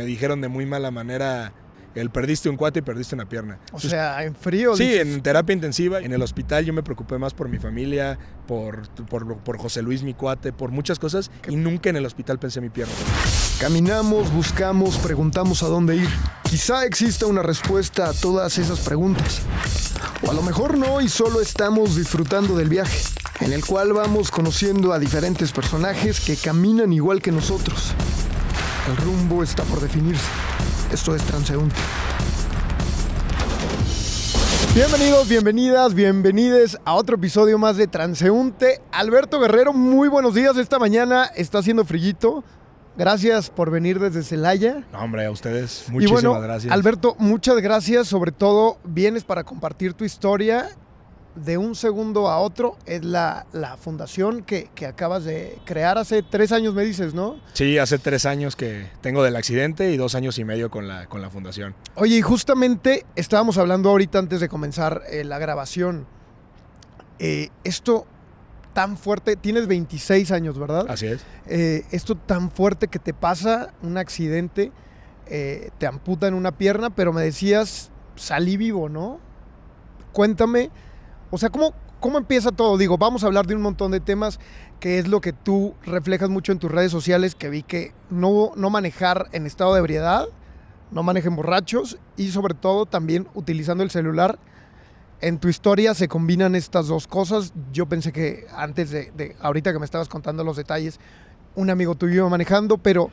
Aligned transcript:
me 0.00 0.06
dijeron 0.06 0.40
de 0.40 0.48
muy 0.48 0.64
mala 0.64 0.90
manera 0.90 1.52
el 1.94 2.08
perdiste 2.08 2.48
un 2.48 2.56
cuate 2.56 2.78
y 2.78 2.82
perdiste 2.82 3.14
una 3.14 3.28
pierna. 3.28 3.58
O 3.72 3.78
sea, 3.78 4.24
en 4.24 4.34
frío. 4.34 4.74
Sí, 4.74 4.84
dices. 4.84 5.00
en 5.06 5.20
terapia 5.20 5.52
intensiva, 5.52 5.98
en 6.00 6.10
el 6.14 6.22
hospital 6.22 6.64
yo 6.64 6.72
me 6.72 6.82
preocupé 6.82 7.18
más 7.18 7.34
por 7.34 7.50
mi 7.50 7.58
familia, 7.58 8.18
por, 8.46 8.88
por, 9.08 9.36
por 9.36 9.58
José 9.58 9.82
Luis, 9.82 10.02
mi 10.02 10.14
cuate, 10.14 10.54
por 10.54 10.70
muchas 10.70 10.98
cosas 10.98 11.30
y 11.46 11.56
nunca 11.56 11.90
en 11.90 11.96
el 11.96 12.06
hospital 12.06 12.38
pensé 12.38 12.60
en 12.60 12.64
mi 12.64 12.70
pierna. 12.70 12.94
Caminamos, 13.60 14.32
buscamos, 14.32 14.96
preguntamos 14.96 15.62
a 15.62 15.66
dónde 15.66 15.96
ir. 15.96 16.08
Quizá 16.44 16.86
exista 16.86 17.26
una 17.26 17.42
respuesta 17.42 18.08
a 18.08 18.14
todas 18.14 18.56
esas 18.56 18.80
preguntas. 18.80 19.42
O 20.22 20.30
a 20.30 20.34
lo 20.34 20.40
mejor 20.40 20.78
no 20.78 21.02
y 21.02 21.10
solo 21.10 21.42
estamos 21.42 21.94
disfrutando 21.94 22.56
del 22.56 22.70
viaje, 22.70 23.02
en 23.40 23.52
el 23.52 23.66
cual 23.66 23.92
vamos 23.92 24.30
conociendo 24.30 24.94
a 24.94 24.98
diferentes 24.98 25.52
personajes 25.52 26.20
que 26.20 26.36
caminan 26.36 26.90
igual 26.94 27.20
que 27.20 27.32
nosotros. 27.32 27.94
El 28.90 28.96
rumbo 28.96 29.44
está 29.44 29.62
por 29.62 29.78
definirse. 29.78 30.26
Esto 30.92 31.14
es 31.14 31.22
transeúnte. 31.22 31.76
Bienvenidos, 34.74 35.28
bienvenidas, 35.28 35.94
bienvenides 35.94 36.76
a 36.84 36.94
otro 36.94 37.14
episodio 37.14 37.56
más 37.56 37.76
de 37.76 37.86
Transeúnte. 37.86 38.82
Alberto 38.90 39.38
Guerrero, 39.38 39.72
muy 39.72 40.08
buenos 40.08 40.34
días. 40.34 40.56
Esta 40.56 40.80
mañana 40.80 41.30
está 41.36 41.58
haciendo 41.58 41.84
frillito. 41.84 42.42
Gracias 42.96 43.48
por 43.48 43.70
venir 43.70 44.00
desde 44.00 44.24
Celaya. 44.24 44.84
No, 44.92 44.98
hombre, 44.98 45.24
a 45.24 45.30
ustedes 45.30 45.84
Y 45.86 45.92
muchísimas 45.92 46.24
bueno, 46.24 46.40
gracias. 46.40 46.72
Alberto, 46.72 47.14
muchas 47.20 47.58
gracias. 47.58 48.08
Sobre 48.08 48.32
todo, 48.32 48.78
vienes 48.82 49.22
para 49.22 49.44
compartir 49.44 49.94
tu 49.94 50.04
historia 50.04 50.68
de 51.34 51.58
un 51.58 51.74
segundo 51.74 52.28
a 52.28 52.38
otro. 52.38 52.76
Es 52.86 53.04
la, 53.04 53.46
la 53.52 53.76
fundación 53.76 54.42
que, 54.42 54.70
que 54.74 54.86
acabas 54.86 55.24
de 55.24 55.58
crear 55.64 55.98
hace 55.98 56.22
tres 56.22 56.52
años, 56.52 56.74
me 56.74 56.84
dices, 56.84 57.14
¿no? 57.14 57.36
Sí, 57.52 57.78
hace 57.78 57.98
tres 57.98 58.26
años 58.26 58.56
que 58.56 58.88
tengo 59.00 59.22
del 59.22 59.36
accidente 59.36 59.90
y 59.90 59.96
dos 59.96 60.14
años 60.14 60.38
y 60.38 60.44
medio 60.44 60.70
con 60.70 60.88
la, 60.88 61.06
con 61.06 61.22
la 61.22 61.30
fundación. 61.30 61.74
Oye, 61.94 62.16
y 62.16 62.22
justamente 62.22 63.06
estábamos 63.16 63.58
hablando 63.58 63.90
ahorita 63.90 64.18
antes 64.18 64.40
de 64.40 64.48
comenzar 64.48 65.02
eh, 65.10 65.24
la 65.24 65.38
grabación. 65.38 66.06
Eh, 67.18 67.50
esto 67.64 68.06
tan 68.72 68.96
fuerte, 68.96 69.36
tienes 69.36 69.66
26 69.66 70.30
años, 70.30 70.58
¿verdad? 70.58 70.86
Así 70.88 71.06
es. 71.06 71.20
Eh, 71.46 71.84
esto 71.90 72.14
tan 72.14 72.50
fuerte 72.50 72.88
que 72.88 72.98
te 72.98 73.12
pasa, 73.12 73.72
un 73.82 73.98
accidente, 73.98 74.72
te 75.28 75.86
amputan 75.86 76.34
una 76.34 76.50
pierna, 76.50 76.90
pero 76.90 77.12
me 77.12 77.22
decías, 77.22 77.92
salí 78.16 78.56
vivo, 78.56 78.88
¿no? 78.88 79.20
Cuéntame, 80.12 80.70
o 81.30 81.38
sea, 81.38 81.50
¿cómo, 81.50 81.72
¿cómo 82.00 82.18
empieza 82.18 82.50
todo? 82.52 82.76
Digo, 82.78 82.98
vamos 82.98 83.22
a 83.22 83.26
hablar 83.26 83.46
de 83.46 83.54
un 83.54 83.62
montón 83.62 83.90
de 83.92 84.00
temas, 84.00 84.40
que 84.80 84.98
es 84.98 85.08
lo 85.08 85.20
que 85.20 85.32
tú 85.32 85.74
reflejas 85.84 86.28
mucho 86.30 86.52
en 86.52 86.58
tus 86.58 86.70
redes 86.70 86.90
sociales, 86.92 87.34
que 87.34 87.50
vi 87.50 87.62
que 87.62 87.92
no, 88.10 88.52
no 88.56 88.70
manejar 88.70 89.28
en 89.32 89.46
estado 89.46 89.74
de 89.74 89.80
ebriedad, 89.80 90.26
no 90.90 91.02
manejen 91.02 91.36
borrachos 91.36 91.98
y 92.16 92.30
sobre 92.30 92.54
todo 92.54 92.86
también 92.86 93.28
utilizando 93.34 93.84
el 93.84 93.90
celular. 93.90 94.38
En 95.20 95.38
tu 95.38 95.48
historia 95.48 95.94
se 95.94 96.08
combinan 96.08 96.54
estas 96.54 96.86
dos 96.88 97.06
cosas. 97.06 97.52
Yo 97.72 97.86
pensé 97.86 98.10
que 98.10 98.46
antes 98.56 98.90
de, 98.90 99.36
ahorita 99.40 99.72
que 99.72 99.78
me 99.78 99.84
estabas 99.84 100.08
contando 100.08 100.42
los 100.44 100.56
detalles, 100.56 100.98
un 101.54 101.68
amigo 101.70 101.94
tuyo 101.94 102.14
iba 102.14 102.28
manejando, 102.28 102.78
pero, 102.78 103.10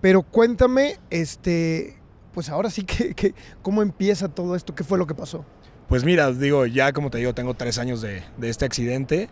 pero 0.00 0.22
cuéntame, 0.22 0.98
este, 1.10 1.96
pues 2.34 2.50
ahora 2.50 2.68
sí 2.70 2.84
que, 2.84 3.14
que- 3.14 3.34
cómo 3.62 3.80
empieza 3.82 4.28
todo 4.28 4.54
esto, 4.54 4.74
qué 4.74 4.84
fue 4.84 4.98
lo 4.98 5.06
que 5.06 5.14
pasó. 5.14 5.44
Pues 5.88 6.04
mira, 6.04 6.30
digo, 6.32 6.66
ya 6.66 6.92
como 6.92 7.10
te 7.10 7.18
digo, 7.18 7.34
tengo 7.34 7.54
tres 7.54 7.78
años 7.78 8.00
de, 8.02 8.22
de 8.36 8.48
este 8.50 8.64
accidente. 8.64 9.28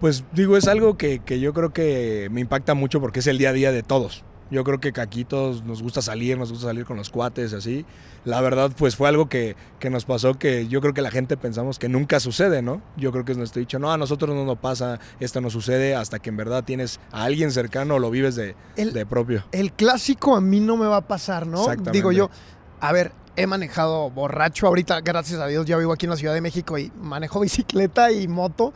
Pues 0.00 0.24
digo, 0.32 0.56
es 0.56 0.68
algo 0.68 0.96
que, 0.96 1.18
que 1.20 1.40
yo 1.40 1.52
creo 1.52 1.72
que 1.72 2.28
me 2.30 2.40
impacta 2.40 2.74
mucho 2.74 3.00
porque 3.00 3.20
es 3.20 3.26
el 3.26 3.38
día 3.38 3.50
a 3.50 3.52
día 3.52 3.72
de 3.72 3.82
todos. 3.82 4.24
Yo 4.48 4.62
creo 4.62 4.78
que 4.78 4.92
aquí 5.00 5.24
todos 5.24 5.64
nos 5.64 5.82
gusta 5.82 6.02
salir, 6.02 6.38
nos 6.38 6.52
gusta 6.52 6.68
salir 6.68 6.84
con 6.84 6.96
los 6.96 7.10
cuates, 7.10 7.52
así. 7.52 7.84
La 8.24 8.40
verdad, 8.40 8.70
pues 8.76 8.94
fue 8.94 9.08
algo 9.08 9.28
que, 9.28 9.56
que 9.80 9.90
nos 9.90 10.04
pasó 10.04 10.34
que 10.38 10.68
yo 10.68 10.80
creo 10.80 10.94
que 10.94 11.02
la 11.02 11.10
gente 11.10 11.36
pensamos 11.36 11.80
que 11.80 11.88
nunca 11.88 12.20
sucede, 12.20 12.62
¿no? 12.62 12.80
Yo 12.96 13.10
creo 13.10 13.24
que 13.24 13.32
es 13.32 13.38
nuestro 13.38 13.58
dicho, 13.58 13.80
no, 13.80 13.90
a 13.90 13.98
nosotros 13.98 14.36
no 14.36 14.44
nos 14.44 14.58
pasa, 14.58 15.00
esto 15.18 15.40
no 15.40 15.50
sucede 15.50 15.96
hasta 15.96 16.20
que 16.20 16.28
en 16.30 16.36
verdad 16.36 16.62
tienes 16.62 17.00
a 17.10 17.24
alguien 17.24 17.50
cercano 17.50 17.96
o 17.96 17.98
lo 17.98 18.08
vives 18.12 18.36
de, 18.36 18.54
El- 18.76 18.92
de 18.92 19.04
propio. 19.04 19.42
El 19.50 19.72
clásico 19.72 20.36
a 20.36 20.40
mí 20.40 20.60
no 20.60 20.76
me 20.76 20.86
va 20.86 20.98
a 20.98 21.08
pasar, 21.08 21.48
¿no? 21.48 21.64
Digo 21.90 22.12
yo, 22.12 22.30
a 22.78 22.92
ver, 22.92 23.10
he 23.36 23.46
manejado 23.46 24.10
borracho 24.10 24.66
ahorita, 24.66 25.00
gracias 25.02 25.40
a 25.40 25.46
Dios, 25.46 25.66
ya 25.66 25.76
vivo 25.76 25.92
aquí 25.92 26.06
en 26.06 26.10
la 26.10 26.16
Ciudad 26.16 26.34
de 26.34 26.40
México 26.40 26.78
y 26.78 26.90
manejo 27.00 27.40
bicicleta 27.40 28.10
y 28.10 28.26
moto 28.28 28.72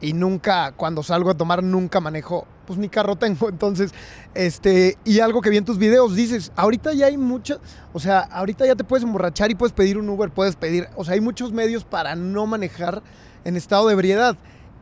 y 0.00 0.12
nunca, 0.12 0.72
cuando 0.72 1.02
salgo 1.02 1.30
a 1.30 1.34
tomar, 1.36 1.62
nunca 1.62 2.00
manejo, 2.00 2.46
pues 2.66 2.78
ni 2.78 2.88
carro 2.88 3.16
tengo. 3.16 3.48
Entonces, 3.48 3.92
este, 4.34 4.96
y 5.04 5.20
algo 5.20 5.40
que 5.40 5.50
vi 5.50 5.56
en 5.56 5.64
tus 5.64 5.78
videos, 5.78 6.14
dices, 6.14 6.52
ahorita 6.56 6.92
ya 6.92 7.06
hay 7.06 7.16
muchas, 7.16 7.58
o 7.92 8.00
sea, 8.00 8.20
ahorita 8.20 8.66
ya 8.66 8.76
te 8.76 8.84
puedes 8.84 9.04
emborrachar 9.04 9.50
y 9.50 9.54
puedes 9.54 9.72
pedir 9.72 9.98
un 9.98 10.08
Uber, 10.08 10.30
puedes 10.30 10.56
pedir, 10.56 10.88
o 10.96 11.04
sea, 11.04 11.14
hay 11.14 11.20
muchos 11.20 11.52
medios 11.52 11.84
para 11.84 12.14
no 12.14 12.46
manejar 12.46 13.02
en 13.44 13.56
estado 13.56 13.88
de 13.88 13.94
ebriedad. 13.94 14.36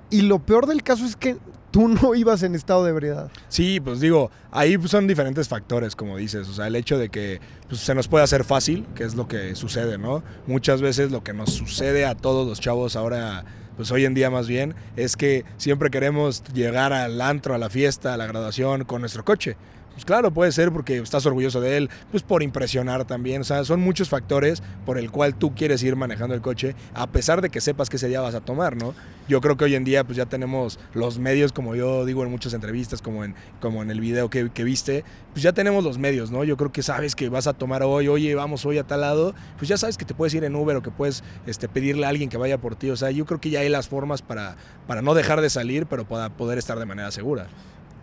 Y 0.08 0.22
lo 0.22 0.38
peor 0.38 0.66
del 0.66 0.82
caso 0.82 1.04
es 1.04 1.16
que 1.16 1.36
tú 1.76 1.88
no 1.88 2.14
ibas 2.14 2.42
en 2.42 2.54
estado 2.54 2.84
de 2.84 2.90
ebriedad. 2.90 3.30
Sí, 3.50 3.80
pues 3.80 4.00
digo, 4.00 4.30
ahí 4.50 4.78
son 4.86 5.06
diferentes 5.06 5.46
factores, 5.46 5.94
como 5.94 6.16
dices. 6.16 6.48
O 6.48 6.54
sea, 6.54 6.68
el 6.68 6.74
hecho 6.74 6.96
de 6.96 7.10
que 7.10 7.38
pues, 7.68 7.82
se 7.82 7.94
nos 7.94 8.08
puede 8.08 8.24
hacer 8.24 8.44
fácil, 8.44 8.86
que 8.94 9.04
es 9.04 9.14
lo 9.14 9.28
que 9.28 9.54
sucede, 9.54 9.98
¿no? 9.98 10.22
Muchas 10.46 10.80
veces 10.80 11.10
lo 11.10 11.22
que 11.22 11.34
nos 11.34 11.52
sucede 11.52 12.06
a 12.06 12.14
todos 12.14 12.48
los 12.48 12.60
chavos 12.60 12.96
ahora, 12.96 13.44
pues 13.76 13.90
hoy 13.90 14.06
en 14.06 14.14
día 14.14 14.30
más 14.30 14.48
bien, 14.48 14.74
es 14.96 15.18
que 15.18 15.44
siempre 15.58 15.90
queremos 15.90 16.42
llegar 16.54 16.94
al 16.94 17.20
antro, 17.20 17.54
a 17.54 17.58
la 17.58 17.68
fiesta, 17.68 18.14
a 18.14 18.16
la 18.16 18.24
graduación 18.24 18.84
con 18.84 19.02
nuestro 19.02 19.26
coche. 19.26 19.58
Pues 19.96 20.04
claro, 20.04 20.30
puede 20.30 20.52
ser 20.52 20.72
porque 20.72 20.98
estás 20.98 21.24
orgulloso 21.24 21.58
de 21.62 21.78
él, 21.78 21.90
pues 22.10 22.22
por 22.22 22.42
impresionar 22.42 23.06
también. 23.06 23.40
O 23.40 23.44
sea, 23.44 23.64
son 23.64 23.80
muchos 23.80 24.10
factores 24.10 24.62
por 24.84 24.98
el 24.98 25.10
cual 25.10 25.34
tú 25.34 25.54
quieres 25.54 25.82
ir 25.82 25.96
manejando 25.96 26.34
el 26.34 26.42
coche, 26.42 26.76
a 26.92 27.06
pesar 27.06 27.40
de 27.40 27.48
que 27.48 27.62
sepas 27.62 27.88
que 27.88 27.96
ese 27.96 28.06
día 28.06 28.20
vas 28.20 28.34
a 28.34 28.42
tomar, 28.42 28.76
¿no? 28.76 28.92
Yo 29.26 29.40
creo 29.40 29.56
que 29.56 29.64
hoy 29.64 29.74
en 29.74 29.84
día 29.84 30.04
pues 30.04 30.18
ya 30.18 30.26
tenemos 30.26 30.78
los 30.92 31.18
medios, 31.18 31.50
como 31.50 31.74
yo 31.76 32.04
digo 32.04 32.22
en 32.22 32.30
muchas 32.30 32.52
entrevistas, 32.52 33.00
como 33.00 33.24
en, 33.24 33.34
como 33.58 33.82
en 33.82 33.90
el 33.90 33.98
video 33.98 34.28
que, 34.28 34.44
viste, 34.64 35.02
pues 35.32 35.42
ya 35.42 35.54
tenemos 35.54 35.82
los 35.82 35.96
medios, 35.96 36.30
¿no? 36.30 36.44
Yo 36.44 36.58
creo 36.58 36.70
que 36.72 36.82
sabes 36.82 37.16
que 37.16 37.30
vas 37.30 37.46
a 37.46 37.54
tomar 37.54 37.82
hoy, 37.82 38.08
oye, 38.08 38.34
vamos 38.34 38.66
hoy 38.66 38.76
a 38.76 38.84
tal 38.84 39.00
lado, 39.00 39.34
pues 39.56 39.66
ya 39.70 39.78
sabes 39.78 39.96
que 39.96 40.04
te 40.04 40.12
puedes 40.12 40.34
ir 40.34 40.44
en 40.44 40.54
Uber 40.56 40.76
o 40.76 40.82
que 40.82 40.90
puedes 40.90 41.24
este, 41.46 41.70
pedirle 41.70 42.04
a 42.04 42.10
alguien 42.10 42.28
que 42.28 42.36
vaya 42.36 42.58
por 42.58 42.76
ti. 42.76 42.90
O 42.90 42.96
sea, 42.96 43.12
yo 43.12 43.24
creo 43.24 43.40
que 43.40 43.48
ya 43.48 43.60
hay 43.60 43.70
las 43.70 43.88
formas 43.88 44.20
para, 44.20 44.56
para 44.86 45.00
no 45.00 45.14
dejar 45.14 45.40
de 45.40 45.48
salir, 45.48 45.86
pero 45.86 46.06
para 46.06 46.28
poder 46.28 46.58
estar 46.58 46.78
de 46.78 46.84
manera 46.84 47.10
segura. 47.10 47.46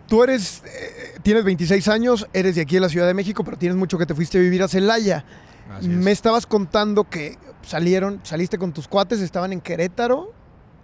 Tú 0.08 0.22
eres, 0.22 0.62
eh, 0.66 1.18
tienes 1.22 1.44
26 1.44 1.88
años, 1.88 2.26
eres 2.32 2.54
de 2.56 2.62
aquí 2.62 2.74
de 2.74 2.80
la 2.80 2.88
Ciudad 2.88 3.06
de 3.06 3.14
México, 3.14 3.42
pero 3.44 3.56
tienes 3.56 3.76
mucho 3.76 3.96
que 3.98 4.06
te 4.06 4.14
fuiste 4.14 4.38
a 4.38 4.40
vivir 4.40 4.62
a 4.62 4.68
Celaya. 4.68 5.24
Así 5.70 5.90
es. 5.90 5.96
Me 5.96 6.10
estabas 6.12 6.46
contando 6.46 7.04
que 7.04 7.38
salieron, 7.62 8.20
saliste 8.22 8.58
con 8.58 8.72
tus 8.72 8.86
cuates, 8.86 9.20
estaban 9.20 9.52
en 9.52 9.60
Querétaro, 9.60 10.32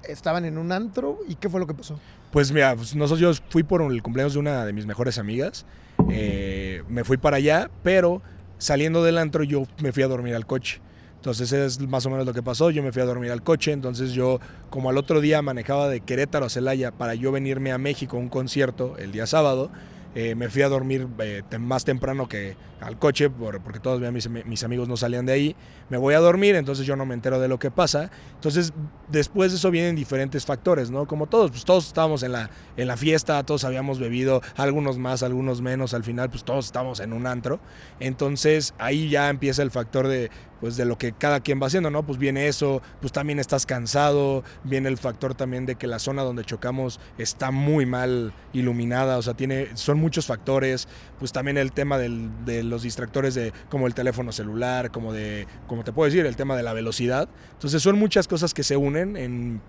estaban 0.04 0.44
en 0.46 0.56
un 0.56 0.72
antro, 0.72 1.18
¿y 1.28 1.34
qué 1.34 1.48
fue 1.50 1.60
lo 1.60 1.66
que 1.66 1.74
pasó? 1.74 1.98
Pues 2.32 2.50
mira, 2.52 2.74
pues 2.76 2.94
nosotros 2.94 3.20
yo 3.38 3.44
fui 3.50 3.62
por 3.62 3.82
el 3.82 4.02
cumpleaños 4.02 4.32
de 4.32 4.38
una 4.38 4.64
de 4.64 4.72
mis 4.72 4.86
mejores 4.86 5.18
amigas. 5.18 5.66
eh, 6.10 6.82
me 6.88 7.04
fui 7.04 7.18
para 7.18 7.36
allá, 7.36 7.70
pero 7.82 8.22
saliendo 8.56 9.02
del 9.04 9.18
antro 9.18 9.42
yo 9.44 9.64
me 9.82 9.92
fui 9.92 10.02
a 10.02 10.08
dormir 10.08 10.34
al 10.34 10.46
coche. 10.46 10.80
Entonces 11.20 11.52
es 11.52 11.78
más 11.86 12.06
o 12.06 12.10
menos 12.10 12.24
lo 12.24 12.32
que 12.32 12.42
pasó. 12.42 12.70
Yo 12.70 12.82
me 12.82 12.92
fui 12.92 13.02
a 13.02 13.04
dormir 13.04 13.30
al 13.30 13.42
coche. 13.42 13.72
Entonces 13.72 14.12
yo, 14.12 14.40
como 14.70 14.88
al 14.88 14.96
otro 14.96 15.20
día 15.20 15.42
manejaba 15.42 15.88
de 15.90 16.00
Querétaro 16.00 16.46
a 16.46 16.48
Celaya 16.48 16.92
para 16.92 17.14
yo 17.14 17.30
venirme 17.30 17.72
a 17.72 17.78
México 17.78 18.16
a 18.16 18.20
un 18.20 18.30
concierto 18.30 18.96
el 18.96 19.12
día 19.12 19.26
sábado, 19.26 19.70
eh, 20.14 20.34
me 20.34 20.48
fui 20.48 20.62
a 20.62 20.68
dormir 20.68 21.06
eh, 21.20 21.42
más 21.60 21.84
temprano 21.84 22.26
que 22.26 22.56
al 22.80 22.98
coche 22.98 23.30
por- 23.30 23.60
porque 23.60 23.78
todos 23.78 24.00
mis, 24.12 24.28
mis 24.28 24.64
amigos 24.64 24.88
no 24.88 24.96
salían 24.96 25.24
de 25.26 25.32
ahí. 25.34 25.56
Me 25.88 25.98
voy 25.98 26.14
a 26.14 26.18
dormir, 26.20 26.56
entonces 26.56 26.84
yo 26.86 26.96
no 26.96 27.04
me 27.06 27.14
entero 27.14 27.38
de 27.38 27.46
lo 27.46 27.58
que 27.60 27.70
pasa. 27.70 28.10
Entonces 28.34 28.72
después 29.08 29.52
de 29.52 29.58
eso 29.58 29.70
vienen 29.70 29.94
diferentes 29.94 30.44
factores, 30.46 30.90
¿no? 30.90 31.06
Como 31.06 31.26
todos, 31.28 31.50
pues 31.52 31.64
todos 31.64 31.86
estábamos 31.86 32.22
en 32.24 32.32
la, 32.32 32.50
en 32.76 32.88
la 32.88 32.96
fiesta, 32.96 33.40
todos 33.44 33.62
habíamos 33.64 33.98
bebido, 34.00 34.40
algunos 34.56 34.98
más, 34.98 35.22
algunos 35.22 35.60
menos, 35.60 35.92
al 35.94 36.02
final 36.02 36.28
pues 36.30 36.42
todos 36.42 36.64
estábamos 36.64 36.98
en 36.98 37.12
un 37.12 37.26
antro. 37.28 37.60
Entonces 38.00 38.74
ahí 38.78 39.10
ya 39.10 39.28
empieza 39.28 39.62
el 39.62 39.70
factor 39.70 40.08
de, 40.08 40.30
pues 40.60 40.76
de 40.76 40.84
lo 40.84 40.98
que 40.98 41.12
cada 41.12 41.40
quien 41.40 41.60
va 41.60 41.66
haciendo, 41.66 41.90
¿no? 41.90 42.04
Pues 42.04 42.18
viene 42.18 42.48
eso, 42.48 42.82
pues 43.00 43.12
también 43.12 43.38
estás 43.38 43.66
cansado, 43.66 44.44
viene 44.64 44.88
el 44.88 44.98
factor 44.98 45.34
también 45.34 45.66
de 45.66 45.76
que 45.76 45.86
la 45.86 45.98
zona 45.98 46.22
donde 46.22 46.44
chocamos 46.44 47.00
está 47.18 47.50
muy 47.50 47.86
mal 47.86 48.32
iluminada, 48.52 49.18
o 49.18 49.22
sea, 49.22 49.34
tiene, 49.34 49.68
son 49.74 49.98
muchos 49.98 50.26
factores, 50.26 50.88
pues 51.18 51.32
también 51.32 51.56
el 51.56 51.72
tema 51.72 51.98
de 51.98 52.62
los 52.62 52.82
distractores 52.82 53.34
de 53.34 53.52
como 53.68 53.86
el 53.86 53.94
teléfono 53.94 54.32
celular, 54.32 54.90
como 54.90 55.12
de, 55.12 55.46
como 55.66 55.84
te 55.84 55.92
puedo 55.92 56.06
decir, 56.10 56.26
el 56.26 56.36
tema 56.36 56.56
de 56.56 56.62
la 56.62 56.72
velocidad. 56.72 57.28
Entonces 57.52 57.82
son 57.82 57.98
muchas 57.98 58.28
cosas 58.28 58.54
que 58.54 58.62
se 58.62 58.76
unen 58.76 59.16
en, 59.16 59.60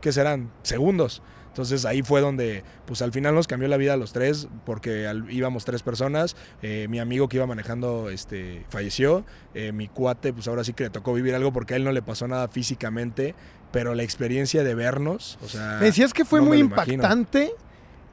¿qué 0.00 0.12
serán? 0.12 0.50
Segundos. 0.62 1.22
Entonces 1.48 1.84
ahí 1.84 2.02
fue 2.02 2.20
donde, 2.20 2.62
pues 2.86 3.02
al 3.02 3.10
final 3.10 3.34
nos 3.34 3.48
cambió 3.48 3.66
la 3.68 3.76
vida 3.76 3.94
a 3.94 3.96
los 3.96 4.12
tres, 4.12 4.46
porque 4.64 5.08
al- 5.08 5.28
íbamos 5.32 5.64
tres 5.64 5.82
personas. 5.82 6.36
eh, 6.62 6.86
mi 6.88 7.00
amigo 7.00 7.28
que 7.28 7.38
iba 7.38 7.46
manejando 7.46 8.08
este, 8.08 8.64
falleció. 8.70 9.24
eh, 9.54 9.72
mi 9.72 9.88
cuate, 9.88 10.32
pues 10.32 10.46
ahora 10.46 10.62
sí 10.62 10.72
que 10.74 10.84
le 10.84 10.90
tocó 10.90 11.12
vivir 11.12 11.34
algo 11.34 11.52
porque 11.52 11.74
a 11.74 11.76
él 11.76 11.82
no 11.84 11.90
le 11.92 12.02
pasó 12.02 12.28
nada 12.28 12.46
físicamente, 12.48 13.34
pero 13.72 13.94
la 13.96 14.04
experiencia 14.04 14.62
de 14.62 14.74
vernos, 14.76 15.38
o 15.44 15.48
sea. 15.48 15.78
Me 15.80 15.86
decías 15.86 16.12
que 16.14 16.24
fue 16.24 16.38
no 16.38 16.44
me 16.44 16.48
muy 16.50 16.58
imagino. 16.60 16.94
impactante. 16.94 17.52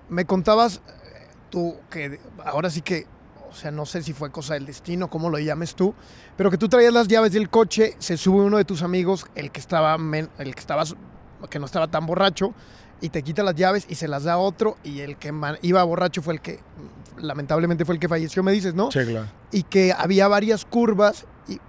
Me 0.10 0.26
contabas 0.26 0.78
eh, 0.88 1.28
tú 1.52 1.76
que 1.92 2.20
ahora 2.44 2.70
sí 2.72 2.82
que 2.82 3.06
o 3.50 3.54
sea, 3.60 3.72
no 3.72 3.86
sé 3.88 4.04
si 4.04 4.14
fue 4.14 4.30
cosa 4.30 4.54
del 4.56 4.66
destino, 4.68 5.10
como 5.10 5.30
lo 5.32 5.40
llames 5.40 5.74
tú, 5.74 5.96
pero 6.36 6.52
que 6.52 6.58
tú 6.60 6.70
traías 6.70 6.94
las 6.94 7.08
llaves 7.08 7.32
del 7.32 7.50
coche, 7.50 7.96
se 7.98 8.16
sube 8.18 8.44
uno 8.44 8.58
de 8.58 8.66
tus 8.66 8.84
amigos, 8.84 9.26
el 9.34 9.52
que 9.52 9.60
estaba, 9.60 9.98
el 10.38 10.54
que 10.54 10.60
estaba, 10.60 10.84
que 11.50 11.60
no 11.60 11.66
estaba 11.66 11.88
tan 11.88 12.06
borracho, 12.06 12.54
y 13.02 13.10
te 13.10 13.22
quita 13.22 13.44
las 13.44 13.56
llaves 13.56 13.86
y 13.90 13.96
se 13.96 14.08
las 14.08 14.24
da 14.24 14.34
a 14.34 14.38
otro, 14.38 14.78
y 14.84 15.02
el 15.02 15.18
que 15.18 15.34
iba 15.62 15.84
borracho 15.84 16.22
fue 16.22 16.34
el 16.34 16.42
que, 16.42 16.60
lamentablemente 17.18 17.86
fue 17.86 17.96
el 17.96 18.00
que 18.00 18.08
falleció, 18.08 18.44
me 18.44 18.52
dices, 18.52 18.74
¿no? 18.74 18.92
Sí, 18.92 19.00
claro. 19.06 19.28
Y 19.52 19.64
que 19.64 19.94
había 19.96 20.28
varias 20.28 20.66
curvas, 20.66 21.26
y 21.48 21.60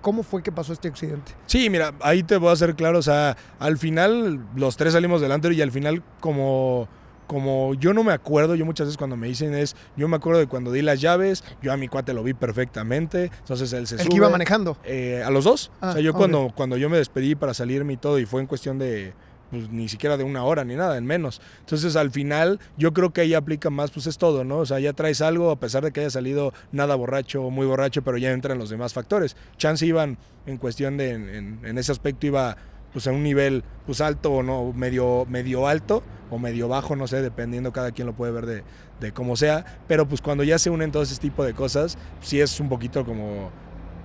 ¿cómo 0.00 0.22
fue 0.22 0.42
que 0.42 0.52
pasó 0.52 0.72
este 0.72 0.88
accidente? 0.88 1.32
Sí, 1.46 1.70
mira, 1.70 1.94
ahí 2.00 2.22
te 2.22 2.36
voy 2.36 2.50
a 2.50 2.52
hacer 2.52 2.74
claro, 2.74 2.98
o 2.98 3.02
sea, 3.02 3.36
al 3.58 3.78
final 3.78 4.44
los 4.56 4.76
tres 4.76 4.92
salimos 4.92 5.20
delante 5.20 5.52
y 5.52 5.62
al 5.62 5.72
final 5.72 6.02
como 6.20 6.88
como 7.26 7.74
yo 7.74 7.92
no 7.94 8.04
me 8.04 8.12
acuerdo, 8.12 8.54
yo 8.54 8.64
muchas 8.64 8.86
veces 8.86 8.96
cuando 8.98 9.16
me 9.16 9.26
dicen 9.28 9.54
es, 9.54 9.76
yo 9.96 10.08
me 10.08 10.16
acuerdo 10.16 10.40
de 10.40 10.46
cuando 10.46 10.72
di 10.72 10.82
las 10.82 11.00
llaves, 11.00 11.42
yo 11.62 11.72
a 11.72 11.76
mi 11.76 11.88
cuate 11.88 12.12
lo 12.14 12.22
vi 12.22 12.34
perfectamente, 12.34 13.30
entonces 13.40 13.72
él 13.72 13.86
se 13.86 13.94
El 13.96 14.00
sube. 14.02 14.10
que 14.10 14.16
iba 14.16 14.28
manejando. 14.28 14.76
Eh, 14.84 15.22
a 15.24 15.30
los 15.30 15.44
dos. 15.44 15.70
Ah, 15.80 15.90
o 15.90 15.92
sea, 15.92 16.00
yo 16.02 16.10
ok. 16.12 16.16
cuando, 16.16 16.52
cuando 16.54 16.76
yo 16.76 16.88
me 16.90 16.96
despedí 16.96 17.34
para 17.34 17.54
salirme 17.54 17.94
y 17.94 17.96
todo, 17.96 18.18
y 18.18 18.26
fue 18.26 18.40
en 18.40 18.46
cuestión 18.46 18.78
de, 18.78 19.12
pues 19.50 19.68
ni 19.70 19.88
siquiera 19.88 20.16
de 20.16 20.24
una 20.24 20.44
hora 20.44 20.64
ni 20.64 20.74
nada, 20.74 20.96
en 20.96 21.06
menos. 21.06 21.40
Entonces 21.60 21.94
al 21.96 22.10
final 22.10 22.58
yo 22.76 22.92
creo 22.92 23.12
que 23.12 23.20
ahí 23.22 23.34
aplica 23.34 23.70
más, 23.70 23.90
pues 23.90 24.06
es 24.06 24.18
todo, 24.18 24.44
¿no? 24.44 24.58
O 24.58 24.66
sea, 24.66 24.80
ya 24.80 24.92
traes 24.92 25.20
algo, 25.20 25.50
a 25.50 25.60
pesar 25.60 25.84
de 25.84 25.92
que 25.92 26.00
haya 26.00 26.10
salido 26.10 26.52
nada 26.72 26.94
borracho 26.94 27.42
o 27.44 27.50
muy 27.50 27.66
borracho, 27.66 28.02
pero 28.02 28.16
ya 28.18 28.32
entran 28.32 28.58
los 28.58 28.70
demás 28.70 28.92
factores. 28.94 29.36
Chance 29.56 29.86
iban 29.86 30.18
en 30.46 30.56
cuestión 30.58 30.96
de, 30.96 31.10
en, 31.10 31.28
en- 31.28 31.60
en 31.64 31.78
ese 31.78 31.92
aspecto 31.92 32.26
iba 32.26 32.56
pues 32.94 33.06
a 33.06 33.10
un 33.10 33.22
nivel 33.22 33.62
pues 33.84 34.00
alto 34.00 34.32
o 34.32 34.42
no, 34.42 34.72
medio, 34.72 35.26
medio 35.28 35.68
alto 35.68 36.02
o 36.30 36.38
medio 36.38 36.68
bajo, 36.68 36.96
no 36.96 37.06
sé, 37.06 37.20
dependiendo 37.20 37.72
cada 37.72 37.92
quien 37.92 38.06
lo 38.06 38.14
puede 38.14 38.32
ver 38.32 38.46
de, 38.46 38.64
de 39.00 39.12
cómo 39.12 39.36
sea, 39.36 39.66
pero 39.86 40.08
pues 40.08 40.22
cuando 40.22 40.44
ya 40.44 40.58
se 40.58 40.70
unen 40.70 40.90
todo 40.90 41.02
ese 41.02 41.16
tipo 41.16 41.44
de 41.44 41.52
cosas, 41.52 41.98
sí 42.22 42.40
es 42.40 42.58
un 42.60 42.70
poquito 42.70 43.04
como 43.04 43.50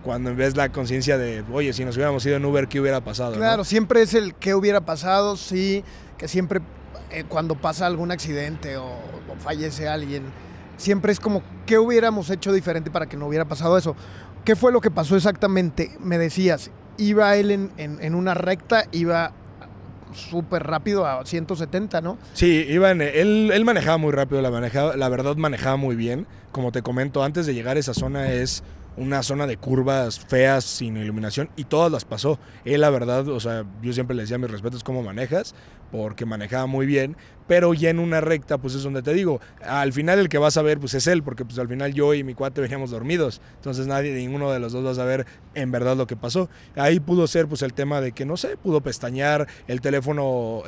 cuando 0.04 0.36
ves 0.36 0.58
la 0.58 0.70
conciencia 0.70 1.18
de, 1.18 1.44
oye, 1.54 1.72
si 1.72 1.86
nos 1.86 1.96
hubiéramos 1.96 2.26
ido 2.26 2.36
en 2.36 2.46
Uber, 2.46 2.68
¿qué 2.68 2.82
hubiera 2.82 3.02
pasado? 3.02 3.36
Claro, 3.36 3.64
siempre 3.64 4.02
es 4.02 4.14
el 4.14 4.34
qué 4.34 4.56
hubiera 4.56 4.82
pasado, 4.82 5.38
sí, 5.38 5.84
que 6.18 6.28
siempre 6.28 6.62
eh, 7.12 7.26
cuando 7.28 7.56
pasa 7.56 7.86
algún 7.86 8.12
accidente 8.12 8.78
o, 8.78 8.86
o 8.86 9.36
fallece 9.38 9.88
alguien, 9.88 10.24
siempre 10.78 11.12
es 11.12 11.20
como 11.20 11.44
qué 11.66 11.78
hubiéramos 11.78 12.30
hecho 12.30 12.52
diferente 12.52 12.90
para 12.90 13.08
que 13.08 13.18
no 13.18 13.28
hubiera 13.28 13.46
pasado 13.46 13.78
eso. 13.78 13.96
¿Qué 14.46 14.56
fue 14.56 14.72
lo 14.72 14.82
que 14.82 14.90
pasó 14.90 15.16
exactamente? 15.16 15.92
Me 16.00 16.18
decías, 16.18 16.72
iba 17.00 17.36
él 17.36 17.50
en, 17.52 17.72
en- 17.78 17.98
en 18.04 18.14
una 18.16 18.34
recta, 18.36 18.84
iba 18.92 19.32
súper 20.14 20.64
rápido 20.64 21.06
a 21.06 21.24
170, 21.26 22.02
¿no? 22.02 22.18
Sí, 22.34 22.66
iba 22.70 22.92
en- 22.92 23.02
él, 23.02 23.52
él 23.54 23.66
manejaba 23.66 23.98
muy 23.98 24.12
rápido, 24.12 24.42
la, 24.42 24.52
manejaba, 24.52 24.96
la 24.96 25.10
verdad 25.10 25.36
manejaba 25.36 25.78
muy 25.78 25.96
bien. 25.96 26.26
Como 26.52 26.72
te 26.72 26.82
comento, 26.82 27.24
antes 27.24 27.46
de 27.46 27.54
llegar 27.54 27.78
a 27.78 27.80
esa 27.80 27.94
zona 27.94 28.32
es 28.32 28.64
una 29.00 29.24
zona 29.24 29.48
de 29.48 29.58
curvas 29.58 30.20
feas, 30.20 30.64
sin 30.64 30.98
iluminación, 30.98 31.50
y 31.56 31.64
todas 31.64 31.92
las 31.92 32.06
pasó. 32.06 32.38
Él, 32.66 32.82
la 32.82 32.90
verdad, 32.90 33.28
o 33.30 33.40
sea, 33.40 33.66
yo 33.82 33.94
siempre 33.94 34.16
le 34.16 34.24
decía 34.24 34.38
mis 34.38 34.52
respetos 34.52 34.84
cómo 34.84 35.02
manejas, 35.02 35.56
porque 35.92 36.26
manejaba 36.26 36.68
muy 36.68 36.86
bien, 36.86 37.16
pero 37.48 37.74
ya 37.74 37.90
en 37.90 37.98
una 37.98 38.22
recta, 38.22 38.60
pues 38.60 38.76
es 38.76 38.84
donde 38.84 39.02
te 39.02 39.12
digo, 39.12 39.42
al 39.64 39.92
final 39.92 40.20
el 40.20 40.30
que 40.30 40.38
vas 40.38 40.56
a 40.58 40.62
ver, 40.62 40.80
pues 40.80 40.94
es 40.94 41.08
él, 41.08 41.24
porque 41.24 41.46
pues 41.46 41.58
al 41.58 41.68
final 41.68 41.96
yo 41.96 42.14
y 42.14 42.24
mi 42.24 42.36
cuate 42.36 42.62
veníamos 42.62 42.92
dormidos, 42.92 43.42
entonces 43.56 43.88
nadie, 43.88 44.14
ninguno 44.14 44.52
de 44.52 44.60
los 44.60 44.72
dos 44.72 44.86
va 44.86 44.92
a 44.92 44.96
saber 44.96 45.26
en 45.56 45.72
verdad 45.72 45.98
lo 45.98 46.06
que 46.06 46.16
pasó. 46.16 46.48
Ahí 46.76 47.00
pudo 47.00 47.26
ser 47.26 47.48
pues 47.48 47.64
el 47.64 47.74
tema 47.74 48.02
de 48.02 48.12
que, 48.12 48.24
no 48.24 48.38
sé, 48.38 48.56
pudo 48.56 48.82
pestañear, 48.82 49.48
el 49.68 49.82
teléfono, 49.82 50.24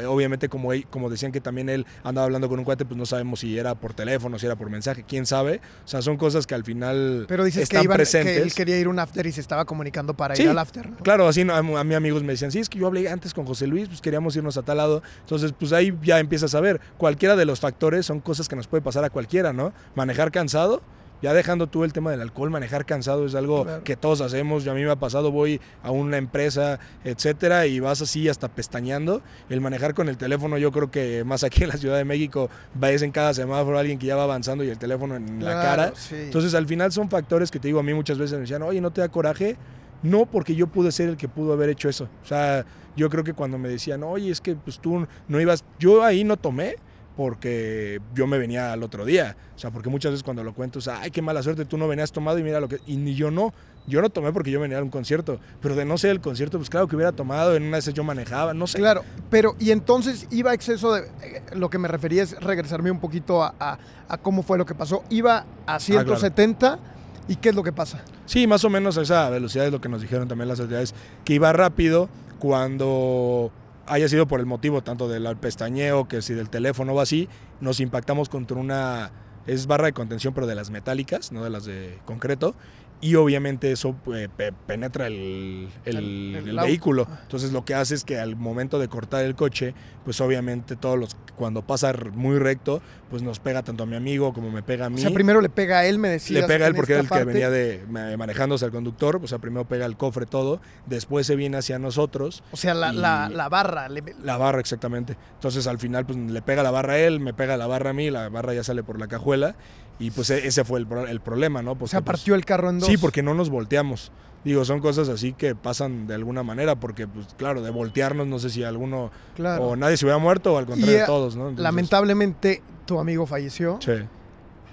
obviamente 0.07 0.49
como, 0.49 0.71
como 0.89 1.11
decían 1.11 1.31
que 1.31 1.39
también 1.39 1.69
él 1.69 1.85
andaba 2.03 2.25
hablando 2.25 2.49
con 2.49 2.57
un 2.57 2.65
cuate, 2.65 2.83
pues 2.83 2.97
no 2.97 3.05
sabemos 3.05 3.41
si 3.41 3.59
era 3.59 3.75
por 3.75 3.93
teléfono, 3.93 4.39
si 4.39 4.47
era 4.47 4.55
por 4.55 4.71
mensaje, 4.71 5.05
quién 5.07 5.27
sabe, 5.27 5.61
o 5.85 5.87
sea, 5.87 6.01
son 6.01 6.17
cosas 6.17 6.47
que 6.47 6.55
al 6.55 6.63
final 6.63 7.25
Pero 7.27 7.43
dices 7.43 7.63
están 7.63 7.81
que, 7.81 7.85
iban, 7.85 7.97
presentes. 7.97 8.20
Que 8.23 8.37
él 8.37 8.53
quería 8.53 8.79
ir 8.79 8.87
a 8.87 8.89
un 8.89 8.99
after 8.99 9.25
y 9.25 9.31
se 9.31 9.41
estaba 9.41 9.65
comunicando 9.65 10.13
para 10.15 10.35
Sí. 10.35 10.43
ir 10.43 10.49
al 10.49 10.57
after, 10.59 10.89
¿no? 10.89 10.97
Claro, 10.97 11.27
así 11.27 11.41
a, 11.41 11.57
a 11.57 11.83
mí 11.83 11.93
amigos 11.95 12.23
me 12.23 12.33
decían, 12.33 12.51
sí, 12.51 12.59
es 12.59 12.69
que 12.69 12.79
yo 12.79 12.87
hablé 12.87 13.09
antes 13.09 13.33
con 13.33 13.45
José 13.45 13.67
Luis, 13.67 13.87
pues 13.87 14.01
queríamos 14.01 14.35
irnos 14.35 14.57
a 14.57 14.61
tal 14.63 14.77
lado. 14.77 15.01
Entonces, 15.21 15.53
pues 15.57 15.73
ahí 15.73 15.93
ya 16.03 16.19
empiezas 16.19 16.55
a 16.55 16.61
ver, 16.61 16.79
cualquiera 16.97 17.35
de 17.35 17.45
los 17.45 17.59
factores 17.59 18.05
son 18.05 18.19
cosas 18.19 18.47
que 18.47 18.55
nos 18.55 18.67
puede 18.67 18.81
pasar 18.81 19.03
a 19.03 19.09
cualquiera, 19.09 19.53
¿no? 19.53 19.73
Manejar 19.95 20.31
cansado, 20.31 20.81
ya 21.21 21.33
dejando 21.33 21.67
tú 21.67 21.83
el 21.83 21.93
tema 21.93 22.11
del 22.11 22.21
alcohol, 22.21 22.49
manejar 22.49 22.85
cansado 22.85 23.25
es 23.25 23.35
algo 23.35 23.63
Claro. 23.63 23.83
que 23.83 23.95
todos 23.95 24.21
hacemos. 24.21 24.63
Yo 24.63 24.71
a 24.71 24.75
mí 24.75 24.83
me 24.83 24.89
ha 24.91 24.95
pasado, 24.95 25.31
voy 25.31 25.61
a 25.83 25.91
una 25.91 26.17
empresa, 26.17 26.79
etcétera, 27.03 27.67
y 27.67 27.79
vas 27.79 28.01
así 28.01 28.27
hasta 28.29 28.47
pestañeando. 28.47 29.21
El 29.49 29.61
manejar 29.61 29.93
con 29.93 30.09
el 30.09 30.17
teléfono, 30.17 30.57
yo 30.57 30.71
creo 30.71 30.89
que 30.89 31.23
más 31.23 31.43
aquí 31.43 31.63
en 31.63 31.69
la 31.69 31.77
Ciudad 31.77 31.97
de 31.97 32.05
México, 32.05 32.49
ves 32.73 33.01
en 33.01 33.11
cada 33.11 33.33
semáforo 33.33 33.77
alguien 33.77 33.99
que 33.99 34.07
ya 34.07 34.15
va 34.15 34.23
avanzando 34.23 34.63
y 34.63 34.69
el 34.69 34.77
teléfono 34.77 35.15
en 35.15 35.43
la 35.43 35.53
cara. 35.61 35.93
sí. 35.95 36.15
Entonces, 36.15 36.53
al 36.55 36.65
final 36.67 36.91
son 36.91 37.09
factores 37.09 37.51
que 37.51 37.59
te 37.59 37.67
digo, 37.67 37.79
a 37.79 37.83
mí 37.83 37.93
muchas 37.93 38.17
veces 38.17 38.33
me 38.35 38.41
decían, 38.41 38.61
oye, 38.63 38.81
¿no 38.81 38.91
te 38.91 39.01
da 39.01 39.09
coraje? 39.09 39.57
No, 40.03 40.25
porque 40.25 40.55
yo 40.55 40.65
pude 40.67 40.91
ser 40.91 41.09
el 41.09 41.17
que 41.17 41.27
pudo 41.29 41.53
haber 41.53 41.69
hecho 41.69 41.87
eso. 41.87 42.09
O 42.23 42.27
sea, 42.27 42.65
yo 42.95 43.09
creo 43.09 43.23
que 43.23 43.33
cuando 43.33 43.57
me 43.59 43.69
decían, 43.69 44.01
oye, 44.03 44.31
es 44.31 44.41
que 44.41 44.55
pues 44.55 44.79
tú 44.79 45.05
no 45.27 45.39
ibas, 45.39 45.63
yo 45.79 46.03
ahí 46.03 46.23
no 46.23 46.37
tomé 46.37 46.75
porque 47.15 47.99
yo 48.15 48.27
me 48.27 48.37
venía 48.37 48.73
al 48.73 48.83
otro 48.83 49.05
día. 49.05 49.35
O 49.55 49.59
sea, 49.59 49.71
porque 49.71 49.89
muchas 49.89 50.11
veces 50.11 50.23
cuando 50.23 50.43
lo 50.43 50.53
cuento, 50.53 50.79
o 50.79 50.81
sea, 50.81 51.01
ay, 51.01 51.11
qué 51.11 51.21
mala 51.21 51.43
suerte, 51.43 51.65
tú 51.65 51.77
no 51.77 51.87
venías 51.87 52.11
tomado 52.11 52.39
y 52.39 52.43
mira 52.43 52.59
lo 52.59 52.67
que... 52.67 52.79
Y 52.87 52.97
ni 52.97 53.13
yo 53.15 53.31
no. 53.31 53.53
Yo 53.87 53.99
no 54.01 54.09
tomé 54.09 54.31
porque 54.31 54.51
yo 54.51 54.59
venía 54.59 54.77
a 54.77 54.83
un 54.83 54.89
concierto. 54.89 55.39
Pero 55.61 55.75
de 55.75 55.85
no 55.85 55.97
ser 55.97 56.11
el 56.11 56.21
concierto, 56.21 56.57
pues 56.57 56.69
claro 56.69 56.87
que 56.87 56.95
hubiera 56.95 57.11
tomado, 57.11 57.55
en 57.55 57.63
una 57.63 57.77
vez 57.77 57.91
yo 57.93 58.03
manejaba, 58.03 58.53
no 58.53 58.67
sé. 58.67 58.77
Claro, 58.77 59.03
pero 59.29 59.55
y 59.59 59.71
entonces 59.71 60.27
iba 60.31 60.51
a 60.51 60.53
exceso 60.53 60.93
de... 60.93 61.01
eh, 61.23 61.41
Lo 61.55 61.69
que 61.69 61.77
me 61.79 61.87
refería 61.87 62.21
es 62.23 62.39
regresarme 62.39 62.91
un 62.91 62.99
poquito 62.99 63.43
a, 63.43 63.55
a- 63.59 63.79
a 64.07 64.17
cómo 64.17 64.43
fue 64.43 64.57
lo 64.57 64.65
que 64.65 64.75
pasó. 64.75 65.03
Iba 65.09 65.45
Ah, 65.65 65.75
a 65.75 65.79
170 65.79 66.79
y 67.27 67.35
¿qué 67.37 67.49
es 67.49 67.55
lo 67.55 67.63
que 67.63 67.71
pasa? 67.73 68.03
Sí, 68.25 68.45
más 68.47 68.63
o 68.65 68.69
menos 68.69 68.97
a 68.97 69.01
esa 69.01 69.29
velocidad 69.29 69.65
es 69.65 69.71
lo 69.71 69.81
que 69.81 69.89
nos 69.89 70.01
dijeron 70.01 70.27
también 70.27 70.47
las 70.47 70.59
autoridades, 70.59 70.93
que 71.25 71.33
iba 71.33 71.51
rápido 71.53 72.07
cuando 72.39 73.51
haya 73.91 74.07
sido 74.07 74.25
por 74.25 74.39
el 74.39 74.45
motivo 74.45 74.81
tanto 74.81 75.09
del 75.09 75.35
pestañeo 75.35 76.07
que 76.07 76.21
si 76.21 76.33
del 76.33 76.49
teléfono 76.49 76.93
o 76.93 77.01
así, 77.01 77.27
nos 77.59 77.81
impactamos 77.81 78.29
contra 78.29 78.57
una, 78.57 79.11
es 79.47 79.67
barra 79.67 79.87
de 79.87 79.93
contención 79.93 80.33
pero 80.33 80.47
de 80.47 80.55
las 80.55 80.69
metálicas, 80.69 81.33
no 81.33 81.43
de 81.43 81.49
las 81.49 81.65
de 81.65 81.99
concreto, 82.05 82.55
y 83.01 83.15
obviamente 83.15 83.71
eso 83.71 83.95
eh, 84.15 84.29
pe- 84.35 84.53
penetra 84.53 85.07
el, 85.07 85.67
el- 85.85 86.57
vehículo. 86.61 87.07
Entonces 87.23 87.51
lo 87.51 87.65
que 87.65 87.73
hace 87.73 87.95
es 87.95 88.03
que 88.03 88.19
al 88.19 88.35
momento 88.35 88.77
de 88.79 88.87
cortar 88.87 89.25
el 89.25 89.35
coche, 89.35 89.73
pues 90.05 90.21
obviamente 90.21 90.75
todos 90.75 90.97
los, 90.99 91.17
cuando 91.35 91.61
pasa 91.63 91.93
muy 92.13 92.37
recto, 92.37 92.81
pues 93.09 93.23
nos 93.23 93.39
pega 93.39 93.63
tanto 93.63 93.83
a 93.83 93.85
mi 93.87 93.95
amigo 93.95 94.33
como 94.33 94.51
me 94.51 94.61
pega 94.63 94.85
a 94.85 94.87
O 94.87 94.91
mí. 94.91 95.01
sea, 95.01 95.09
primero 95.11 95.41
le 95.41 95.49
pega 95.49 95.79
a 95.79 95.85
él, 95.85 95.97
me 95.97 96.09
decía. 96.09 96.41
Le 96.41 96.47
pega 96.47 96.65
a 96.65 96.67
él 96.69 96.75
porque 96.75 96.93
era 96.93 97.01
el 97.01 97.09
que 97.09 97.23
venía 97.23 97.49
de, 97.49 97.83
ma- 97.89 98.15
manejándose 98.17 98.65
al 98.65 98.71
conductor, 98.71 99.19
o 99.21 99.27
sea, 99.27 99.39
primero 99.39 99.65
pega 99.65 99.85
el 99.85 99.97
cofre 99.97 100.25
todo, 100.27 100.61
después 100.85 101.25
se 101.27 101.35
viene 101.35 101.57
hacia 101.57 101.79
nosotros, 101.79 102.43
O 102.51 102.57
sea, 102.57 102.73
la- 102.73 102.93
la 102.93 103.49
barra. 103.49 103.89
le- 103.89 104.15
la 104.23 104.37
barra 104.37 104.59
exactamente. 104.59 105.17
Entonces 105.33 105.65
al 105.67 105.79
final 105.79 106.05
pues 106.05 106.17
le 106.19 106.41
pega 106.41 106.61
la 106.63 106.71
barra 106.71 106.93
a 106.93 106.99
él, 106.99 107.19
me 107.19 107.33
pega 107.33 107.57
la 107.57 107.65
barra 107.67 107.89
a 107.89 107.93
mí, 107.93 108.09
la 108.11 108.29
barra 108.29 108.53
ya 108.53 108.63
sale 108.63 108.83
por 108.83 108.99
la 108.99 109.07
cajuela 109.07 109.55
y 110.01 110.11
pues 110.11 110.29
e- 110.31 110.45
ese 110.47 110.65
fue 110.65 110.79
el, 110.79 110.87
el 111.07 111.21
problema, 111.21 111.61
¿no? 111.61 111.71
o 111.71 111.75
Porque, 111.75 111.91
sea, 111.91 112.01
pues, 112.01 112.17
partió 112.17 112.35
el 112.35 112.43
carro 112.43 112.69
en 112.69 112.79
dos. 112.79 112.89
Sí, 112.89 112.97
porque 112.97 113.23
no 113.23 113.33
nos 113.33 113.49
volteamos. 113.49 114.11
Digo, 114.43 114.65
son 114.65 114.79
cosas 114.79 115.07
así 115.07 115.33
que 115.33 115.53
pasan 115.55 116.07
de 116.07 116.15
alguna 116.15 116.41
manera, 116.43 116.75
porque 116.75 117.07
pues 117.07 117.27
claro, 117.37 117.61
de 117.61 117.69
voltearnos 117.69 118.25
no 118.25 118.39
sé 118.39 118.49
si 118.49 118.63
alguno 118.63 119.11
Claro. 119.35 119.63
o 119.63 119.75
nadie 119.75 119.97
se 119.97 120.05
hubiera 120.05 120.17
muerto 120.17 120.53
o 120.53 120.57
al 120.57 120.65
contrario 120.65 120.97
eh, 120.97 121.03
todos, 121.05 121.35
¿no? 121.35 121.43
Entonces, 121.43 121.63
Lamentablemente, 121.63 122.61
tu 122.87 122.99
amigo 122.99 123.25
falleció. 123.27 123.77
Sí. 123.81 123.91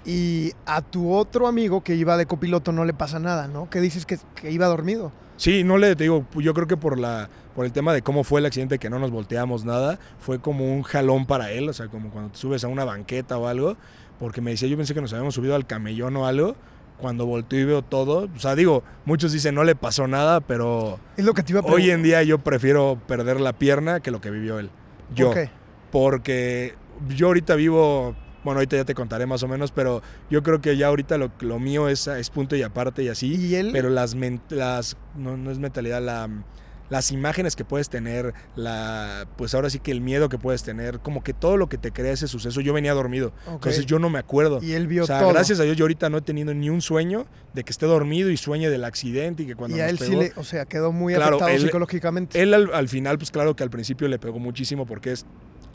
Y 0.05 0.53
a 0.65 0.81
tu 0.81 1.13
otro 1.13 1.45
amigo 1.47 1.83
que 1.83 1.95
iba 1.95 2.17
de 2.17 2.25
copiloto 2.25 2.71
no 2.71 2.83
le 2.85 2.93
pasa 2.93 3.19
nada, 3.19 3.47
¿no? 3.47 3.69
Que 3.69 3.79
dices 3.81 4.05
que, 4.05 4.17
que 4.33 4.51
iba 4.51 4.65
dormido. 4.65 5.11
Sí, 5.37 5.63
no 5.63 5.77
le 5.77 5.95
te 5.95 6.03
digo, 6.05 6.25
yo 6.35 6.53
creo 6.53 6.67
que 6.67 6.75
por 6.77 6.97
la 6.97 7.29
por 7.55 7.65
el 7.65 7.71
tema 7.73 7.93
de 7.93 8.01
cómo 8.01 8.23
fue 8.23 8.39
el 8.39 8.45
accidente 8.45 8.79
que 8.79 8.89
no 8.89 8.99
nos 8.99 9.11
volteamos 9.11 9.65
nada, 9.65 9.99
fue 10.19 10.39
como 10.39 10.65
un 10.73 10.81
jalón 10.83 11.25
para 11.25 11.51
él, 11.51 11.67
o 11.67 11.73
sea, 11.73 11.87
como 11.89 12.09
cuando 12.09 12.31
te 12.31 12.37
subes 12.37 12.63
a 12.63 12.69
una 12.69 12.85
banqueta 12.85 13.37
o 13.37 13.47
algo, 13.47 13.75
porque 14.19 14.41
me 14.41 14.51
decía, 14.51 14.67
yo 14.67 14.77
pensé 14.77 14.93
que 14.93 15.01
nos 15.01 15.13
habíamos 15.13 15.35
subido 15.35 15.55
al 15.55 15.65
camellón 15.65 16.15
o 16.17 16.25
algo, 16.27 16.55
cuando 16.99 17.25
volteo 17.25 17.59
y 17.59 17.65
veo 17.65 17.81
todo, 17.81 18.29
o 18.35 18.39
sea, 18.39 18.55
digo, 18.55 18.83
muchos 19.05 19.31
dicen 19.31 19.55
no 19.55 19.63
le 19.63 19.75
pasó 19.75 20.07
nada, 20.07 20.41
pero 20.41 20.99
Es 21.17 21.25
lo 21.25 21.33
que 21.33 21.43
te 21.43 21.53
iba 21.53 21.61
a 21.61 21.63
hoy 21.63 21.89
en 21.89 22.03
día 22.03 22.21
yo 22.23 22.39
prefiero 22.39 22.99
perder 23.07 23.39
la 23.39 23.53
pierna 23.53 24.01
que 24.01 24.11
lo 24.11 24.21
que 24.21 24.29
vivió 24.29 24.59
él. 24.59 24.69
Yo, 25.15 25.27
¿Por 25.27 25.35
qué? 25.35 25.49
porque 25.91 26.75
yo 27.07 27.27
ahorita 27.27 27.55
vivo, 27.55 28.15
bueno, 28.43 28.59
ahorita 28.59 28.75
ya 28.75 28.85
te 28.85 28.93
contaré 28.93 29.25
más 29.25 29.41
o 29.43 29.47
menos, 29.47 29.71
pero 29.71 30.01
yo 30.29 30.43
creo 30.43 30.59
que 30.61 30.75
ya 30.75 30.87
ahorita 30.87 31.17
lo, 31.17 31.31
lo 31.39 31.57
mío 31.57 31.87
es, 31.87 32.07
es 32.07 32.29
punto 32.29 32.55
y 32.55 32.63
aparte 32.63 33.03
y 33.03 33.07
así. 33.07 33.33
Y 33.33 33.55
él, 33.55 33.69
Pero 33.71 33.89
las, 33.89 34.15
las 34.49 34.97
no, 35.15 35.37
no 35.37 35.51
es 35.51 35.59
mentalidad, 35.59 36.01
la, 36.01 36.29
las 36.89 37.11
imágenes 37.11 37.55
que 37.55 37.63
puedes 37.65 37.89
tener, 37.89 38.33
la, 38.55 39.27
pues 39.37 39.53
ahora 39.53 39.69
sí 39.69 39.79
que 39.79 39.91
el 39.91 40.01
miedo 40.01 40.29
que 40.29 40.37
puedes 40.37 40.63
tener, 40.63 40.99
como 40.99 41.23
que 41.23 41.33
todo 41.33 41.57
lo 41.57 41.69
que 41.69 41.77
te 41.77 41.91
crea 41.91 42.11
ese 42.13 42.27
suceso, 42.27 42.61
yo 42.61 42.73
venía 42.73 42.93
dormido, 42.93 43.31
entonces 43.47 43.85
yo 43.85 43.99
no 43.99 44.09
me 44.09 44.19
acuerdo. 44.19 44.59
y 44.61 44.73
él 44.73 44.87
vio 44.87 45.03
O 45.03 45.07
sea, 45.07 45.19
todo. 45.19 45.29
gracias 45.29 45.59
a 45.59 45.63
Dios 45.63 45.77
yo 45.77 45.83
ahorita 45.85 46.09
no 46.09 46.17
he 46.17 46.21
tenido 46.21 46.53
ni 46.53 46.69
un 46.69 46.81
sueño 46.81 47.25
de 47.53 47.63
que 47.63 47.71
esté 47.71 47.85
dormido 47.85 48.29
y 48.29 48.37
sueñe 48.37 48.69
del 48.69 48.83
accidente 48.83 49.43
y 49.43 49.45
que 49.47 49.55
cuando 49.55 49.77
y 49.77 49.79
a 49.81 49.89
él 49.89 49.97
sí 49.99 50.05
pegó- 50.11 50.21
le, 50.21 50.31
o 50.35 50.43
sea, 50.43 50.65
quedó 50.65 50.91
muy 50.91 51.13
Claro, 51.13 51.35
afectado 51.37 51.51
él- 51.57 51.61
psicológicamente. 51.61 52.41
él 52.41 52.53
al, 52.53 52.73
al 52.73 52.87
final, 52.89 53.17
pues 53.17 53.31
claro 53.31 53.55
que 53.55 53.63
al 53.63 53.69
principio 53.69 54.07
le 54.07 54.19
pegó 54.19 54.39
muchísimo 54.39 54.85
porque 54.85 55.11
es 55.11 55.25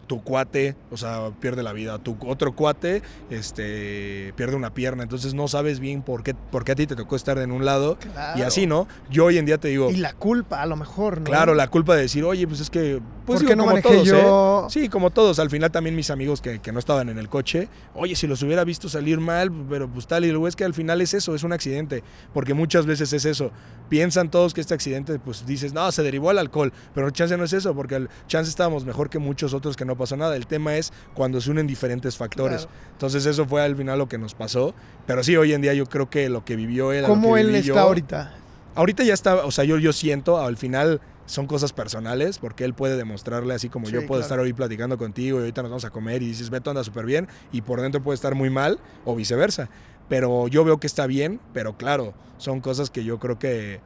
tu 0.04 0.22
cuate, 0.22 0.76
o 0.90 0.96
sea, 0.96 1.30
pierde 1.40 1.62
la 1.62 1.72
vida, 1.72 1.98
tu 1.98 2.16
otro 2.26 2.54
cuate 2.54 3.02
este, 3.30 4.32
pierde 4.36 4.56
una 4.56 4.72
pierna, 4.72 5.02
entonces 5.02 5.34
no 5.34 5.48
sabes 5.48 5.80
bien 5.80 6.02
por 6.02 6.22
qué, 6.22 6.34
por 6.34 6.64
qué 6.64 6.72
a 6.72 6.74
ti 6.74 6.86
te 6.86 6.96
tocó 6.96 7.16
estar 7.16 7.38
en 7.38 7.52
un 7.52 7.64
lado 7.64 7.98
y 8.36 8.42
así, 8.42 8.66
¿no? 8.66 8.86
Yo 9.10 9.26
hoy 9.26 9.38
en 9.38 9.46
día 9.46 9.58
te 9.58 9.68
digo, 9.68 9.90
Y 9.90 9.96
la 9.96 10.12
culpa, 10.12 10.62
a 10.62 10.66
lo 10.66 10.76
mejor, 10.76 11.18
¿no? 11.18 11.24
claro, 11.24 11.54
la 11.54 11.68
culpa 11.68 11.94
de 11.94 12.02
decir, 12.02 12.24
oye, 12.24 12.46
pues 12.46 12.60
es 12.60 12.70
que, 12.70 13.00
pues 13.26 13.38
¿Por 13.38 13.38
digo, 13.40 13.48
qué 13.50 13.56
no 13.56 13.64
como 13.64 13.80
todos, 13.80 14.08
¿eh? 14.08 14.10
yo? 14.10 14.66
Sí, 14.70 14.88
como 14.88 15.10
todos, 15.10 15.38
al 15.38 15.50
final 15.50 15.70
también 15.70 15.96
mis 15.96 16.10
amigos 16.10 16.40
que, 16.40 16.60
que 16.60 16.72
no 16.72 16.78
estaban 16.78 17.08
en 17.08 17.18
el 17.18 17.28
coche, 17.28 17.68
oye, 17.94 18.16
si 18.16 18.26
los 18.26 18.42
hubiera 18.42 18.64
visto 18.64 18.88
salir 18.88 19.20
mal, 19.20 19.50
pero 19.68 19.88
pues 19.88 20.06
tal, 20.06 20.24
y 20.24 20.30
luego 20.30 20.48
es 20.48 20.56
que 20.56 20.64
al 20.64 20.74
final 20.74 21.00
es 21.00 21.14
eso, 21.14 21.34
es 21.34 21.42
un 21.42 21.52
accidente, 21.52 22.02
porque 22.32 22.54
muchas 22.54 22.86
veces 22.86 23.12
es 23.12 23.24
eso, 23.24 23.50
piensan 23.88 24.30
todos 24.30 24.54
que 24.54 24.60
este 24.60 24.74
accidente, 24.74 25.18
pues 25.18 25.46
dices, 25.46 25.72
no, 25.72 25.90
se 25.92 26.02
derivó 26.02 26.30
al 26.30 26.38
alcohol, 26.38 26.72
pero 26.94 27.10
chance 27.10 27.36
no 27.36 27.44
es 27.44 27.52
eso, 27.52 27.74
porque 27.74 27.96
el 27.96 28.08
chance 28.26 28.50
estábamos 28.50 28.84
mejor 28.84 29.10
que 29.10 29.18
muchos 29.18 29.54
otros 29.54 29.76
que 29.76 29.84
no 29.84 29.93
pasó 29.96 30.16
nada, 30.16 30.36
el 30.36 30.46
tema 30.46 30.76
es 30.76 30.92
cuando 31.14 31.40
se 31.40 31.50
unen 31.50 31.66
diferentes 31.66 32.16
factores, 32.16 32.62
Claro. 32.66 32.78
entonces 32.92 33.26
eso 33.26 33.46
fue 33.46 33.62
al 33.62 33.76
final 33.76 33.98
lo 33.98 34.08
que 34.08 34.18
nos 34.18 34.34
pasó, 34.34 34.74
pero 35.06 35.22
sí, 35.22 35.36
hoy 35.36 35.52
en 35.52 35.60
día 35.62 35.74
yo 35.74 35.86
creo 35.86 36.08
que 36.10 36.28
lo 36.28 36.44
que 36.44 36.56
vivió 36.56 36.92
él, 36.92 37.04
¿Cómo 37.04 37.36
él 37.36 37.54
está 37.54 37.66
yo- 37.68 37.78
ahorita? 37.80 38.34
Ahorita 38.76 39.04
ya 39.04 39.14
está, 39.14 39.36
o 39.46 39.50
sea, 39.52 39.62
yo, 39.64 39.78
yo 39.78 39.92
siento, 39.92 40.40
al 40.40 40.56
final 40.56 41.00
son 41.26 41.46
cosas 41.46 41.72
personales, 41.72 42.38
porque 42.38 42.64
él 42.64 42.74
puede 42.74 42.96
demostrarle, 42.96 43.54
así 43.54 43.68
como 43.68 43.86
Sí, 43.86 43.92
yo 43.92 44.00
puedo 44.00 44.20
claro. 44.20 44.22
estar 44.22 44.38
hoy 44.40 44.52
platicando 44.52 44.98
contigo 44.98 45.38
y 45.38 45.40
ahorita 45.42 45.62
nos 45.62 45.70
vamos 45.70 45.84
a 45.84 45.90
comer 45.90 46.22
y 46.22 46.26
dices, 46.26 46.50
Beto 46.50 46.70
anda 46.70 46.82
súper 46.82 47.06
bien, 47.06 47.28
y 47.52 47.60
por 47.62 47.80
dentro 47.80 48.02
puede 48.02 48.16
estar 48.16 48.34
muy 48.34 48.50
mal, 48.50 48.80
o 49.04 49.14
viceversa. 49.14 49.70
Pero 50.08 50.48
yo 50.48 50.64
veo 50.64 50.78
que 50.78 50.86
está 50.88 51.06
bien, 51.06 51.40
pero 51.52 51.74
claro, 51.74 52.14
son 52.36 52.60
cosas 52.60 52.90
que 52.90 53.04
yo 53.04 53.18
creo 53.18 53.38
que, 53.38 53.80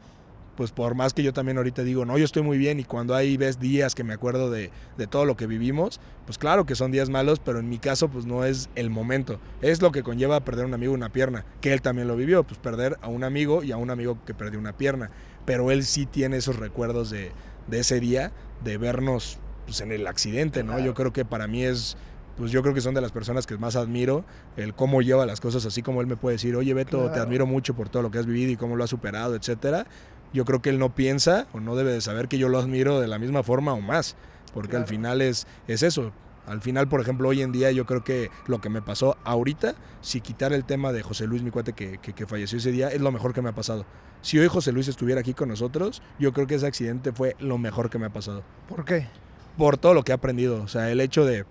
pues 0.59 0.73
por 0.73 0.97
más 0.97 1.15
que 1.15 1.23
yo 1.23 1.33
también 1.33 1.57
ahorita 1.57 1.85
digo, 1.85 2.05
no, 2.05 2.19
yo 2.19 2.25
estoy 2.25 2.43
muy 2.43 2.59
bien, 2.59 2.81
y 2.81 2.85
cuando 2.85 3.15
hay 3.15 3.37
ves 3.37 3.61
días 3.61 3.95
que 3.95 4.03
me 4.03 4.13
acuerdo 4.13 4.51
de, 4.51 4.73
de 4.97 5.07
todo 5.07 5.25
lo 5.25 5.37
que 5.37 5.47
vivimos, 5.47 6.01
pues 6.27 6.37
claro 6.37 6.67
que 6.67 6.75
son 6.75 6.91
días 6.91 7.11
malos, 7.11 7.39
pero 7.39 7.61
en 7.61 7.69
mi 7.69 7.79
caso, 7.79 8.09
pues 8.09 8.27
no 8.27 8.45
es 8.45 8.69
el 8.75 8.91
momento. 8.91 9.39
Es 9.63 9.81
lo 9.83 9.93
que 9.93 10.03
conlleva 10.03 10.41
perder 10.41 10.65
a 10.65 10.67
un 10.67 10.75
amigo 10.75 10.93
una 10.93 11.11
pierna, 11.11 11.45
que 11.61 11.73
él 11.73 11.81
también 11.81 12.09
lo 12.09 12.17
vivió, 12.17 12.43
pues 12.43 12.59
perder 12.59 12.99
a 13.03 13.07
un 13.09 13.23
amigo 13.23 13.63
y 13.63 13.71
a 13.71 13.77
un 13.77 13.91
amigo 13.91 14.19
que 14.27 14.35
perdió 14.35 14.59
una 14.59 14.77
pierna. 14.77 15.11
Pero 15.45 15.71
él 15.71 15.85
sí 15.85 16.07
tiene 16.07 16.39
esos 16.39 16.57
recuerdos 16.57 17.09
de, 17.11 17.31
de 17.69 17.79
ese 17.79 18.01
día, 18.01 18.33
de 18.65 18.79
vernos 18.79 19.39
pues, 19.67 19.81
en 19.81 19.93
el 19.93 20.09
accidente, 20.09 20.65
¿no? 20.65 20.73
Claro. 20.73 20.87
Yo 20.87 20.95
creo 20.95 21.13
que 21.13 21.25
para 21.25 21.47
mí 21.47 21.63
es, 21.65 21.97
pues 22.37 22.51
yo 22.51 22.63
creo 22.63 22.75
que 22.75 22.81
son 22.81 22.95
de 22.95 23.01
las 23.01 23.13
personas 23.13 23.47
que 23.47 23.57
más 23.57 23.75
admiro, 23.77 24.25
el 24.57 24.75
cómo 24.75 25.03
lleva 25.03 25.25
las 25.25 25.41
cosas, 25.41 25.65
así 25.67 25.83
como 25.83 26.01
él 26.01 26.07
me 26.07 26.17
puede 26.17 26.35
decir, 26.35 26.55
oye 26.57 26.75
Beto, 26.75 27.05
te 27.05 27.09
Claro. 27.13 27.23
admiro 27.23 27.47
mucho 27.47 27.75
por 27.75 27.89
todo 27.89 28.03
lo 28.03 28.11
que 28.11 28.19
has 28.19 28.27
vivido 28.27 28.51
y 28.53 28.57
cómo 28.57 28.77
lo 28.77 28.85
has 28.85 28.91
superado, 28.91 29.35
etcétera. 29.37 29.87
Yo 30.33 30.45
creo 30.45 30.61
que 30.63 30.71
él 30.71 30.79
no 30.79 30.95
piensa 30.95 31.47
o 31.53 31.61
no 31.61 31.75
debe 31.77 31.93
de 31.93 32.01
saber 32.01 32.29
que 32.29 32.39
yo 32.39 32.49
lo 32.49 32.59
admiro 32.59 33.01
de 33.01 33.09
la 33.09 33.19
misma 33.19 33.43
forma 33.43 33.73
o 33.73 33.81
más, 33.81 34.17
porque 34.53 34.77
al 34.77 34.87
final 34.87 35.23
es, 35.23 35.47
es 35.67 35.83
eso. 35.83 36.13
Al 36.47 36.61
final, 36.63 36.89
por 36.89 37.01
ejemplo, 37.03 37.29
hoy 37.29 37.43
en 37.43 37.53
día 37.53 37.71
yo 37.73 37.85
creo 37.85 38.03
que 38.05 38.31
lo 38.47 38.61
que 38.61 38.71
me 38.71 38.81
pasó 38.81 39.19
ahorita, 39.25 39.75
si 40.01 40.21
quitar 40.23 40.53
el 40.55 40.65
tema 40.65 40.93
de 40.93 41.03
José 41.03 41.27
Luis, 41.27 41.43
mi 41.43 41.51
cuate 41.51 41.75
que, 41.75 41.99
que- 41.99 42.15
que 42.15 42.27
falleció 42.27 42.57
ese 42.59 42.73
día, 42.73 42.89
es 42.89 43.01
lo 43.03 43.13
mejor 43.13 43.35
que 43.35 43.43
me 43.43 43.51
ha 43.51 43.55
pasado. 43.55 43.85
Si 44.23 44.39
hoy 44.39 44.49
José 44.49 44.73
Luis 44.73 44.89
estuviera 44.89 45.21
aquí 45.21 45.35
con 45.35 45.49
nosotros, 45.51 46.03
yo 46.19 46.33
creo 46.33 46.47
que 46.47 46.55
ese 46.55 46.67
accidente 46.67 47.13
fue 47.13 47.37
lo 47.39 47.59
mejor 47.59 47.91
que 47.91 47.99
me 47.99 48.07
ha 48.07 48.11
pasado. 48.11 48.43
¿Por 48.67 48.85
qué? 48.87 49.07
Por 49.59 49.77
todo 49.77 49.93
lo 49.93 50.03
que 50.05 50.13
he 50.13 50.15
aprendido. 50.15 50.63
O 50.63 50.69
sea, 50.69 50.91
el 50.91 51.01
hecho 51.03 51.25
de, 51.27 51.45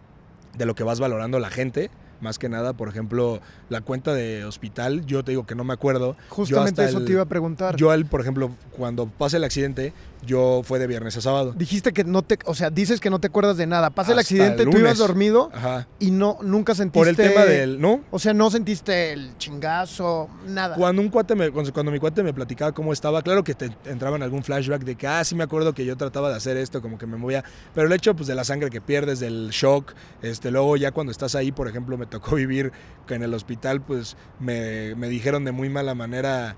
de 0.58 0.66
lo 0.66 0.74
que 0.76 0.84
vas 0.84 1.00
valorando 1.00 1.40
la 1.40 1.50
gente, 1.52 1.92
más 2.22 2.40
que 2.40 2.50
nada, 2.50 2.74
por 2.74 2.90
ejemplo, 2.90 3.40
la 3.70 3.82
cuenta 3.82 4.14
de 4.14 4.46
hospital, 4.46 5.06
yo 5.06 5.24
te 5.24 5.32
digo 5.32 5.46
que 5.46 5.56
no 5.56 5.64
me 5.64 5.74
acuerdo. 5.74 6.16
Justamente 6.30 6.84
eso 6.86 7.00
el- 7.00 7.06
te 7.06 7.12
iba 7.14 7.22
a 7.22 7.26
preguntar. 7.26 7.76
Yo, 7.76 7.90
por 8.10 8.22
ejemplo, 8.22 8.52
cuando 8.72 9.08
pasa 9.08 9.38
el 9.38 9.44
accidente, 9.44 9.94
yo 10.26 10.62
fue 10.64 10.80
de 10.80 10.88
viernes 10.88 11.16
a 11.18 11.22
sábado. 11.22 11.54
Dijiste 11.56 11.94
que 11.94 12.04
no 12.04 12.22
te, 12.22 12.40
o 12.46 12.56
sea, 12.56 12.70
dices 12.70 13.00
que 13.00 13.10
no 13.10 13.20
te 13.20 13.28
acuerdas 13.28 13.58
de 13.58 13.68
nada. 13.68 13.90
Pasa 13.90 14.14
el 14.14 14.20
accidente, 14.20 14.64
el 14.64 14.70
tú 14.70 14.78
ibas 14.78 14.98
dormido 14.98 15.50
Ajá. 15.54 15.88
y 16.00 16.12
no 16.12 16.38
nunca 16.42 16.76
sentiste 16.76 17.00
Por 17.00 17.08
el 17.08 17.16
tema 17.16 17.46
del. 17.46 17.80
¿No? 17.80 18.02
O 18.12 18.20
sea, 18.20 18.34
no 18.34 18.50
sentiste 18.50 19.14
el 19.14 19.38
chingazo, 19.38 20.30
nada. 20.48 20.76
Cuando 20.76 21.02
un 21.02 21.10
cuate 21.10 21.36
me, 21.36 21.52
cuando, 21.52 21.72
cuando 21.74 21.92
mi 21.92 22.00
cuate 22.00 22.24
me 22.24 22.34
platicaba 22.34 22.72
cómo 22.72 22.94
estaba, 22.94 23.22
claro 23.22 23.44
que 23.44 23.54
te 23.54 23.70
entraba 23.86 24.16
en 24.16 24.24
algún 24.24 24.44
flashback 24.44 24.84
de 24.84 24.96
que, 24.96 25.08
ah, 25.08 25.24
sí 25.24 25.36
me 25.36 25.44
acuerdo 25.44 25.74
que 25.74 25.86
yo 25.86 25.96
trataba 25.98 26.30
de 26.30 26.36
hacer 26.36 26.58
esto, 26.58 26.82
como 26.82 26.98
que 26.98 27.06
me 27.06 27.18
movía. 27.18 27.44
Pero 27.74 27.88
el 27.88 27.94
hecho 27.94 28.16
pues, 28.16 28.28
de 28.28 28.36
la 28.36 28.44
sangre 28.44 28.70
que 28.70 28.82
pierdes, 28.82 29.20
del 29.20 29.50
shock, 29.52 29.94
este, 30.22 30.52
luego 30.52 30.78
ya 30.78 30.92
cuando 30.92 31.12
estás 31.12 31.36
ahí, 31.36 31.52
por 31.52 31.68
ejemplo, 31.68 31.98
me 31.98 32.06
tocó 32.06 32.36
vivir 32.38 32.72
que 33.06 33.16
en 33.16 33.24
el 33.24 33.34
hospital, 33.34 33.82
pues 33.82 34.18
me, 34.40 34.96
me 34.96 35.10
dijeron 35.10 35.46
de 35.46 35.52
muy 35.52 35.70
mala 35.70 35.96
manera. 35.96 36.56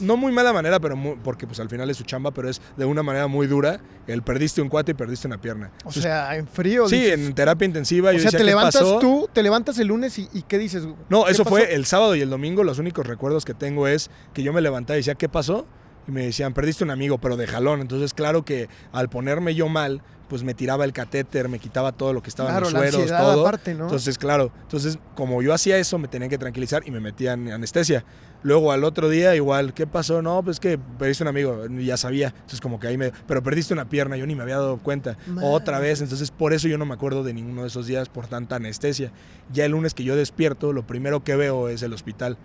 No 0.00 0.16
muy 0.16 0.32
mala 0.32 0.52
manera, 0.52 0.80
pero 0.80 0.96
porque 1.22 1.46
pues 1.46 1.60
al 1.60 1.68
final 1.68 1.88
es 1.90 1.96
su 1.96 2.04
chamba, 2.04 2.30
pero 2.32 2.48
es 2.48 2.60
de 2.76 2.84
una 2.84 3.02
manera 3.02 3.26
muy 3.26 3.46
dura. 3.46 3.80
El 4.06 4.22
perdiste 4.22 4.60
un 4.62 4.68
cuate 4.68 4.92
y 4.92 4.94
perdiste 4.94 5.26
una 5.26 5.40
pierna. 5.40 5.66
o 5.68 5.76
Entonces, 5.78 6.02
sea, 6.02 6.34
en 6.36 6.46
frío. 6.46 6.88
sí, 6.88 6.96
dices. 6.96 7.12
en 7.18 7.34
terapia 7.34 7.66
intensiva. 7.66 8.10
o 8.10 8.12
yo 8.12 8.18
sea, 8.18 8.26
decía, 8.26 8.38
te 8.38 8.44
"¿Qué 8.44 8.50
levantas 8.50 8.82
pasó?". 8.82 8.98
tú, 8.98 9.28
te 9.32 9.42
levantas 9.42 9.78
el 9.78 9.88
lunes 9.88 10.18
y, 10.18 10.28
y 10.32 10.42
¿qué 10.42 10.58
dices? 10.58 10.84
No, 11.08 11.24
¿Qué 11.24 11.32
eso 11.32 11.44
pasó? 11.44 11.56
fue 11.56 11.74
el 11.74 11.84
sábado 11.86 12.14
y 12.16 12.20
el 12.20 12.30
domingo. 12.30 12.64
Los 12.64 12.78
únicos 12.78 13.06
recuerdos 13.06 13.44
que 13.44 13.54
tengo 13.54 13.86
es 13.86 14.10
que 14.34 14.42
yo 14.42 14.52
me 14.52 14.60
levantaba 14.60 14.96
y 14.96 15.00
decía, 15.00 15.14
¿qué 15.14 15.28
pasó? 15.28 15.66
Y 16.08 16.10
me 16.10 16.24
decían, 16.26 16.52
perdiste 16.52 16.82
un 16.82 16.90
amigo, 16.90 17.18
pero 17.18 17.36
de 17.36 17.46
jalón. 17.46 17.80
Entonces, 17.80 18.12
claro 18.12 18.44
que 18.44 18.68
al 18.92 19.08
ponerme 19.08 19.54
yo 19.54 19.68
mal, 19.68 20.02
pues 20.28 20.42
me 20.42 20.54
tiraba 20.54 20.84
el 20.84 20.92
catéter, 20.92 21.48
me 21.48 21.58
quitaba 21.60 21.92
todo 21.92 22.12
lo 22.12 22.22
que 22.22 22.30
estaba 22.30 22.48
Claro, 22.50 22.66
en 22.68 22.72
los 22.74 22.90
sueros, 22.90 23.10
todo. 23.10 23.40
aparte, 23.42 23.74
¿no? 23.74 23.84
Entonces, 23.84 24.18
claro, 24.18 24.50
entonces 24.62 24.98
como 25.14 25.42
yo 25.42 25.52
hacía 25.54 25.76
eso, 25.76 25.98
me 25.98 26.08
tenían 26.08 26.30
que 26.30 26.38
tranquilizar 26.38 26.82
y 26.86 26.90
me 26.90 27.00
metían 27.00 27.48
anestesia. 27.52 28.04
Luego 28.42 28.72
al 28.72 28.84
otro 28.84 29.08
día 29.08 29.34
igual, 29.36 29.72
¿qué 29.74 29.86
pasó? 29.86 30.22
No, 30.22 30.42
pues 30.42 30.58
que 30.60 30.78
perdiste 30.78 31.24
un 31.24 31.28
amigo, 31.28 31.66
ya 31.68 31.96
sabía. 31.96 32.28
Entonces 32.28 32.60
como 32.60 32.80
que 32.80 32.88
ahí 32.88 32.98
me... 32.98 33.12
Pero 33.26 33.42
perdiste 33.42 33.72
una 33.72 33.88
pierna, 33.88 34.16
yo 34.16 34.26
ni 34.26 34.34
me 34.34 34.42
había 34.42 34.56
dado 34.56 34.78
cuenta. 34.78 35.16
Otra 35.42 35.74
Madre. 35.74 35.88
vez, 35.88 36.00
entonces 36.00 36.30
por 36.30 36.52
eso 36.52 36.68
yo 36.68 36.78
no 36.78 36.84
me 36.86 36.94
acuerdo 36.94 37.22
de 37.22 37.34
ninguno 37.34 37.62
de 37.62 37.68
esos 37.68 37.86
días 37.86 38.08
por 38.08 38.26
tanta 38.26 38.56
anestesia. 38.56 39.12
Ya 39.52 39.64
el 39.64 39.72
lunes 39.72 39.94
que 39.94 40.04
yo 40.04 40.16
despierto, 40.16 40.72
lo 40.72 40.86
primero 40.86 41.22
que 41.22 41.36
veo 41.36 41.68
es 41.68 41.82
el 41.82 41.92
hospital. 41.92 42.36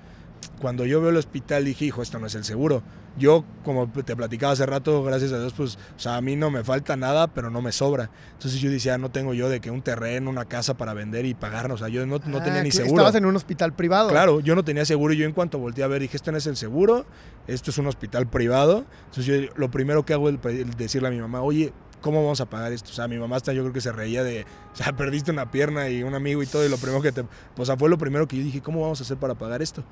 Cuando 0.62 0.86
yo 0.86 1.02
veo 1.02 1.10
el 1.12 1.18
hospital 1.18 1.66
dije, 1.66 1.86
hijo, 1.86 2.02
esto 2.02 2.20
no 2.20 2.28
es 2.28 2.36
el 2.36 2.44
seguro. 2.44 2.82
Yo, 3.18 3.44
como 3.64 3.88
te 3.92 4.16
platicaba 4.16 4.54
hace 4.54 4.66
rato, 4.66 5.04
gracias 5.04 5.32
a 5.32 5.40
Dios, 5.40 5.54
pues, 5.58 5.76
o 5.96 6.00
sea, 6.00 6.18
a 6.18 6.22
mí 6.22 6.36
no 6.36 6.52
me 6.52 6.64
falta 6.64 6.96
nada, 6.96 7.28
pero 7.28 7.50
no 7.50 7.62
me 7.64 7.72
sobra. 7.72 8.12
Entonces 8.34 8.60
yo 8.62 8.70
decía, 8.70 8.98
no 9.00 9.10
tengo 9.10 9.34
yo 9.34 9.50
de 9.50 9.60
que 9.60 9.72
un 9.72 9.82
terreno, 9.82 10.30
una 10.30 10.46
casa 10.46 10.78
para 10.78 10.94
vender 10.94 11.26
y 11.26 11.34
pagarnos. 11.34 11.82
O 11.82 11.86
sea, 11.86 11.94
yo 11.94 12.06
no, 12.06 12.20
no 12.26 12.38
Ah, 12.38 12.44
tenía 12.44 12.62
ni 12.62 12.72
seguro. 12.72 12.96
Estabas 12.96 13.16
en 13.16 13.26
un 13.26 13.36
hospital 13.36 13.74
privado. 13.74 14.10
Claro, 14.10 14.40
yo 14.40 14.56
no 14.56 14.64
tenía 14.64 14.86
seguro 14.86 15.14
y 15.14 15.18
yo 15.18 15.26
en 15.26 15.34
cuanto 15.34 15.58
volteé 15.58 15.84
a 15.84 15.88
ver 15.88 16.02
dije, 16.02 16.16
esto 16.18 16.32
no 16.32 16.38
es 16.38 16.46
el 16.48 16.58
seguro, 16.58 17.06
esto 17.48 17.72
es 17.72 17.78
un 17.80 17.88
hospital 17.88 18.28
privado. 18.28 18.86
Entonces 19.06 19.26
yo 19.26 19.50
lo 19.56 19.72
primero 19.72 20.06
que 20.06 20.14
hago 20.14 20.30
es 20.30 20.38
decirle 20.78 21.08
a 21.08 21.12
mi 21.12 21.20
mamá, 21.20 21.42
oye, 21.42 21.74
¿cómo 22.02 22.22
vamos 22.22 22.40
a 22.42 22.46
pagar 22.46 22.72
esto? 22.72 22.92
O 22.92 22.94
sea, 22.94 23.08
mi 23.08 23.18
mamá 23.18 23.38
hasta 23.38 23.52
yo 23.52 23.64
creo 23.64 23.74
que 23.74 23.82
se 23.82 23.92
reía 23.92 24.24
de, 24.24 24.46
o 24.74 24.76
sea, 24.76 24.94
perdiste 24.98 25.32
una 25.32 25.50
pierna 25.50 25.90
y 25.90 26.04
un 26.04 26.14
amigo 26.14 26.44
y 26.44 26.46
todo 26.46 26.64
y 26.64 26.70
lo 26.70 26.78
primero 26.78 27.02
que 27.02 27.12
te... 27.12 27.26
O 27.58 27.66
sea, 27.66 27.78
fue 27.78 27.90
lo 27.90 27.98
primero 27.98 28.28
que 28.28 28.38
yo 28.38 28.44
dije, 28.44 28.62
¿cómo 28.62 28.82
vamos 28.82 29.00
a 29.02 29.04
hacer 29.04 29.18
para 29.18 29.34
pagar 29.34 29.64
esto? 29.64 29.84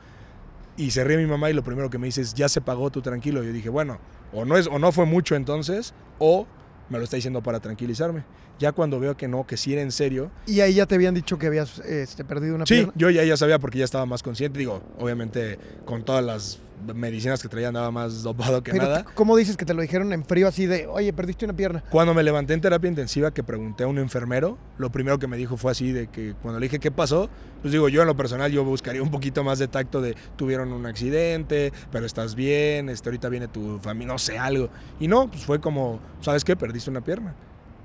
Y 0.78 0.92
se 0.92 1.04
ríe 1.04 1.18
mi 1.18 1.26
mamá 1.26 1.50
y 1.50 1.54
lo 1.54 1.64
primero 1.64 1.90
que 1.90 1.98
me 1.98 2.08
dice 2.08 2.22
es, 2.22 2.34
ya 2.34 2.50
se 2.50 2.60
pagó, 2.62 2.90
tú 2.92 3.02
tranquilo. 3.02 3.44
Yo 3.44 3.54
dije, 3.54 3.70
bueno, 3.70 3.98
o 4.34 4.44
no, 4.46 4.58
es, 4.58 4.68
o 4.68 4.78
no 4.80 4.92
fue 4.92 5.06
mucho 5.06 5.36
entonces, 5.36 5.94
o 6.20 6.46
me 6.90 6.98
lo 6.98 7.04
está 7.06 7.16
diciendo 7.16 7.42
para 7.42 7.60
tranquilizarme. 7.60 8.24
Ya 8.60 8.72
cuando 8.72 9.00
veo 9.00 9.18
que 9.18 9.28
no, 9.28 9.46
que 9.48 9.58
sí 9.58 9.74
era 9.74 9.82
en 9.82 9.92
serio, 9.92 10.32
Y 10.48 10.60
ahí 10.62 10.76
ya 10.76 10.86
te 10.86 10.96
habían 10.96 11.14
dicho 11.14 11.38
que 11.38 11.48
habías 11.48 11.80
este, 11.80 12.24
perdido 12.24 12.56
una 12.56 12.66
Sí, 12.66 12.76
pierna. 12.76 12.94
yo 12.96 13.10
ya, 13.10 13.24
ya 13.24 13.36
sabía 13.38 13.60
porque 13.60 13.80
ya 13.80 13.86
estaba 13.86 14.06
más 14.06 14.24
consciente. 14.24 14.60
Digo, 14.60 14.82
obviamente 15.00 15.58
con 15.86 16.04
todas 16.04 16.24
las 16.24 16.60
medicinas 16.94 17.42
que 17.42 17.48
traía 17.48 17.70
andaba 17.70 17.92
más 17.92 18.24
dopado 18.24 18.62
que 18.64 18.72
Pero 18.72 18.84
nada. 18.84 19.06
¿cómo 19.14 19.36
dices 19.36 19.58
que 19.58 19.66
te 19.66 19.74
lo 19.74 19.82
dijeron 19.82 20.14
en 20.14 20.26
frío 20.26 20.48
así 20.48 20.66
de, 20.66 20.88
oye, 20.88 21.12
perdiste 21.14 21.46
una 21.46 21.56
pierna? 21.56 21.84
Cuando 21.90 22.14
me 22.14 22.24
levanté 22.24 22.54
en 22.54 22.62
terapia 22.62 22.88
intensiva 22.88 23.34
que 23.34 23.44
pregunté 23.44 23.84
a 23.84 23.88
un 23.88 23.98
enfermero, 23.98 24.58
lo 24.78 24.92
primero 24.92 25.20
que 25.20 25.28
me 25.28 25.38
dijo 25.38 25.58
fue 25.58 25.72
así 25.72 25.92
de 25.92 26.08
que 26.08 26.36
cuando 26.42 26.60
le 26.60 26.66
dije 26.66 26.80
qué 26.80 26.92
pasó, 26.92 27.30
pues 27.62 27.72
digo, 27.72 27.90
yo 27.90 28.02
en 28.02 28.08
lo 28.08 28.16
personal 28.16 28.52
yo 28.52 28.64
buscaría 28.64 29.02
un 29.02 29.12
poquito 29.12 29.44
más 29.44 29.60
de 29.60 29.68
tacto 29.68 30.02
de 30.02 30.16
tuvieron 30.36 30.72
un 30.72 30.86
accidente, 30.86 31.74
pero 31.92 32.06
estás 32.06 32.36
bien, 32.36 32.90
este 32.90 33.10
ahorita 33.10 33.30
viene 33.30 33.48
tu 33.48 33.80
familia, 33.80 34.14
no 34.14 34.20
sé, 34.20 34.38
algo. 34.38 34.70
Y 35.00 35.08
no, 35.08 35.30
pues 35.30 35.46
fue 35.46 35.60
como, 35.60 36.00
¿sabes 36.22 36.44
qué? 36.44 36.56
Perdiste 36.56 36.90
una 36.90 37.02
pierna. 37.02 37.34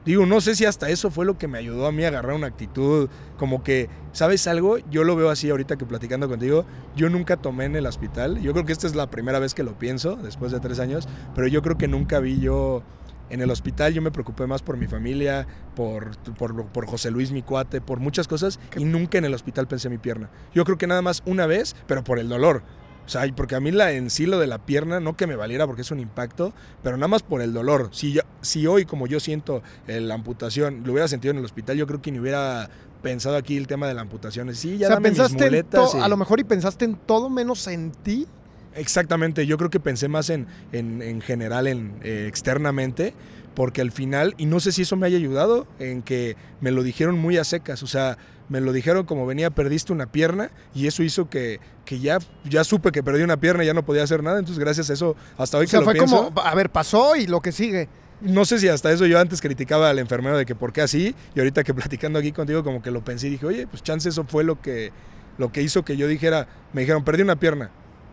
Digo, 0.05 0.25
no 0.25 0.41
sé 0.41 0.55
si 0.55 0.65
hasta 0.65 0.89
eso 0.89 1.11
fue 1.11 1.27
lo 1.27 1.37
que 1.37 1.47
me 1.47 1.59
ayudó 1.59 1.87
a 1.87 1.93
mí 1.93 2.05
a 2.05 2.09
agarrar 2.09 2.35
una 2.35 2.47
actitud, 2.47 3.11
como 3.39 3.63
que, 3.63 3.91
¿sabes 4.13 4.47
algo? 4.47 4.79
Yo 4.91 5.05
lo 5.05 5.15
veo 5.15 5.29
así 5.29 5.51
ahorita 5.51 5.77
que 5.77 5.85
platicando 5.85 6.29
contigo, 6.29 6.65
yo 6.97 7.11
nunca 7.11 7.37
tomé 7.37 7.67
en 7.67 7.77
el 7.77 7.87
hospital, 7.87 8.41
yo 8.41 8.53
creo 8.53 8.65
que 8.65 8.73
esta 8.73 8.87
es 8.87 8.95
la 8.95 9.11
primera 9.11 9.39
vez 9.39 9.53
que 9.53 9.63
lo 9.63 9.79
pienso, 9.79 10.17
después 10.17 10.53
de 10.53 10.61
tres 10.61 10.81
años, 10.81 11.07
pero 11.35 11.49
yo 11.49 11.61
creo 11.61 11.77
que 11.77 11.87
nunca 11.87 12.19
vi 12.19 12.41
yo 12.41 12.83
en 13.29 13.43
el 13.43 13.51
hospital, 13.51 13.95
yo 13.95 14.03
me 14.03 14.11
preocupé 14.11 14.47
más 14.47 14.63
por 14.63 14.77
mi 14.77 14.87
familia, 14.87 15.47
por, 15.77 16.17
por, 16.35 16.67
por 16.67 16.87
José 16.87 17.11
Luis, 17.11 17.31
mi 17.31 17.43
cuate, 17.43 17.81
por 17.81 18.01
muchas 18.01 18.27
cosas, 18.27 18.59
y 18.77 18.85
nunca 18.85 19.19
en 19.19 19.25
el 19.25 19.35
hospital 19.35 19.69
pensé 19.69 19.89
en 19.89 19.93
mi 19.93 19.99
pierna. 19.99 20.31
Yo 20.55 20.65
creo 20.65 20.79
que 20.79 20.87
nada 20.87 21.03
más 21.03 21.23
una 21.27 21.47
vez, 21.47 21.77
pero 21.87 22.03
por 22.05 22.19
el 22.19 22.29
dolor. 22.29 22.63
O 23.11 23.13
sea, 23.13 23.25
porque 23.35 23.57
a 23.57 23.61
mí 23.61 23.73
la, 23.73 23.91
en 23.91 24.09
sí 24.09 24.25
lo 24.25 24.39
de 24.39 24.47
la 24.47 24.59
pierna, 24.65 25.01
no 25.01 25.17
que 25.17 25.27
me 25.27 25.35
valiera 25.35 25.67
porque 25.67 25.83
es 25.83 25.91
un 25.91 25.99
impacto, 25.99 26.53
pero 26.85 26.97
nada 26.97 27.09
más 27.09 27.25
por 27.25 27.43
el 27.43 27.53
dolor. 27.53 27.89
Si, 27.91 28.13
yo- 28.13 28.23
si 28.41 28.69
hoy, 28.69 28.85
como 28.85 29.09
yo 29.09 29.19
siento 29.19 29.65
eh, 29.89 30.01
la 30.01 30.15
amputación, 30.15 30.83
lo 30.85 30.93
hubiera 30.93 31.09
sentido 31.09 31.33
en 31.33 31.39
el 31.39 31.45
hospital, 31.45 31.77
yo 31.77 31.89
creo 31.89 32.01
que 32.01 32.13
ni 32.13 32.21
hubiera 32.21 32.71
pensado 33.03 33.35
aquí 33.35 33.57
el 33.57 33.67
tema 33.67 33.89
de 33.89 33.95
la 33.95 34.03
amputación. 34.03 34.55
Sí, 34.55 34.79
ya 34.79 34.87
o 34.87 34.91
sea, 34.91 34.95
dame 34.97 35.09
mis 35.11 35.19
pensaste 35.19 35.43
en 35.45 35.51
muletas 35.51 35.95
y- 35.97 35.99
a 35.99 36.07
lo 36.07 36.17
mejor 36.17 36.39
y 36.39 36.45
pensaste 36.45 36.85
en 36.85 36.95
todo 36.95 37.29
menos 37.31 37.67
en 37.67 37.91
ti 37.91 38.29
Exactamente, 38.77 39.45
yo 39.45 39.59
creo 39.59 39.71
que 39.71 39.81
pensé 39.81 40.07
más 40.07 40.31
en, 40.31 40.47
en, 40.71 41.03
en 41.03 41.21
general, 41.21 41.67
en 41.67 41.95
eh, 42.05 42.27
externamente, 42.29 43.15
porque 43.57 43.81
al 43.81 43.91
final, 43.91 44.35
y 44.39 44.47
no 44.47 44.61
sé 44.61 44.71
si 44.71 44.83
eso 44.83 44.95
me 44.97 45.09
haya 45.09 45.17
ayudado, 45.17 45.67
en 45.81 46.03
que 46.03 46.37
me 46.61 46.71
lo 46.71 46.85
dijeron 46.85 47.19
muy 47.19 47.37
a 47.37 47.43
secas, 47.43 47.83
o 47.83 47.89
sea, 47.89 48.17
me 48.51 48.61
lo 48.61 48.73
dijeron 48.73 49.07
como 49.07 49.25
venía, 49.27 49.49
perdiste 49.49 49.93
una 49.93 50.13
pierna, 50.13 50.51
y 50.75 50.87
eso 50.87 51.03
hizo 51.03 51.31
que, 51.31 51.61
que 51.87 52.01
ya, 52.01 52.19
ya 52.45 52.65
supe 52.65 52.93
que 52.93 53.03
perdí 53.03 53.23
una 53.23 53.39
pierna 53.39 53.63
y 53.63 53.67
ya 53.67 53.75
no 53.75 53.85
podía 53.85 54.03
hacer 54.03 54.23
nada, 54.23 54.39
entonces 54.39 54.59
gracias 54.63 54.91
a 54.91 54.93
eso, 54.93 55.17
hasta 55.39 55.57
hoy 55.57 55.65
O 55.65 55.69
sea, 55.69 55.79
que 55.79 55.85
lo 55.85 55.85
fue 55.85 55.95
pienso, 55.95 56.17
como, 56.27 56.41
a 56.43 56.55
ver, 56.55 56.69
pasó 56.69 57.17
y 57.17 57.27
lo 57.27 57.41
que 57.41 57.53
sigue. 57.53 57.89
no 58.21 58.45
sé 58.45 58.59
si 58.59 58.69
hasta 58.69 58.93
eso 58.93 59.07
yo 59.07 59.19
antes 59.19 59.41
criticaba 59.41 59.89
al 59.89 60.01
enfermero 60.01 60.37
de 60.37 60.45
que 60.45 60.57
por 60.57 60.73
qué 60.73 60.83
así, 60.83 61.15
y 61.35 61.39
ahorita 61.39 61.63
que 61.63 61.73
platicando 61.75 62.19
aquí 62.19 62.33
contigo 62.33 62.63
como 62.65 62.83
que 62.83 62.91
lo 62.91 63.03
pensé 63.05 63.29
y 63.29 63.31
dije, 63.31 63.47
oye, 63.47 63.67
pues 63.69 63.83
chance 63.83 64.09
eso 64.09 64.25
fue 64.25 64.43
lo 64.43 64.61
que, 64.61 64.91
lo 65.39 65.53
que 65.53 65.63
hizo 65.63 65.85
que 65.85 65.97
yo 65.97 66.09
dijera, 66.09 66.49
me 66.73 66.83
dijeron, 66.83 67.05
perdí 67.05 67.23
una 67.23 67.37
pierna, 67.37 67.71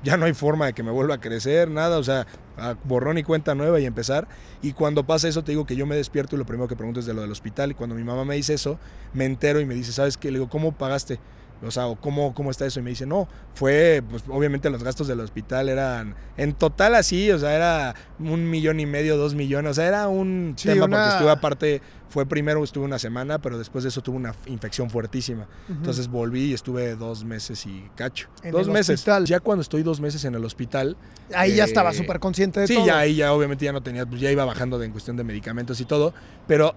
ya 0.08 0.16
no 0.16 0.26
hay 0.26 0.34
forma 0.34 0.68
de 0.68 0.74
que 0.74 0.84
me 0.84 0.92
vuelva 0.92 1.16
a 1.16 1.20
crecer, 1.20 1.70
nada, 1.70 1.98
o 1.98 2.04
sea, 2.04 2.26
a 2.56 2.76
borrón 2.86 3.18
y 3.18 3.24
cuenta 3.24 3.56
nueva 3.56 3.78
y 3.82 3.86
empezar. 3.86 4.26
Y 4.62 4.72
cuando 4.72 5.06
pasa 5.06 5.28
eso, 5.28 5.44
te 5.44 5.52
digo 5.52 5.66
que 5.66 5.76
yo 5.76 5.86
me 5.86 5.98
despierto 5.98 6.38
y 6.38 6.40
lo 6.40 6.46
primero 6.46 6.70
que 6.70 6.78
pregunto 6.78 7.02
es 7.02 7.06
de 7.06 7.14
lo 7.14 7.20
del 7.20 7.32
hospital. 7.34 7.72
Y 7.72 7.74
cuando 7.74 7.94
mi 7.94 8.06
mamá 8.06 8.24
me 8.24 8.36
dice 8.36 8.54
eso, 8.54 8.80
me 9.14 9.26
entero 9.26 9.60
y 9.60 9.66
me 9.66 9.76
dice, 9.76 9.92
¿sabes 9.92 10.16
qué? 10.16 10.32
Le 10.32 10.40
digo, 10.40 10.50
¿cómo 10.50 10.72
pagaste? 10.72 11.20
O 11.64 11.72
sea, 11.72 11.88
¿o 11.88 11.96
¿cómo, 11.96 12.34
¿cómo 12.36 12.52
está 12.52 12.66
eso? 12.66 12.80
Y 12.80 12.84
me 12.84 12.92
dice, 12.92 13.06
no, 13.08 13.28
fue, 13.56 14.04
pues 14.10 14.24
obviamente 14.30 14.70
los 14.70 14.84
gastos 14.84 15.08
del 15.08 15.20
hospital 15.20 15.70
eran, 15.70 16.16
en 16.38 16.54
total 16.54 16.94
así, 16.96 17.32
o 17.32 17.40
sea, 17.40 17.56
era 17.56 17.96
un 18.20 18.48
millón 18.50 18.80
y 18.80 18.86
medio, 18.86 19.18
dos 19.18 19.34
millones, 19.34 19.72
o 19.72 19.74
sea, 19.74 19.88
era 19.88 20.08
un 20.08 20.54
Sí, 20.56 20.68
tema 20.70 20.86
una- 20.86 20.98
porque 20.98 21.10
estuve 21.10 21.32
aparte, 21.32 21.82
fue 22.10 22.26
primero, 22.28 22.64
estuve 22.64 22.86
una 22.86 23.00
semana, 23.00 23.40
pero 23.40 23.58
después 23.58 23.84
de 23.84 23.90
eso 23.90 24.02
tuve 24.02 24.18
una 24.18 24.36
infección 24.46 24.90
fuertísima. 24.92 25.48
Entonces 25.68 26.08
volví 26.08 26.46
y 26.46 26.54
estuve 26.54 26.96
dos 26.96 27.24
meses 27.26 27.66
y 27.66 27.90
cacho. 27.96 28.30
En 28.44 28.52
dos 28.52 28.68
el 28.68 28.74
meses. 28.74 29.00
hospital. 29.00 29.26
Ya 29.26 29.40
cuando 29.40 29.62
estoy 29.64 29.82
dos 29.84 30.00
meses 30.00 30.24
en 30.26 30.36
el 30.36 30.46
hospital, 30.46 30.96
Ahí 31.36 31.56
ya 31.56 31.64
eh, 31.64 31.68
estaba 31.68 31.92
súper 31.92 32.20
consciente 32.20 32.60
de 32.62 32.68
sí, 32.68 32.76
todo. 32.76 32.86
ya 32.86 33.00
ahí 33.00 33.16
ya 33.16 33.34
obviamente 33.34 33.66
ya 33.66 33.74
no 33.74 33.82
tenía, 33.82 34.06
pues 34.06 34.22
ya 34.22 34.32
iba 34.32 34.46
bajando 34.46 34.78
de, 34.80 34.86
en 34.86 34.92
cuestión 34.92 35.18
de 35.18 35.24
medicamentos 35.26 35.82
y 35.82 35.86
todo, 35.86 36.14
pero 36.48 36.76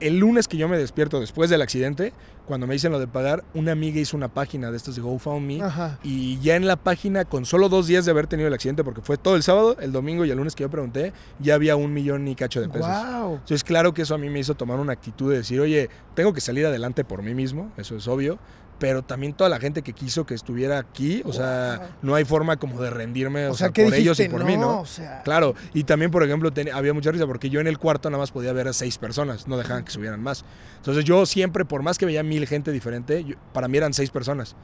el 0.00 0.18
lunes 0.18 0.48
que 0.48 0.56
yo 0.56 0.68
me 0.68 0.78
despierto 0.78 1.20
después 1.20 1.50
del 1.50 1.62
accidente, 1.62 2.12
cuando 2.46 2.66
me 2.66 2.74
dicen 2.74 2.92
lo 2.92 2.98
de 2.98 3.06
pagar, 3.06 3.44
una 3.54 3.72
amiga 3.72 4.00
hizo 4.00 4.16
una 4.16 4.28
página 4.28 4.70
de 4.70 4.76
estas 4.76 4.96
de 4.96 5.02
GoFundMe 5.02 5.62
Ajá. 5.62 5.98
y 6.02 6.38
ya 6.40 6.56
en 6.56 6.66
la 6.66 6.76
página, 6.76 7.24
con 7.24 7.44
solo 7.44 7.68
dos 7.68 7.86
días 7.86 8.04
de 8.04 8.10
haber 8.10 8.26
tenido 8.26 8.48
el 8.48 8.54
accidente, 8.54 8.84
porque 8.84 9.02
fue 9.02 9.18
todo 9.18 9.36
el 9.36 9.42
sábado, 9.42 9.76
el 9.80 9.92
domingo 9.92 10.24
y 10.24 10.30
el 10.30 10.38
lunes 10.38 10.54
que 10.54 10.62
yo 10.62 10.70
pregunté, 10.70 11.12
ya 11.40 11.54
había 11.54 11.76
un 11.76 11.92
millón 11.92 12.26
y 12.26 12.34
cacho 12.34 12.60
de 12.60 12.68
pesos. 12.68 12.88
Wow. 12.88 13.32
Entonces, 13.34 13.64
claro 13.64 13.92
que 13.92 14.02
eso 14.02 14.14
a 14.14 14.18
mí 14.18 14.30
me 14.30 14.38
hizo 14.38 14.54
tomar 14.54 14.80
una 14.80 14.92
actitud 14.92 15.30
de 15.30 15.38
decir, 15.38 15.60
oye, 15.60 15.90
tengo 16.14 16.32
que 16.32 16.40
salir 16.40 16.64
adelante 16.64 17.04
por 17.04 17.22
mí 17.22 17.34
mismo, 17.34 17.70
eso 17.76 17.96
es 17.96 18.08
obvio, 18.08 18.38
pero 18.78 19.02
también 19.02 19.34
toda 19.34 19.50
la 19.50 19.58
gente 19.58 19.82
que 19.82 19.92
quiso 19.92 20.24
que 20.24 20.34
estuviera 20.34 20.78
aquí, 20.78 21.22
o 21.24 21.32
sea, 21.32 21.78
Wow. 21.80 21.88
no 22.02 22.14
hay 22.14 22.24
forma 22.24 22.56
como 22.58 22.80
de 22.80 22.90
rendirme, 22.90 23.46
o, 23.48 23.52
O 23.52 23.54
sea, 23.56 23.70
sea, 23.74 23.84
por 23.84 23.92
ellos 23.94 24.18
y 24.20 24.22
dijiste, 24.22 24.30
por 24.30 24.44
mí, 24.44 24.56
¿no? 24.56 24.80
O 24.80 24.86
sea, 24.86 25.22
Claro, 25.24 25.54
y 25.74 25.84
también, 25.84 26.10
por 26.10 26.22
ejemplo, 26.22 26.52
ten- 26.52 26.70
había 26.72 26.94
mucha 26.94 27.10
risa 27.10 27.26
porque 27.26 27.50
yo 27.50 27.60
en 27.60 27.66
el 27.66 27.78
cuarto 27.78 28.08
nada 28.08 28.20
más 28.22 28.30
podía 28.30 28.52
ver 28.52 28.68
a 28.68 28.72
seis 28.72 28.96
personas, 28.98 29.48
no 29.48 29.56
dejaban 29.56 29.84
que 29.84 29.90
subieran 29.90 30.22
más. 30.22 30.44
Entonces 30.76 31.04
yo 31.04 31.26
siempre, 31.26 31.64
por 31.64 31.82
más 31.82 31.98
que 31.98 32.06
veía 32.06 32.22
mil 32.22 32.46
gente 32.46 32.70
diferente, 32.72 33.24
yo- 33.24 33.34
para 33.52 33.66
mí 33.68 33.76
eran 33.78 33.92
seis 33.94 34.10
personas. 34.10 34.54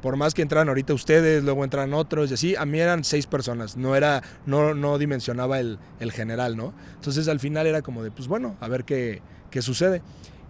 Por 0.00 0.16
más 0.16 0.32
que 0.32 0.40
entraran 0.40 0.66
ahorita 0.68 0.94
ustedes, 0.94 1.44
luego 1.44 1.62
entran 1.62 1.92
otros 1.92 2.30
y 2.30 2.34
así, 2.34 2.56
a 2.56 2.64
mí 2.64 2.80
eran 2.80 3.04
seis 3.04 3.26
personas, 3.26 3.76
no 3.76 3.94
era, 3.94 4.22
no, 4.46 4.72
no 4.72 4.96
dimensionaba 4.96 5.60
el, 5.60 5.78
el 5.98 6.10
general, 6.12 6.56
¿no? 6.56 6.72
Entonces 6.94 7.28
al 7.28 7.38
final 7.38 7.66
era 7.66 7.82
como 7.82 8.02
de, 8.02 8.10
pues 8.10 8.26
bueno, 8.26 8.56
a 8.60 8.68
ver 8.68 8.84
qué, 8.84 9.20
qué 9.50 9.60
sucede. 9.60 10.00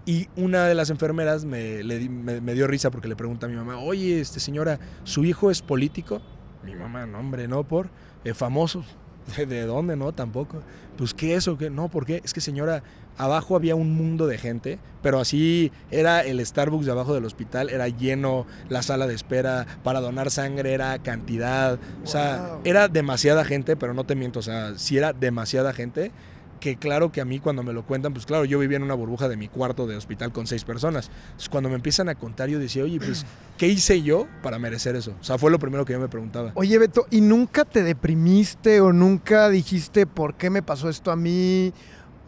Y 0.07 0.29
una 0.37 0.67
de 0.67 0.75
las 0.75 0.91
enfermeras 0.91 1.45
me, 1.45 1.83
le 1.83 2.09
me, 2.09 2.41
me 2.41 2.55
dio 2.55 2.67
risa 2.67 2.91
porque 2.91 3.09
le 3.09 3.17
pregunta 3.17 3.47
a 3.47 3.49
mi 3.49 3.57
mamá, 3.57 3.79
oye, 3.79 4.21
este 4.21 4.41
señora, 4.41 4.79
¿su 5.05 5.25
hijo 5.25 5.51
es 5.51 5.63
político? 5.63 6.21
Mi 6.65 6.75
mamá, 6.75 7.07
no, 7.07 7.19
hombre, 7.19 7.49
no, 7.49 7.65
por 7.65 7.89
eh, 8.25 8.35
famoso. 8.35 8.85
¿De, 9.37 9.47
de 9.47 9.67
dónde? 9.67 9.97
No, 9.97 10.13
tampoco. 10.13 10.63
Pues, 10.97 11.15
¿qué 11.15 11.35
es 11.35 11.49
o 11.49 11.57
qué? 11.57 11.71
No, 11.71 11.89
¿por 11.89 12.07
qué? 12.07 12.21
Es 12.25 12.33
que, 12.33 12.41
señora, 12.41 12.83
abajo 13.21 13.55
había 13.55 13.75
un 13.75 13.95
mundo 13.95 14.27
de 14.27 14.39
gente, 14.39 14.79
pero 15.03 15.21
así 15.21 15.73
era 15.91 16.21
el 16.23 16.45
Starbucks 16.45 16.87
de 16.87 16.93
abajo 16.93 17.15
del 17.15 17.25
hospital, 17.27 17.69
era 17.69 17.89
lleno, 17.89 18.47
la 18.69 18.83
sala 18.83 19.07
de 19.07 19.15
espera 19.15 19.67
para 19.83 20.01
donar 20.01 20.31
sangre 20.31 20.73
era 20.73 20.99
cantidad, 21.01 21.79
o 22.03 22.07
sea, 22.07 22.59
era 22.65 22.89
demasiada 22.89 23.45
gente, 23.45 23.77
pero 23.77 23.93
no 23.93 24.05
te 24.05 24.15
miento, 24.15 24.39
o 24.39 24.43
sea, 24.43 24.79
sí 24.79 24.97
era 24.97 25.13
demasiada 25.13 25.75
gente, 25.75 26.13
que 26.61 26.77
claro 26.77 27.11
que 27.11 27.21
a 27.21 27.25
mí 27.25 27.41
cuando 27.41 27.63
me 27.63 27.73
lo 27.73 27.85
cuentan, 27.85 28.13
pues 28.13 28.27
claro, 28.27 28.45
yo 28.45 28.59
vivía 28.59 28.77
en 28.77 28.83
una 28.83 28.95
burbuja 28.95 29.29
de 29.29 29.37
mi 29.37 29.49
cuarto 29.49 29.87
de 29.87 29.97
hospital 29.97 30.31
con 30.33 30.47
seis 30.47 30.65
personas. 30.65 31.11
Entonces 31.23 31.49
cuando 31.49 31.69
me 31.69 31.75
empiezan 31.75 32.09
a 32.09 32.15
contar, 32.15 32.49
yo 32.49 32.59
decía, 32.59 32.85
oye, 32.85 32.99
pues, 32.99 33.25
¿qué 33.59 33.67
hice 33.67 34.03
yo 34.03 34.27
para 34.43 34.59
merecer 34.59 34.95
eso? 34.95 35.15
O 35.21 35.25
sea, 35.25 35.39
fue 35.39 35.51
lo 35.51 35.59
primero 35.59 35.85
que 35.85 35.95
yo 35.95 36.01
me 36.01 36.09
preguntaba. 36.09 36.53
Oye, 36.55 36.79
Beto, 36.79 37.07
¿y 37.11 37.23
nunca 37.23 37.65
te 37.65 37.83
deprimiste 37.83 38.81
o 38.81 38.93
nunca 38.93 39.49
dijiste 39.49 40.07
por 40.07 40.35
qué 40.35 40.51
me 40.51 40.63
pasó 40.63 40.89
esto 40.89 41.11
a 41.11 41.17
mí? 41.17 41.73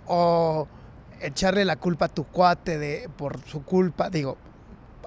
O 0.07 0.67
echarle 1.21 1.65
la 1.65 1.77
culpa 1.77 2.07
a 2.07 2.09
tu 2.09 2.25
cuate 2.25 2.79
de 2.79 3.09
por 3.17 3.41
su 3.47 3.63
culpa. 3.63 4.11
Digo, 4.11 4.39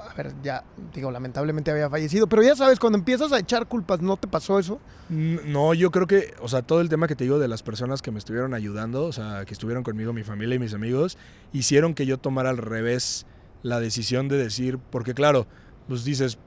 a 0.10 0.14
ver, 0.14 0.34
ya, 0.44 0.64
digo, 0.94 1.12
lamentablemente 1.12 1.72
había 1.72 1.90
fallecido, 1.90 2.28
pero 2.28 2.44
ya 2.44 2.56
sabes, 2.56 2.80
cuando 2.80 2.98
empiezas 2.98 3.32
a 3.32 3.40
echar 3.40 3.68
culpas, 3.68 4.02
¿no 4.02 4.18
te 4.18 4.28
pasó 4.28 4.60
eso? 4.60 4.80
No, 5.10 5.74
yo 5.74 5.92
creo 5.92 6.08
que, 6.08 6.34
o 6.42 6.48
sea, 6.48 6.62
todo 6.62 6.82
el 6.82 6.90
tema 6.90 7.08
que 7.08 7.16
te 7.16 7.24
digo 7.24 7.40
de 7.40 7.48
las 7.48 7.64
personas 7.64 8.02
que 8.02 8.12
me 8.12 8.20
estuvieron 8.20 8.54
ayudando, 8.54 9.06
o 9.06 9.12
sea, 9.12 9.44
que 9.46 9.54
estuvieron 9.54 9.84
conmigo, 9.84 10.14
mi 10.14 10.24
familia 10.24 10.56
y 10.56 10.60
mis 10.60 10.74
amigos, 10.74 11.18
hicieron 11.54 11.94
que 11.94 12.06
yo 12.06 12.18
tomara 12.18 12.50
al 12.50 12.58
revés 12.58 13.26
la 13.64 13.80
decisión 13.80 14.28
de 14.28 14.38
decir, 14.38 14.78
porque 14.78 15.14
claro, 15.14 15.48
pues 15.88 16.04
dices, 16.04 16.38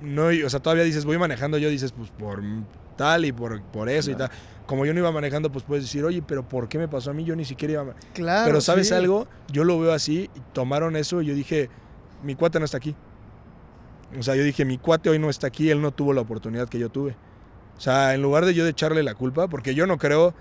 no, 0.00 0.26
o 0.44 0.50
sea, 0.50 0.60
todavía 0.60 0.84
dices, 0.84 1.04
voy 1.04 1.18
manejando, 1.18 1.58
yo 1.58 1.68
dices, 1.68 1.92
pues 1.92 2.10
por 2.10 2.42
tal 2.96 3.24
y 3.24 3.32
por, 3.32 3.62
por 3.62 3.88
eso 3.88 4.10
y 4.10 4.14
tal. 4.14 4.30
Como 4.66 4.84
yo 4.84 4.92
no 4.92 5.00
iba 5.00 5.12
manejando, 5.12 5.52
pues 5.52 5.64
puedes 5.64 5.84
decir, 5.84 6.04
oye, 6.04 6.22
pero 6.26 6.48
¿por 6.48 6.68
qué 6.68 6.78
me 6.78 6.88
pasó 6.88 7.10
a 7.10 7.14
mí? 7.14 7.24
Yo 7.24 7.36
ni 7.36 7.44
siquiera 7.44 7.74
iba 7.74 7.84
ma-". 7.84 7.94
Claro. 8.14 8.46
Pero 8.46 8.60
¿sabes 8.60 8.88
sí. 8.88 8.94
algo? 8.94 9.28
Yo 9.52 9.62
lo 9.62 9.78
veo 9.78 9.92
así, 9.92 10.28
y 10.34 10.40
tomaron 10.52 10.96
eso 10.96 11.22
y 11.22 11.26
yo 11.26 11.34
dije, 11.34 11.70
mi 12.22 12.34
cuate 12.34 12.58
no 12.58 12.64
está 12.64 12.76
aquí. 12.78 12.94
O 14.18 14.22
sea, 14.22 14.36
yo 14.36 14.44
dije, 14.44 14.64
mi 14.64 14.78
cuate 14.78 15.10
hoy 15.10 15.18
no 15.18 15.28
está 15.30 15.48
aquí, 15.48 15.70
él 15.70 15.82
no 15.82 15.90
tuvo 15.92 16.12
la 16.12 16.20
oportunidad 16.20 16.68
que 16.68 16.78
yo 16.78 16.88
tuve. 16.88 17.16
O 17.76 17.80
sea, 17.80 18.14
en 18.14 18.22
lugar 18.22 18.44
de 18.46 18.54
yo 18.54 18.64
de 18.64 18.70
echarle 18.70 19.02
la 19.02 19.14
culpa, 19.14 19.48
porque 19.48 19.74
yo 19.74 19.86
no 19.86 19.98
creo, 19.98 20.32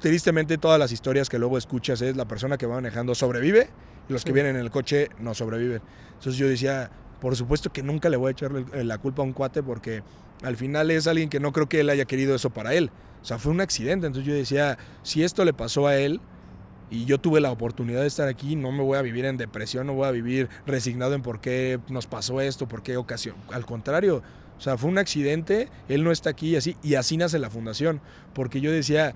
tristemente 0.00 0.58
todas 0.58 0.78
las 0.78 0.92
historias 0.92 1.28
que 1.28 1.38
luego 1.38 1.56
escuchas 1.58 2.02
es 2.02 2.16
la 2.16 2.26
persona 2.26 2.58
que 2.58 2.66
va 2.66 2.76
manejando 2.76 3.14
sobrevive 3.14 3.68
y 4.08 4.12
los 4.12 4.24
que 4.24 4.30
Sí. 4.30 4.34
vienen 4.34 4.56
en 4.56 4.62
el 4.62 4.70
coche 4.70 5.08
no 5.18 5.34
sobreviven. 5.34 5.80
Entonces 6.08 6.36
yo 6.36 6.46
decía, 6.46 6.90
por 7.20 7.34
supuesto 7.36 7.72
que 7.72 7.82
nunca 7.82 8.08
le 8.10 8.16
voy 8.16 8.28
a 8.28 8.32
echarle 8.32 8.66
el- 8.74 8.86
la 8.88 8.98
culpa 8.98 9.22
a 9.22 9.24
un 9.24 9.32
cuate 9.32 9.62
porque 9.62 10.02
al 10.42 10.56
final 10.56 10.90
es 10.90 11.06
alguien 11.06 11.30
que 11.30 11.40
no 11.40 11.52
creo 11.52 11.68
que 11.68 11.80
él 11.80 11.88
haya 11.90 12.04
querido 12.04 12.34
eso 12.34 12.50
para 12.50 12.74
él. 12.74 12.90
O 13.22 13.24
sea, 13.24 13.38
fue 13.38 13.50
un 13.52 13.62
accidente. 13.62 14.06
Entonces 14.06 14.28
yo 14.28 14.34
decía, 14.34 14.76
si 15.02 15.22
esto 15.24 15.44
le 15.44 15.54
pasó 15.54 15.86
a 15.86 15.96
él 15.96 16.20
y 16.90 17.04
yo 17.06 17.18
tuve 17.18 17.40
la 17.40 17.50
oportunidad 17.50 18.02
de 18.02 18.06
estar 18.06 18.28
aquí, 18.28 18.56
no 18.56 18.72
me 18.72 18.82
voy 18.82 18.98
a 18.98 19.02
vivir 19.02 19.24
en 19.24 19.36
depresión, 19.36 19.86
no 19.86 19.94
voy 19.94 20.06
a 20.06 20.10
vivir 20.10 20.48
resignado 20.66 21.14
en 21.14 21.22
por 21.22 21.40
qué 21.40 21.80
nos 21.88 22.06
pasó 22.06 22.40
esto, 22.40 22.68
por 22.68 22.82
qué 22.82 22.96
ocasión. 22.96 23.36
Al 23.50 23.66
contrario, 23.66 24.22
o 24.56 24.60
sea, 24.60 24.78
fue 24.78 24.90
un 24.90 24.98
accidente, 24.98 25.68
él 25.88 26.04
no 26.04 26.12
está 26.12 26.30
aquí 26.30 26.50
y 26.50 26.56
así, 26.56 26.76
y 26.82 26.94
así 26.94 27.16
nace 27.16 27.38
la 27.38 27.50
fundación. 27.50 28.00
Porque 28.32 28.60
yo 28.60 28.70
decía, 28.70 29.14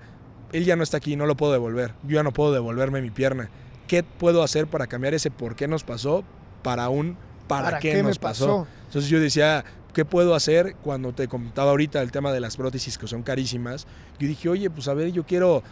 él 0.51 0.65
ya 0.65 0.75
no 0.75 0.83
está 0.83 0.97
aquí, 0.97 1.15
no 1.15 1.25
lo 1.25 1.35
puedo 1.35 1.53
devolver. 1.53 1.93
Yo 2.03 2.15
ya 2.15 2.23
no 2.23 2.33
puedo 2.33 2.51
devolverme 2.53 3.01
mi 3.01 3.11
pierna. 3.11 3.49
¿Qué 3.87 4.03
puedo 4.03 4.43
hacer 4.43 4.67
para 4.67 4.87
cambiar 4.87 5.13
ese 5.13 5.31
por 5.31 5.55
qué 5.55 5.67
nos 5.67 5.83
pasó 5.83 6.23
para 6.61 6.89
un 6.89 7.17
para, 7.47 7.79
qué, 7.79 8.03
nos 8.03 8.19
pasó? 8.19 8.67
Entonces 8.85 9.09
yo 9.09 9.19
decía, 9.19 9.65
¿qué 9.93 10.05
puedo 10.05 10.35
hacer 10.35 10.75
cuando 10.83 11.13
te 11.13 11.27
comentaba 11.27 11.71
ahorita 11.71 12.01
el 12.01 12.11
tema 12.11 12.31
de 12.31 12.39
las 12.39 12.57
prótesis 12.57 12.97
que 12.97 13.07
son 13.07 13.23
carísimas? 13.23 13.87
Yo 14.19 14.27
dije, 14.27 14.49
oye, 14.49 14.69
pues 14.69 14.87
a 14.87 14.93
ver, 14.93 15.11
yo 15.11 15.25
quiero 15.25 15.63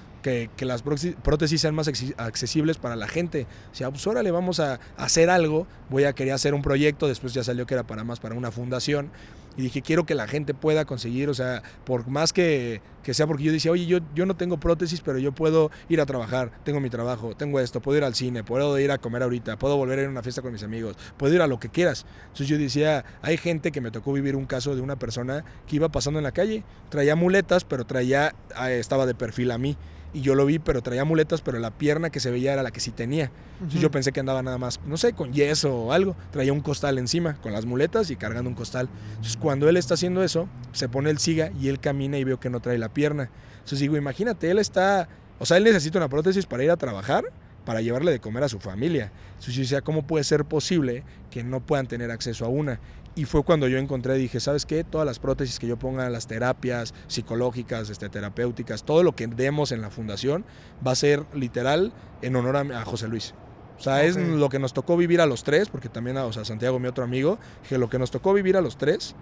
que, 0.55 0.65
las 0.65 0.81
prótesis 0.81 1.61
sean 1.61 1.73
más 1.75 1.87
accesibles 1.87 2.77
para 2.77 2.95
la 2.95 3.07
gente. 3.07 3.47
O 3.71 3.75
sea, 3.75 3.89
pues 3.89 4.05
órale, 4.07 4.31
vamos 4.31 4.59
a 4.59 4.79
hacer 4.97 5.29
algo. 5.29 5.67
Voy 5.89 6.03
a 6.03 6.13
querer 6.13 6.33
hacer 6.33 6.53
un 6.53 6.61
proyecto, 6.61 7.07
después 7.07 7.33
ya 7.33 7.43
salió 7.43 7.65
que 7.65 7.73
era 7.73 7.85
para 7.85 8.03
más 8.03 8.19
para 8.19 8.35
una 8.35 8.51
fundación. 8.51 9.09
Y 9.55 9.63
dije, 9.63 9.81
quiero 9.81 10.05
que 10.05 10.13
la 10.13 10.27
gente 10.27 10.53
pueda 10.53 10.85
conseguir, 10.85 11.29
o 11.29 11.33
sea, 11.33 11.63
por 11.83 12.07
más 12.07 12.31
que, 12.31 12.79
que 13.01 13.15
sea, 13.15 13.25
porque 13.25 13.43
yo 13.43 13.51
decía, 13.51 13.71
oye, 13.71 13.87
yo, 13.87 13.99
yo 14.13 14.27
no 14.27 14.35
tengo 14.35 14.59
prótesis, 14.59 15.01
pero 15.01 15.17
yo 15.17 15.31
puedo 15.31 15.71
ir 15.89 15.99
a 15.99 16.05
trabajar, 16.05 16.51
tengo 16.63 16.79
mi 16.79 16.91
trabajo, 16.91 17.35
tengo 17.35 17.59
esto, 17.59 17.81
puedo 17.81 17.97
ir 17.97 18.03
al 18.03 18.13
cine, 18.13 18.43
puedo 18.43 18.77
ir 18.77 18.91
a 18.91 18.99
comer 18.99 19.23
ahorita, 19.23 19.57
puedo 19.57 19.75
volver 19.75 19.97
a 19.97 20.01
ir 20.03 20.07
a 20.09 20.11
una 20.11 20.21
fiesta 20.21 20.43
con 20.43 20.51
mis 20.51 20.61
amigos, 20.61 20.95
puedo 21.17 21.33
ir 21.33 21.41
a 21.41 21.47
lo 21.47 21.59
que 21.59 21.69
quieras. 21.69 22.05
Entonces 22.25 22.49
yo 22.49 22.59
decía, 22.59 23.03
hay 23.23 23.37
gente 23.37 23.71
que 23.71 23.81
me 23.81 23.89
tocó 23.89 24.13
vivir 24.13 24.35
un 24.35 24.45
caso 24.45 24.75
de 24.75 24.81
una 24.81 24.99
persona 24.99 25.43
que 25.65 25.77
iba 25.77 25.89
pasando 25.89 26.19
en 26.19 26.23
la 26.23 26.33
calle, 26.33 26.63
traía 26.89 27.15
muletas, 27.15 27.63
pero 27.63 27.83
traía, 27.83 28.35
ah, 28.55 28.69
estaba 28.69 29.07
de 29.07 29.15
perfil 29.15 29.49
a 29.49 29.57
mí. 29.57 29.75
Y 30.13 30.21
yo 30.21 30.35
lo 30.35 30.45
vi, 30.45 30.59
pero 30.59 30.81
traía 30.81 31.05
muletas, 31.05 31.41
pero 31.41 31.59
la 31.59 31.71
pierna 31.71 32.09
que 32.09 32.19
se 32.19 32.31
veía 32.31 32.53
era 32.53 32.63
la 32.63 32.71
que 32.71 32.79
sí 32.79 32.91
tenía. 32.91 33.31
Entonces 33.55 33.81
yo 33.81 33.91
pensé 33.91 34.11
que 34.11 34.19
andaba 34.19 34.41
nada 34.41 34.57
más, 34.57 34.79
no 34.85 34.97
sé, 34.97 35.13
con 35.13 35.33
yeso 35.33 35.75
o 35.75 35.91
algo. 35.91 36.15
Traía 36.31 36.53
un 36.53 36.61
costal 36.61 36.97
encima, 36.97 37.35
con 37.35 37.51
las 37.51 37.65
muletas 37.65 38.09
y 38.09 38.15
cargando 38.15 38.49
un 38.49 38.55
costal. 38.55 38.89
Entonces 39.09 39.37
cuando 39.37 39.67
él 39.69 39.77
está 39.77 39.95
haciendo 39.95 40.23
eso, 40.23 40.47
se 40.71 40.89
pone 40.89 41.09
el 41.09 41.19
siga 41.19 41.51
y 41.59 41.67
él 41.67 41.79
camina 41.79 42.17
y 42.17 42.23
veo 42.23 42.39
que 42.39 42.49
no 42.49 42.59
trae 42.59 42.77
la 42.77 42.89
pierna. 42.89 43.29
Entonces 43.57 43.79
digo, 43.79 43.97
imagínate, 43.97 44.49
él 44.49 44.59
está, 44.59 45.09
o 45.39 45.45
sea, 45.45 45.57
él 45.57 45.63
necesita 45.63 45.97
una 45.97 46.09
prótesis 46.09 46.45
para 46.45 46.63
ir 46.63 46.71
a 46.71 46.77
trabajar 46.77 47.25
para 47.67 47.81
llevarle 47.81 48.13
de 48.13 48.21
comer 48.21 48.45
a 48.45 48.47
su 48.47 48.61
familia. 48.61 49.11
Entonces 49.31 49.53
yo 49.53 49.61
decía, 49.61 49.81
¿cómo 49.81 50.07
puede 50.07 50.23
ser 50.23 50.45
posible 50.45 51.03
que 51.29 51.43
no 51.43 51.59
puedan 51.59 51.85
tener 51.85 52.11
acceso 52.11 52.45
a 52.45 52.47
una? 52.47 52.79
Y 53.13 53.25
fue 53.25 53.43
cuando 53.43 53.67
yo 53.67 53.77
encontré, 53.77 54.13
dije, 54.13 54.39
¿sabes 54.39 54.65
qué? 54.65 54.85
Todas 54.85 55.05
las 55.05 55.19
prótesis 55.19 55.59
que 55.59 55.67
yo 55.67 55.77
ponga, 55.77 56.09
las 56.09 56.27
terapias 56.27 56.93
psicológicas, 57.07 57.89
este, 57.89 58.07
terapéuticas, 58.07 58.85
todo 58.85 59.03
lo 59.03 59.17
que 59.17 59.27
demos 59.27 59.73
en 59.73 59.81
la 59.81 59.89
fundación 59.89 60.45
va 60.85 60.91
a 60.91 60.95
ser 60.95 61.25
literal 61.33 61.91
en 62.21 62.37
honor 62.37 62.55
a, 62.55 62.61
a 62.81 62.85
José 62.85 63.09
Luis. 63.09 63.33
O 63.77 63.81
sea, 63.81 64.05
es 64.05 64.15
lo 64.15 64.47
que 64.47 64.59
nos 64.59 64.73
tocó 64.73 64.95
vivir 64.95 65.19
a 65.19 65.25
los 65.25 65.43
tres, 65.43 65.67
porque 65.67 65.89
también, 65.89 66.15
o 66.15 66.31
sea, 66.31 66.45
Santiago, 66.45 66.79
mi 66.79 66.87
otro 66.87 67.03
amigo, 67.03 67.37
que 67.67 67.77
lo 67.77 67.89
que 67.89 67.99
nos 67.99 68.11
tocó 68.11 68.33
vivir 68.33 68.55
a 68.55 68.61
los 68.61 68.77
tres 68.77 69.13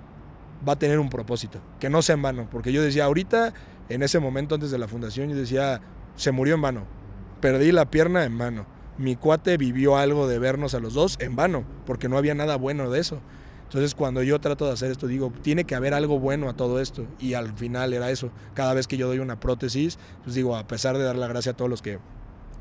va 0.67 0.73
a 0.73 0.79
tener 0.79 0.99
un 0.99 1.10
propósito, 1.10 1.62
que 1.79 1.89
no 1.89 2.03
sea 2.03 2.13
en 2.13 2.21
vano, 2.21 2.47
porque 2.51 2.71
yo 2.71 2.84
decía, 2.84 3.05
ahorita, 3.05 3.55
en 3.89 4.03
ese 4.03 4.19
momento 4.19 4.53
antes 4.53 4.69
de 4.69 4.77
la 4.77 4.88
fundación, 4.88 5.29
yo 5.29 5.36
decía, 5.36 5.81
se 6.15 6.31
murió 6.31 6.53
en 6.53 6.62
vano, 6.62 7.04
perdí 7.39 7.71
la 7.71 7.89
pierna 7.89 8.23
en 8.23 8.37
vano, 8.37 8.65
mi 8.97 9.15
cuate 9.15 9.57
vivió 9.57 9.97
algo 9.97 10.27
de 10.27 10.39
vernos 10.39 10.73
a 10.73 10.79
los 10.79 10.93
dos 10.93 11.17
en 11.19 11.35
vano, 11.35 11.65
porque 11.85 12.07
no 12.07 12.17
había 12.17 12.35
nada 12.35 12.55
bueno 12.55 12.89
de 12.89 12.99
eso. 12.99 13.19
Entonces 13.63 13.95
cuando 13.95 14.23
yo 14.23 14.39
trato 14.39 14.65
de 14.65 14.73
hacer 14.73 14.91
esto, 14.91 15.07
digo, 15.07 15.33
tiene 15.41 15.65
que 15.65 15.75
haber 15.75 15.93
algo 15.93 16.19
bueno 16.19 16.47
a 16.49 16.53
todo 16.53 16.79
esto. 16.79 17.05
Y 17.19 17.33
al 17.33 17.51
final 17.53 17.93
era 17.93 18.09
eso. 18.09 18.29
Cada 18.53 18.73
vez 18.73 18.87
que 18.87 18.95
yo 18.95 19.07
doy 19.07 19.19
una 19.19 19.39
prótesis, 19.39 19.97
pues 20.23 20.35
digo, 20.35 20.55
a 20.55 20.67
pesar 20.67 20.97
de 20.97 21.03
dar 21.03 21.17
la 21.17 21.27
gracia 21.27 21.51
a 21.51 21.57
todos 21.57 21.69
los 21.69 21.81
que 21.81 21.99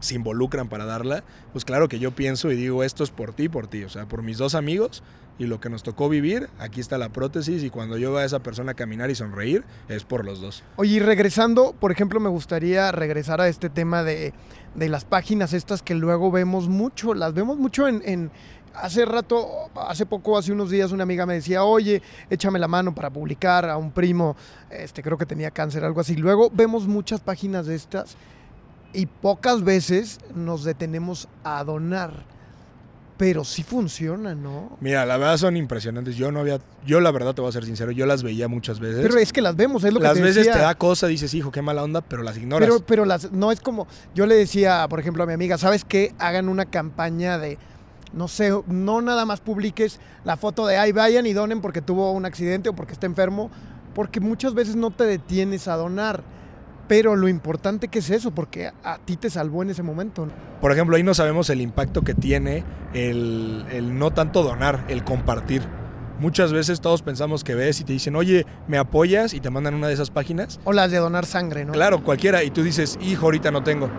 se 0.00 0.14
involucran 0.14 0.68
para 0.68 0.84
darla, 0.84 1.22
pues 1.52 1.64
claro 1.64 1.88
que 1.88 1.98
yo 1.98 2.10
pienso 2.10 2.50
y 2.50 2.56
digo, 2.56 2.82
esto 2.82 3.04
es 3.04 3.10
por 3.10 3.32
ti, 3.32 3.48
por 3.48 3.68
ti, 3.68 3.84
o 3.84 3.88
sea, 3.88 4.06
por 4.06 4.22
mis 4.22 4.38
dos 4.38 4.54
amigos 4.54 5.02
y 5.38 5.46
lo 5.46 5.60
que 5.60 5.68
nos 5.70 5.82
tocó 5.82 6.08
vivir, 6.08 6.48
aquí 6.58 6.80
está 6.80 6.98
la 6.98 7.08
prótesis 7.08 7.62
y 7.62 7.70
cuando 7.70 7.96
yo 7.96 8.12
veo 8.12 8.20
a 8.20 8.24
esa 8.24 8.40
persona 8.40 8.74
caminar 8.74 9.10
y 9.10 9.14
sonreír, 9.14 9.64
es 9.88 10.04
por 10.04 10.24
los 10.24 10.40
dos. 10.40 10.62
Oye, 10.76 10.96
y 10.96 11.00
regresando, 11.00 11.74
por 11.78 11.90
ejemplo, 11.90 12.20
me 12.20 12.28
gustaría 12.28 12.92
regresar 12.92 13.40
a 13.40 13.48
este 13.48 13.70
tema 13.70 14.04
de, 14.04 14.32
de 14.74 14.88
las 14.88 15.04
páginas 15.04 15.52
estas 15.52 15.82
que 15.82 15.94
luego 15.94 16.30
vemos 16.30 16.68
mucho, 16.68 17.14
las 17.14 17.34
vemos 17.34 17.58
mucho 17.58 17.86
en, 17.88 18.02
en- 18.04 18.30
Hace 18.76 19.04
rato, 19.04 19.70
hace 19.76 20.04
poco, 20.04 20.36
hace 20.36 20.50
unos 20.50 20.68
días, 20.68 20.90
una 20.90 21.04
amiga 21.04 21.26
me 21.26 21.34
decía, 21.34 21.62
oye, 21.62 22.02
échame 22.28 22.58
la 22.58 22.66
mano 22.66 22.92
para 22.92 23.08
publicar 23.08 23.70
a 23.70 23.76
un 23.76 23.92
primo, 23.92 24.34
este, 24.68 25.00
creo 25.00 25.16
que 25.16 25.26
tenía 25.26 25.52
cáncer, 25.52 25.84
algo 25.84 26.00
así. 26.00 26.16
Luego 26.16 26.50
vemos 26.52 26.88
muchas 26.88 27.20
páginas 27.20 27.66
de 27.66 27.76
estas 27.76 28.16
y 28.92 29.06
pocas 29.06 29.62
veces 29.62 30.18
nos 30.34 30.64
detenemos 30.64 31.28
a 31.44 31.62
donar. 31.62 32.24
Pero 33.16 33.44
sí 33.44 33.62
funciona, 33.62 34.34
¿no? 34.34 34.76
Mira, 34.80 35.06
la 35.06 35.16
verdad 35.16 35.36
son 35.36 35.56
impresionantes. 35.56 36.16
Yo 36.16 36.32
no 36.32 36.40
había, 36.40 36.58
yo 36.84 37.00
la 37.00 37.12
verdad 37.12 37.32
te 37.32 37.40
voy 37.40 37.48
a 37.48 37.52
ser 37.52 37.64
sincero, 37.64 37.92
yo 37.92 38.06
las 38.06 38.24
veía 38.24 38.48
muchas 38.48 38.80
veces. 38.80 39.02
Pero 39.02 39.18
es 39.18 39.32
que 39.32 39.40
las 39.40 39.54
vemos, 39.54 39.84
es 39.84 39.92
lo 39.92 40.00
que 40.00 40.06
las 40.06 40.18
veces 40.18 40.36
decía. 40.36 40.54
te 40.54 40.58
da 40.58 40.74
cosa, 40.74 41.06
dices, 41.06 41.32
hijo, 41.32 41.52
qué 41.52 41.62
mala 41.62 41.84
onda, 41.84 42.00
pero 42.00 42.24
las 42.24 42.36
ignoras. 42.36 42.68
Pero, 42.68 42.84
pero 42.84 43.04
las, 43.04 43.30
no 43.30 43.52
es 43.52 43.60
como, 43.60 43.86
yo 44.16 44.26
le 44.26 44.34
decía, 44.34 44.86
por 44.90 44.98
ejemplo, 44.98 45.22
a 45.22 45.26
mi 45.26 45.32
amiga, 45.32 45.58
¿sabes 45.58 45.84
qué? 45.84 46.12
Hagan 46.18 46.48
una 46.48 46.64
campaña 46.64 47.38
de, 47.38 47.56
no 48.12 48.26
sé, 48.26 48.50
no 48.66 49.00
nada 49.00 49.24
más 49.26 49.40
publiques 49.40 50.00
la 50.24 50.36
foto 50.36 50.66
de, 50.66 50.76
ay, 50.76 50.90
vayan 50.90 51.24
y 51.26 51.32
donen 51.32 51.60
porque 51.60 51.80
tuvo 51.82 52.10
un 52.10 52.24
accidente 52.24 52.68
o 52.68 52.74
porque 52.74 52.94
está 52.94 53.06
enfermo, 53.06 53.48
porque 53.94 54.18
muchas 54.18 54.54
veces 54.54 54.74
no 54.74 54.90
te 54.90 55.04
detienes 55.04 55.68
a 55.68 55.76
donar. 55.76 56.24
Pero 56.88 57.16
lo 57.16 57.28
importante 57.28 57.88
que 57.88 58.00
es 58.00 58.10
eso, 58.10 58.30
porque 58.32 58.70
a, 58.82 58.98
ti 58.98 59.16
te 59.16 59.30
salvó 59.30 59.62
en 59.62 59.70
ese 59.70 59.82
momento. 59.82 60.28
Por 60.60 60.72
ejemplo, 60.72 60.96
ahí 60.96 61.02
no 61.02 61.14
sabemos 61.14 61.48
el 61.50 61.60
impacto 61.60 62.02
que 62.02 62.14
tiene 62.14 62.64
el, 62.92 63.64
el 63.70 63.98
no 63.98 64.12
tanto 64.12 64.42
donar, 64.42 64.84
el 64.88 65.04
compartir. 65.04 65.62
Muchas 66.18 66.52
veces 66.52 66.80
todos 66.80 67.02
pensamos 67.02 67.42
que 67.42 67.54
ves 67.54 67.80
y 67.80 67.84
te 67.84 67.92
dicen, 67.92 68.14
oye, 68.16 68.46
¿me 68.68 68.78
apoyas? 68.78 69.34
Y 69.34 69.40
te 69.40 69.50
mandan 69.50 69.74
una 69.74 69.88
de 69.88 69.94
esas 69.94 70.10
páginas. 70.10 70.60
O 70.64 70.72
las 70.72 70.90
de 70.90 70.98
donar 70.98 71.26
sangre, 71.26 71.64
¿no? 71.64 71.72
Claro, 71.72 72.02
cualquiera. 72.04 72.44
Y 72.44 72.50
tú 72.50 72.62
dices, 72.62 72.98
hijo, 73.00 73.26
ahorita 73.26 73.50
no 73.50 73.64
tengo. 73.64 73.90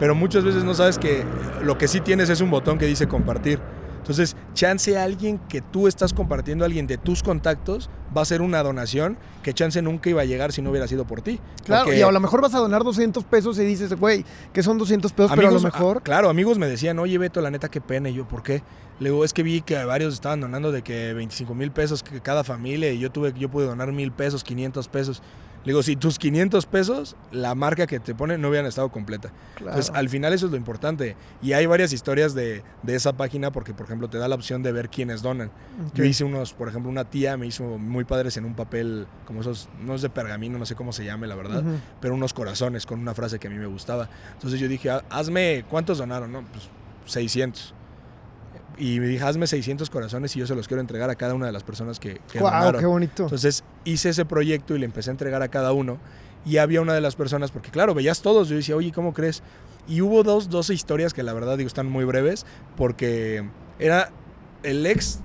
Pero 0.00 0.14
muchas 0.14 0.44
veces 0.44 0.64
no 0.64 0.74
sabes 0.74 0.98
que 0.98 1.24
lo 1.62 1.78
que 1.78 1.88
sí 1.88 2.00
tienes 2.00 2.28
es 2.28 2.40
un 2.40 2.50
botón 2.50 2.78
que 2.78 2.86
dice 2.86 3.06
compartir. 3.06 3.60
Entonces, 4.04 4.36
chance 4.52 4.98
alguien 4.98 5.38
que 5.48 5.62
tú 5.62 5.88
estás 5.88 6.12
compartiendo, 6.12 6.66
alguien 6.66 6.86
de 6.86 6.98
tus 6.98 7.22
contactos, 7.22 7.88
va 8.14 8.20
a 8.20 8.26
ser 8.26 8.42
una 8.42 8.62
donación 8.62 9.16
que 9.42 9.54
chance 9.54 9.80
nunca 9.80 10.10
iba 10.10 10.20
a 10.20 10.26
llegar 10.26 10.52
si 10.52 10.60
no 10.60 10.68
hubiera 10.68 10.86
sido 10.86 11.06
por 11.06 11.22
ti. 11.22 11.40
Claro, 11.64 11.84
Porque 11.84 12.00
y 12.00 12.02
a 12.02 12.12
lo 12.12 12.20
mejor 12.20 12.42
vas 12.42 12.54
a 12.54 12.58
donar 12.58 12.84
200 12.84 13.24
pesos 13.24 13.58
y 13.58 13.64
dices, 13.64 13.98
güey, 13.98 14.22
que 14.52 14.62
son 14.62 14.76
200 14.76 15.10
pesos, 15.14 15.32
pero 15.34 15.48
a 15.48 15.52
lo 15.52 15.60
mejor... 15.60 15.96
ah, 15.96 16.04
claro, 16.04 16.28
amigos 16.28 16.58
me 16.58 16.68
decían, 16.68 16.98
oye 16.98 17.16
Beto, 17.16 17.40
la 17.40 17.50
neta, 17.50 17.70
qué 17.70 17.80
pena. 17.80 18.10
Y 18.10 18.14
yo, 18.14 18.28
¿por 18.28 18.42
qué? 18.42 18.62
Le 19.00 19.08
digo, 19.08 19.24
es 19.24 19.32
que 19.32 19.42
vi 19.42 19.62
que 19.62 19.82
varios 19.86 20.12
estaban 20.12 20.42
donando 20.42 20.70
de 20.70 20.82
que 20.82 21.14
25 21.14 21.54
mil 21.54 21.72
pesos 21.72 22.02
que 22.02 22.20
cada 22.20 22.44
familia 22.44 22.92
y 22.92 22.98
yo 22.98 23.10
tuve, 23.10 23.32
yo 23.38 23.50
pude 23.50 23.64
donar 23.64 23.90
mil 23.90 24.12
pesos, 24.12 24.44
500 24.44 24.86
pesos. 24.88 25.22
Le 25.64 25.72
digo, 25.72 25.82
si 25.82 25.96
tus 25.96 26.18
500 26.18 26.66
pesos, 26.66 27.16
la 27.32 27.54
marca 27.54 27.86
que 27.86 27.98
te 27.98 28.14
ponen 28.14 28.40
no 28.42 28.48
hubieran 28.50 28.66
estado 28.66 28.90
completa. 28.90 29.30
Claro. 29.54 29.70
Entonces, 29.72 29.92
al 29.94 30.08
final 30.10 30.32
eso 30.34 30.44
es 30.46 30.52
lo 30.52 30.58
importante. 30.58 31.16
Y 31.42 31.54
hay 31.54 31.64
varias 31.64 31.92
historias 31.94 32.34
de, 32.34 32.62
de 32.82 32.94
esa 32.94 33.14
página 33.14 33.50
porque, 33.50 33.72
por 33.72 33.86
ejemplo, 33.86 34.08
te 34.10 34.18
da 34.18 34.28
la 34.28 34.34
opción 34.34 34.62
de 34.62 34.72
ver 34.72 34.90
quiénes 34.90 35.22
donan. 35.22 35.48
Ok. 35.88 35.94
Yo 35.94 36.04
hice 36.04 36.22
unos, 36.24 36.52
por 36.52 36.68
ejemplo, 36.68 36.90
una 36.90 37.04
tía 37.04 37.36
me 37.38 37.46
hizo 37.46 37.64
muy 37.78 38.04
padres 38.04 38.36
en 38.36 38.44
un 38.44 38.54
papel, 38.54 39.06
como 39.26 39.40
esos, 39.40 39.70
no 39.80 39.94
es 39.94 40.02
de 40.02 40.10
pergamino, 40.10 40.58
no 40.58 40.66
sé 40.66 40.74
cómo 40.74 40.92
se 40.92 41.04
llame, 41.04 41.26
la 41.26 41.34
verdad, 41.34 41.60
Ujú. 41.64 41.76
pero 42.00 42.14
unos 42.14 42.34
corazones 42.34 42.84
con 42.84 43.00
una 43.00 43.14
frase 43.14 43.38
que 43.38 43.46
a 43.46 43.50
mí 43.50 43.56
me 43.56 43.66
gustaba. 43.66 44.10
Entonces 44.34 44.60
yo 44.60 44.68
dije, 44.68 44.90
"Ha- 44.90 45.02
hazme, 45.08 45.64
¿cuántos 45.70 45.96
donaron? 45.96 46.30
No, 46.30 46.42
pues 46.52 46.68
600. 47.06 47.74
Y 48.78 49.00
me 49.00 49.06
dije, 49.06 49.24
hazme 49.24 49.46
600 49.46 49.88
corazones 49.90 50.34
y 50.36 50.40
yo 50.40 50.46
se 50.46 50.54
los 50.54 50.66
quiero 50.68 50.80
entregar 50.80 51.10
a 51.10 51.14
cada 51.14 51.34
una 51.34 51.46
de 51.46 51.52
las 51.52 51.62
personas 51.62 52.00
que, 52.00 52.20
que 52.30 52.40
donaron. 52.40 52.80
qué 52.80 52.86
bonito. 52.86 53.24
Entonces 53.24 53.64
hice 53.84 54.10
ese 54.10 54.24
proyecto 54.24 54.74
y 54.74 54.78
le 54.78 54.86
empecé 54.86 55.10
a 55.10 55.12
entregar 55.12 55.42
a 55.42 55.48
cada 55.48 55.72
uno. 55.72 55.98
Y 56.46 56.58
había 56.58 56.80
una 56.80 56.92
de 56.92 57.00
las 57.00 57.16
personas, 57.16 57.50
porque 57.50 57.70
claro, 57.70 57.94
veías 57.94 58.20
todos, 58.20 58.48
yo 58.48 58.56
decía, 58.56 58.76
oye, 58.76 58.92
¿cómo 58.92 59.14
crees? 59.14 59.42
Y 59.86 60.00
hubo 60.00 60.22
dos, 60.22 60.50
dos 60.50 60.70
historias 60.70 61.14
que 61.14 61.22
la 61.22 61.32
verdad 61.32 61.56
digo 61.56 61.68
están 61.68 61.86
muy 61.86 62.04
breves, 62.04 62.44
porque 62.76 63.48
era 63.78 64.10
el 64.62 64.84
ex, 64.86 65.20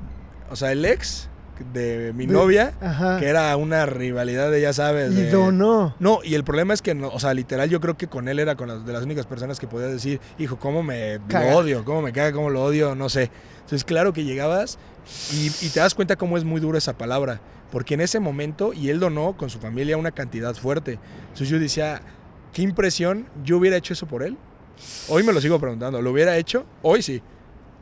o 0.50 0.56
sea, 0.56 0.72
el 0.72 0.86
ex 0.86 1.29
de 1.74 2.14
mi 2.16 2.26
De- 2.26 2.34
novia, 2.34 2.74
Ajá. 2.82 3.20
que 3.20 3.28
era 3.28 3.56
una 3.58 3.86
rivalidad 3.86 4.50
de, 4.52 4.62
ya 4.62 4.74
sabes, 4.74 5.12
Y 5.14 5.26
donó. 5.26 5.96
no, 6.00 6.20
y 6.24 6.36
el 6.36 6.44
problema 6.44 6.74
es 6.74 6.82
que, 6.82 6.96
no, 6.96 7.10
o 7.10 7.20
sea, 7.20 7.34
literal, 7.34 7.70
yo 7.70 7.80
creo 7.82 7.98
que 7.98 8.08
con 8.08 8.28
él 8.28 8.40
era 8.40 8.56
con 8.56 8.68
las, 8.68 8.86
de 8.86 8.94
las 8.94 9.04
únicas 9.04 9.26
personas 9.26 9.60
que 9.60 9.68
podía 9.68 9.88
decir, 9.88 10.20
hijo, 10.38 10.58
¿cómo 10.58 10.84
me 10.84 11.20
Caga. 11.28 11.52
lo 11.52 11.58
odio? 11.58 11.84
¿Cómo 11.86 12.02
me 12.02 12.14
caga? 12.14 12.32
¿Cómo 12.32 12.50
lo 12.50 12.64
odio? 12.64 12.96
No 12.96 13.10
sé. 13.10 13.30
Entonces, 13.62 13.84
claro 13.84 14.14
que 14.14 14.24
llegabas 14.24 14.80
y, 15.34 15.48
y 15.66 15.70
te 15.70 15.80
das 15.80 15.94
cuenta 15.96 16.16
cómo 16.16 16.38
es 16.38 16.44
muy 16.44 16.60
dura 16.62 16.78
esa 16.78 16.98
palabra. 16.98 17.40
Porque 17.72 17.94
en 17.94 18.02
ese 18.02 18.20
momento, 18.20 18.74
y 18.74 18.90
él 18.90 19.00
donó 19.00 19.38
con 19.38 19.52
su 19.52 19.60
familia 19.60 19.96
una 19.98 20.12
cantidad 20.12 20.56
fuerte. 20.56 20.98
Entonces 21.24 21.50
yo 21.50 21.60
decía, 21.60 22.02
qué 22.52 22.64
impresión, 22.64 23.28
yo 23.44 23.58
hubiera 23.58 23.78
hecho 23.78 23.94
eso 23.94 24.08
por 24.08 24.24
él. 24.24 24.38
Hoy 25.08 25.22
me 25.24 25.34
lo 25.34 25.40
sigo 25.42 25.60
preguntando, 25.60 26.02
¿lo 26.02 26.10
hubiera 26.12 26.36
hecho? 26.38 26.66
Hoy 26.82 27.04
sí. 27.04 27.22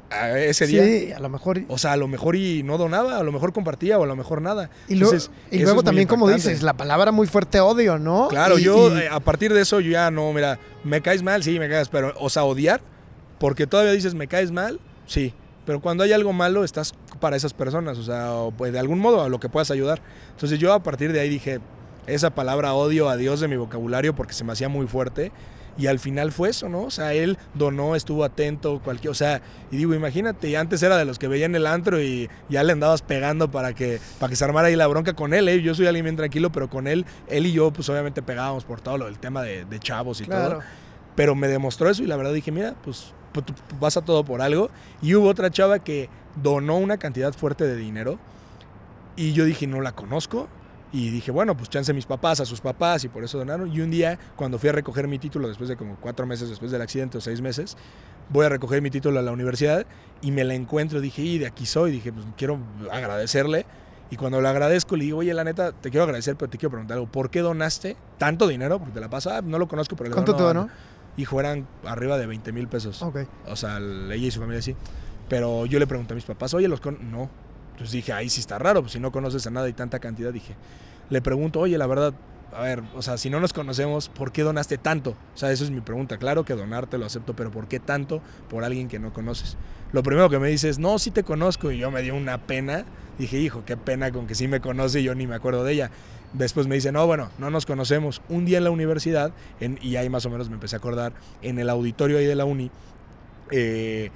A 0.09 0.39
ese 0.39 0.65
día. 0.67 0.83
Sí, 0.83 1.11
a 1.11 1.19
lo 1.19 1.27
mejor. 1.29 1.61
O 1.67 1.77
sea, 1.77 1.91
a 1.93 1.97
lo 1.97 2.07
mejor 2.07 2.35
y 2.37 2.63
no 2.63 2.77
donaba, 2.77 3.17
a 3.17 3.23
lo 3.23 3.31
mejor 3.31 3.51
compartía 3.51 3.99
o 3.99 4.03
a 4.03 4.07
lo 4.07 4.15
mejor 4.15 4.41
nada. 4.41 4.69
Y, 4.87 4.95
luego- 4.95 5.13
Entonces, 5.13 5.31
y 5.51 5.59
luego 5.59 5.83
también, 5.83 6.07
como 6.07 6.29
dices, 6.29 6.61
la 6.63 6.73
palabra 6.75 7.11
muy 7.11 7.27
fuerte 7.27 7.59
odio, 7.59 7.97
¿no? 7.99 8.27
Claro, 8.29 8.57
Y- 8.57 8.63
yo 8.63 8.95
y- 8.97 9.01
eh, 9.01 9.09
a 9.11 9.19
partir 9.19 9.53
de 9.53 9.61
eso 9.61 9.79
yo 9.81 9.91
ya 9.91 10.09
no, 10.09 10.31
mira, 10.31 10.59
me 10.85 11.01
caes 11.01 11.23
mal, 11.23 11.43
sí, 11.43 11.59
me 11.59 11.67
caes, 11.69 11.89
pero, 11.89 12.13
o 12.19 12.29
sea, 12.29 12.45
odiar, 12.45 12.79
porque 13.37 13.67
todavía 13.67 13.91
dices, 13.91 14.15
me 14.15 14.27
caes 14.27 14.51
mal, 14.51 14.79
sí, 15.05 15.33
pero 15.65 15.81
cuando 15.81 16.05
hay 16.05 16.13
algo 16.13 16.31
malo 16.31 16.63
estás 16.63 16.93
para 17.19 17.35
esas 17.35 17.53
personas, 17.53 17.97
o 17.97 18.03
sea, 18.03 18.31
o, 18.33 18.51
pues, 18.51 18.71
de 18.71 18.79
algún 18.79 18.99
modo 18.99 19.21
a 19.23 19.29
lo 19.29 19.39
que 19.41 19.49
puedas 19.49 19.71
ayudar. 19.71 20.01
Entonces 20.31 20.57
yo 20.59 20.71
a 20.71 20.81
partir 20.83 21.11
de 21.11 21.19
ahí 21.19 21.27
dije, 21.29 21.59
esa 22.05 22.29
palabra 22.29 22.73
odio 22.73 23.09
a 23.09 23.17
Dios 23.17 23.41
de 23.41 23.49
mi 23.49 23.57
vocabulario 23.57 24.15
porque 24.15 24.31
se 24.33 24.45
me 24.45 24.53
hacía 24.53 24.69
muy 24.69 24.87
fuerte. 24.87 25.33
Y 25.77 25.87
al 25.87 25.99
final 25.99 26.31
fue 26.31 26.49
eso, 26.49 26.69
¿no? 26.69 26.83
O 26.83 26.91
sea, 26.91 27.13
él 27.13 27.37
donó, 27.53 27.95
estuvo 27.95 28.23
atento, 28.23 28.81
cualquier, 28.83 29.11
o 29.11 29.13
sea, 29.13 29.41
y 29.71 29.77
digo, 29.77 29.93
imagínate, 29.93 30.57
antes 30.57 30.81
era 30.81 30.97
de 30.97 31.05
los 31.05 31.19
que 31.19 31.27
veían 31.27 31.53
el 31.53 31.67
antro 31.67 32.01
y 32.01 32.29
ya 32.49 32.63
le 32.63 32.73
andabas 32.73 33.03
pegando 33.03 33.51
para 33.51 33.73
que, 33.73 33.99
para 34.19 34.29
que 34.31 34.35
se 34.35 34.43
armara 34.43 34.69
ahí 34.69 34.75
la 34.75 34.87
bronca 34.87 35.13
con 35.13 35.33
él, 35.35 35.47
¿eh? 35.49 35.61
Yo 35.61 35.75
soy 35.75 35.85
alguien 35.85 36.05
bien 36.05 36.15
tranquilo, 36.15 36.51
pero 36.51 36.69
con 36.69 36.87
él, 36.87 37.05
él 37.27 37.45
y 37.45 37.51
yo, 37.51 37.71
pues 37.71 37.87
obviamente 37.89 38.21
pegábamos 38.23 38.65
por 38.65 38.81
todo 38.81 38.97
lo 38.97 39.05
del 39.05 39.19
tema 39.19 39.43
de, 39.43 39.65
de 39.65 39.79
chavos 39.79 40.19
y 40.21 40.25
Claro. 40.25 40.49
todo. 40.49 40.61
Pero 41.15 41.35
me 41.35 41.47
demostró 41.47 41.89
eso 41.89 42.01
y 42.03 42.07
la 42.07 42.15
verdad 42.15 42.33
dije, 42.33 42.51
mira, 42.51 42.75
pues, 42.83 43.13
pues 43.31 43.45
tú 43.45 43.53
pasa 43.79 44.01
todo 44.01 44.23
por 44.23 44.41
algo. 44.41 44.69
Y 45.01 45.13
hubo 45.15 45.27
otra 45.29 45.49
chava 45.51 45.79
que 45.79 46.09
donó 46.41 46.77
una 46.77 46.97
cantidad 46.97 47.33
fuerte 47.33 47.65
de 47.65 47.75
dinero 47.75 48.19
y 49.15 49.33
yo 49.33 49.45
dije, 49.45 49.65
no 49.67 49.81
la 49.81 49.93
conozco. 49.93 50.47
Y 50.91 51.09
dije, 51.09 51.31
bueno, 51.31 51.55
pues 51.57 51.69
chance 51.69 51.93
mis 51.93 52.05
papás, 52.05 52.39
a 52.39 52.45
sus 52.45 52.61
papás, 52.61 53.03
y 53.03 53.09
por 53.09 53.23
eso 53.23 53.37
donaron. 53.37 53.71
Y 53.73 53.81
un 53.81 53.91
día, 53.91 54.17
cuando 54.35 54.57
fui 54.57 54.69
a 54.69 54.71
recoger 54.71 55.07
mi 55.07 55.19
título, 55.19 55.47
después 55.49 55.67
de 55.69 55.75
como 55.75 55.97
cuatro 55.97 56.25
meses 56.25 56.49
después 56.49 56.71
del 56.71 56.81
accidente 56.81 57.17
o 57.17 57.21
seis 57.21 57.41
meses, 57.41 57.75
voy 58.29 58.45
a 58.45 58.49
recoger 58.49 58.81
mi 58.81 58.89
título 58.89 59.19
a 59.19 59.21
la 59.21 59.31
universidad 59.31 59.85
y 60.21 60.31
me 60.31 60.43
la 60.45 60.53
encuentro. 60.53 61.01
Dije, 61.01 61.21
y 61.21 61.39
de 61.39 61.47
aquí 61.47 61.65
soy. 61.65 61.91
Dije, 61.91 62.13
pues 62.13 62.25
quiero 62.37 62.59
agradecerle. 62.91 63.65
Y 64.09 64.15
cuando 64.15 64.39
le 64.39 64.47
agradezco, 64.47 64.95
le 64.95 65.03
digo, 65.03 65.17
oye, 65.17 65.33
la 65.33 65.43
neta, 65.43 65.73
te 65.73 65.89
quiero 65.89 66.05
agradecer, 66.05 66.37
pero 66.37 66.49
te 66.49 66.57
quiero 66.57 66.71
preguntar 66.71 66.95
algo. 66.95 67.11
¿Por 67.11 67.29
qué 67.29 67.41
donaste 67.41 67.97
tanto 68.17 68.47
dinero? 68.47 68.79
Porque 68.79 68.93
te 68.93 69.01
la 69.01 69.09
pasa, 69.09 69.37
"Ah, 69.37 69.41
no 69.41 69.59
lo 69.59 69.67
conozco, 69.67 69.97
pero 69.97 70.09
le 70.09 70.13
¿Cuánto 70.13 70.33
te 70.35 70.41
"No, 70.41 70.47
donó? 70.47 70.69
Hijo, 71.17 71.39
eran 71.41 71.67
arriba 71.83 72.17
de 72.17 72.25
20 72.27 72.53
mil 72.53 72.69
pesos. 72.69 73.01
Ok. 73.01 73.19
O 73.47 73.57
sea, 73.57 73.79
ella 73.79 74.15
y 74.15 74.31
su 74.31 74.39
familia 74.39 74.61
sí. 74.61 74.75
Pero 75.27 75.65
yo 75.65 75.77
le 75.79 75.87
pregunté 75.87 76.13
a 76.13 76.15
mis 76.15 76.23
papás, 76.23 76.53
oye, 76.53 76.69
los 76.69 76.79
con... 76.79 77.11
No. 77.11 77.29
Entonces 77.77 77.93
dije, 77.93 78.11
ahí 78.11 78.27
sí 78.27 78.39
está 78.39 78.57
raro, 78.57 78.81
pues 78.81 78.93
si 78.93 78.99
no 78.99 79.11
conoces 79.11 79.45
a 79.45 79.51
nada 79.51 79.69
y 79.69 79.73
tanta 79.73 79.99
cantidad, 79.99 80.33
dije. 80.33 80.55
Le 81.11 81.21
pregunto, 81.21 81.59
oye, 81.59 81.77
la 81.77 81.85
verdad, 81.85 82.11
a 82.51 82.61
ver, 82.63 82.81
o 82.95 83.03
sea, 83.03 83.19
si 83.19 83.29
no 83.29 83.39
nos 83.39 83.53
conocemos, 83.53 84.09
¿por 84.09 84.31
qué 84.31 84.41
donaste 84.41 84.79
tanto? 84.79 85.11
O 85.11 85.37
sea, 85.37 85.51
eso 85.51 85.63
es 85.63 85.69
mi 85.69 85.79
pregunta. 85.79 86.17
Claro 86.17 86.43
que 86.43 86.55
donarte 86.55 86.97
lo 86.97 87.05
acepto, 87.05 87.35
pero 87.35 87.51
¿por 87.51 87.67
qué 87.67 87.79
tanto 87.79 88.19
por 88.49 88.63
alguien 88.63 88.87
que 88.87 88.97
no 88.97 89.13
conoces? 89.13 89.57
Lo 89.91 90.01
primero 90.01 90.27
que 90.27 90.39
me 90.39 90.47
dice 90.47 90.69
es, 90.69 90.79
no, 90.79 90.97
sí 90.97 91.11
te 91.11 91.21
conozco. 91.21 91.71
Y 91.71 91.77
yo 91.77 91.91
me 91.91 92.01
dio 92.01 92.15
una 92.15 92.39
pena. 92.39 92.83
Dije, 93.19 93.37
hijo, 93.37 93.63
qué 93.63 93.77
pena 93.77 94.11
con 94.11 94.25
que 94.25 94.33
sí 94.33 94.47
me 94.47 94.59
conoce 94.59 95.01
y 95.01 95.03
yo 95.03 95.13
ni 95.13 95.27
me 95.27 95.35
acuerdo 95.35 95.63
de 95.63 95.73
ella. 95.73 95.91
Después 96.33 96.65
me 96.65 96.73
dice, 96.73 96.91
no, 96.91 97.05
bueno, 97.05 97.29
no 97.37 97.51
nos 97.51 97.67
conocemos. 97.67 98.23
Un 98.27 98.45
día 98.45 98.57
en 98.57 98.63
la 98.63 98.71
universidad, 98.71 99.33
y 99.59 99.95
ahí 99.95 100.09
más 100.09 100.25
o 100.25 100.31
menos 100.31 100.49
me 100.49 100.55
empecé 100.55 100.75
a 100.75 100.79
acordar, 100.79 101.13
en 101.43 101.59
el 101.59 101.69
auditorio 101.69 102.17
ahí 102.17 102.25
de 102.25 102.35
la 102.35 102.45
uni, 102.45 102.71
eh, 103.51 104.09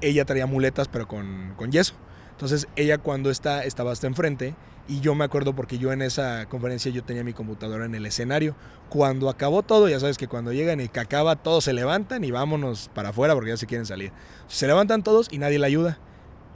ella 0.00 0.24
traía 0.24 0.46
muletas, 0.46 0.86
pero 0.88 1.08
con, 1.08 1.54
con 1.56 1.72
yeso. 1.72 1.94
Entonces 2.38 2.68
ella 2.76 2.98
cuando 2.98 3.32
está, 3.32 3.64
estaba 3.64 3.90
hasta 3.90 4.06
enfrente 4.06 4.54
y 4.86 5.00
yo 5.00 5.16
me 5.16 5.24
acuerdo 5.24 5.56
porque 5.56 5.76
yo 5.76 5.92
en 5.92 6.02
esa 6.02 6.46
conferencia 6.46 6.88
yo 6.92 7.02
tenía 7.02 7.24
mi 7.24 7.32
computadora 7.32 7.84
en 7.84 7.96
el 7.96 8.06
escenario. 8.06 8.54
Cuando 8.88 9.28
acabó 9.28 9.64
todo, 9.64 9.88
ya 9.88 9.98
sabes 9.98 10.16
que 10.18 10.28
cuando 10.28 10.52
llegan 10.52 10.80
y 10.80 10.86
que 10.86 11.00
acaba, 11.00 11.34
todos 11.34 11.64
se 11.64 11.72
levantan 11.72 12.22
y 12.22 12.30
vámonos 12.30 12.90
para 12.94 13.08
afuera 13.08 13.34
porque 13.34 13.50
ya 13.50 13.56
se 13.56 13.66
quieren 13.66 13.86
salir. 13.86 14.12
Se 14.46 14.68
levantan 14.68 15.02
todos 15.02 15.26
y 15.32 15.38
nadie 15.38 15.58
la 15.58 15.66
ayuda. 15.66 15.98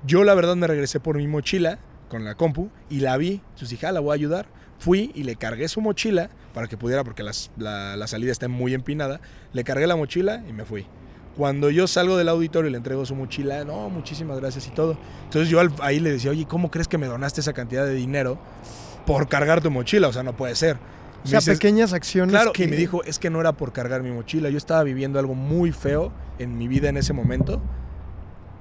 Yo 0.07 0.23
la 0.23 0.35
verdad 0.35 0.55
me 0.55 0.69
regresé 0.69 1.01
por 1.01 1.17
mi 1.17 1.27
mochila 1.27 1.81
con 2.09 2.25
la 2.25 2.37
compu 2.37 2.71
y 2.89 3.01
la 3.01 3.17
vi. 3.17 3.43
Entonces 3.49 3.71
dije, 3.71 3.89
ah, 3.89 3.93
la 3.93 3.99
voy 3.99 4.13
a 4.13 4.15
ayudar. 4.15 4.47
Fui 4.79 5.11
y 5.17 5.25
le 5.25 5.35
cargué 5.35 5.67
su 5.67 5.81
mochila 5.81 6.31
para 6.55 6.69
que 6.69 6.77
pudiera, 6.77 7.03
porque 7.03 7.25
la, 7.25 7.97
la 7.97 8.07
salida 8.07 8.31
está 8.31 8.47
muy 8.47 8.73
empinada. 8.73 9.21
Le 9.53 9.65
cargué 9.65 9.89
la 9.89 9.97
mochila 9.97 10.45
y 10.49 10.53
me 10.53 10.65
fui. 10.65 10.87
Cuando 11.37 11.71
yo 11.71 11.87
salgo 11.87 12.17
del 12.17 12.29
auditorio 12.29 12.69
y 12.69 12.73
le 12.73 12.77
entrego 12.77 13.07
su 13.07 13.15
mochila, 13.15 13.65
no, 13.65 13.89
muchísimas 13.89 14.39
gracias 14.39 14.67
y 14.67 14.71
todo. 14.71 14.99
Entonces 15.25 15.49
yo 15.49 15.61
ahí 15.81 15.99
le 15.99 16.13
decía, 16.13 16.31
oye, 16.31 16.47
¿cómo 16.47 16.71
crees 16.71 16.89
que 16.89 16.99
me 16.99 17.07
donaste 17.07 17.41
esa 17.41 17.55
cantidad 17.55 17.87
de 17.87 17.95
dinero 17.95 18.39
por 19.07 19.29
cargar 19.29 19.63
tu 19.63 19.71
mochila? 19.71 20.09
O 20.09 20.13
sea, 20.13 20.23
no 20.23 20.37
puede 20.37 20.55
ser. 20.55 20.77
o 21.25 21.29
sea, 21.29 21.41
pequeñas 21.41 21.95
acciones. 21.95 22.33
Claro, 22.33 22.53
que... 22.53 22.65
y 22.65 22.69
me 22.69 22.77
dijo, 22.77 23.03
es 23.05 23.19
que 23.19 23.31
no 23.31 23.41
era 23.41 23.53
por 23.53 23.73
cargar 23.73 24.03
mi 24.03 24.11
mochila. 24.11 24.51
Yo 24.51 24.59
estaba 24.59 24.83
viviendo 24.83 25.19
algo 25.19 25.35
muy 25.35 25.73
feo 25.73 26.13
en 26.39 26.59
mi 26.59 26.69
vida 26.69 26.91
en 26.91 26.99
ese 26.99 27.15
momento. 27.15 27.63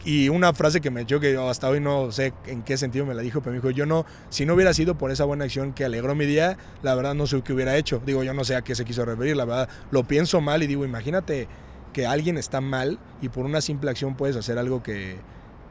Y 0.03 0.29
una 0.29 0.53
frase 0.53 0.81
que 0.81 0.89
me 0.89 1.01
echó, 1.01 1.19
que 1.19 1.37
hasta 1.37 1.69
hoy 1.69 1.79
no 1.79 2.11
sé 2.11 2.33
en 2.47 2.63
qué 2.63 2.75
sentido 2.77 3.05
me 3.05 3.13
la 3.13 3.21
dijo, 3.21 3.41
pero 3.41 3.51
me 3.51 3.57
dijo, 3.57 3.69
yo 3.69 3.85
no, 3.85 4.05
si 4.29 4.45
no 4.45 4.55
hubiera 4.55 4.73
sido 4.73 4.97
por 4.97 5.11
esa 5.11 5.25
buena 5.25 5.45
acción 5.45 5.73
que 5.73 5.85
alegró 5.85 6.15
mi 6.15 6.25
día, 6.25 6.57
la 6.81 6.95
verdad 6.95 7.13
no 7.13 7.27
sé 7.27 7.41
qué 7.43 7.53
hubiera 7.53 7.77
hecho. 7.77 8.01
Digo, 8.03 8.23
yo 8.23 8.33
no 8.33 8.43
sé 8.43 8.55
a 8.55 8.63
qué 8.63 8.73
se 8.73 8.83
quiso 8.83 9.05
referir, 9.05 9.37
la 9.37 9.45
verdad, 9.45 9.69
lo 9.91 10.03
pienso 10.03 10.41
mal 10.41 10.63
y 10.63 10.67
digo, 10.67 10.85
imagínate 10.85 11.47
que 11.93 12.05
alguien 12.05 12.37
está 12.37 12.61
mal 12.61 12.99
y 13.21 13.29
por 13.29 13.45
una 13.45 13.61
simple 13.61 13.89
acción 13.89 14.15
puedes 14.15 14.35
hacer 14.35 14.57
algo 14.57 14.83
que, 14.83 15.17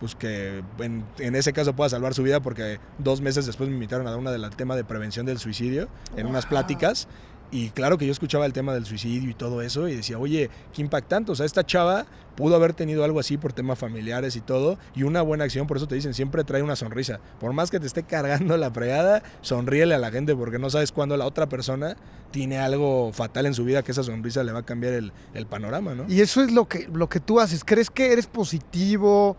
pues 0.01 0.15
que 0.15 0.63
en, 0.79 1.37
ese 1.37 1.53
caso 1.53 1.75
pueda 1.75 1.91
salvar 1.91 2.15
su 2.15 2.23
vida 2.23 2.41
porque 2.41 2.81
dos 2.99 3.21
meses 3.21 3.47
después 3.47 3.69
me 3.69 3.75
invitaron 3.75 4.07
a 4.07 4.11
dar 4.11 4.19
una 4.19 4.33
del 4.33 4.49
tema 4.51 4.75
de 4.75 4.85
prevención 4.85 5.27
del 5.27 5.39
suicidio 5.39 5.89
en 6.17 6.27
unas 6.27 6.47
pláticas 6.47 7.07
y 7.51 7.71
claro 7.71 7.99
que 7.99 8.07
yo 8.07 8.13
escuchaba 8.13 8.47
el 8.47 8.53
tema 8.53 8.73
del 8.75 8.87
suicidio 8.87 9.29
y 9.29 9.35
todo 9.35 9.63
eso 9.63 9.89
y 9.89 9.97
decía, 9.97 10.19
oye, 10.19 10.51
qué 10.73 10.83
impactante. 10.83 11.33
O 11.33 11.35
sea, 11.35 11.47
esta 11.47 11.65
chava 11.65 12.07
pudo 12.37 12.55
haber 12.55 12.75
tenido 12.75 13.05
algo 13.05 13.19
así 13.19 13.37
por 13.37 13.53
temas 13.53 13.79
familiares 13.79 14.37
y 14.37 14.41
todo 14.41 14.79
y 14.95 15.03
una 15.03 15.23
buena 15.23 15.45
acción. 15.45 15.67
Por 15.67 15.77
eso 15.77 15.89
te 15.89 15.97
dicen, 15.97 16.15
siempre 16.15 16.45
trae 16.45 16.63
una 16.63 16.77
sonrisa. 16.77 17.19
Por 17.41 17.53
más 17.53 17.71
que 17.71 17.81
te 17.81 17.87
esté 17.87 18.05
cargando 18.05 18.57
la 18.57 18.71
fregada, 18.71 19.23
sonríele 19.41 19.95
a 19.95 19.99
la 19.99 20.11
gente 20.11 20.37
porque 20.37 20.59
no 20.59 20.71
sabes 20.71 20.93
cuándo 20.93 21.17
la 21.17 21.27
otra 21.27 21.49
persona 21.49 21.97
tiene 22.31 22.59
algo 22.59 23.13
fatal 23.13 23.47
en 23.47 23.55
su 23.55 23.65
vida 23.65 23.83
que 23.83 23.91
esa 23.93 24.05
sonrisa 24.05 24.45
le 24.45 24.53
va 24.53 24.61
a 24.61 24.65
cambiar 24.65 24.93
el, 24.93 25.13
el 25.35 25.47
panorama, 25.47 25.95
¿no? 25.95 26.05
Y 26.09 26.21
eso 26.21 26.43
es 26.43 26.53
lo 26.53 26.69
que, 26.69 26.89
lo 26.93 27.09
que 27.09 27.19
tú 27.19 27.41
haces. 27.41 27.65
¿Crees 27.65 27.91
que 27.91 28.13
eres 28.13 28.27
positivo? 28.27 29.37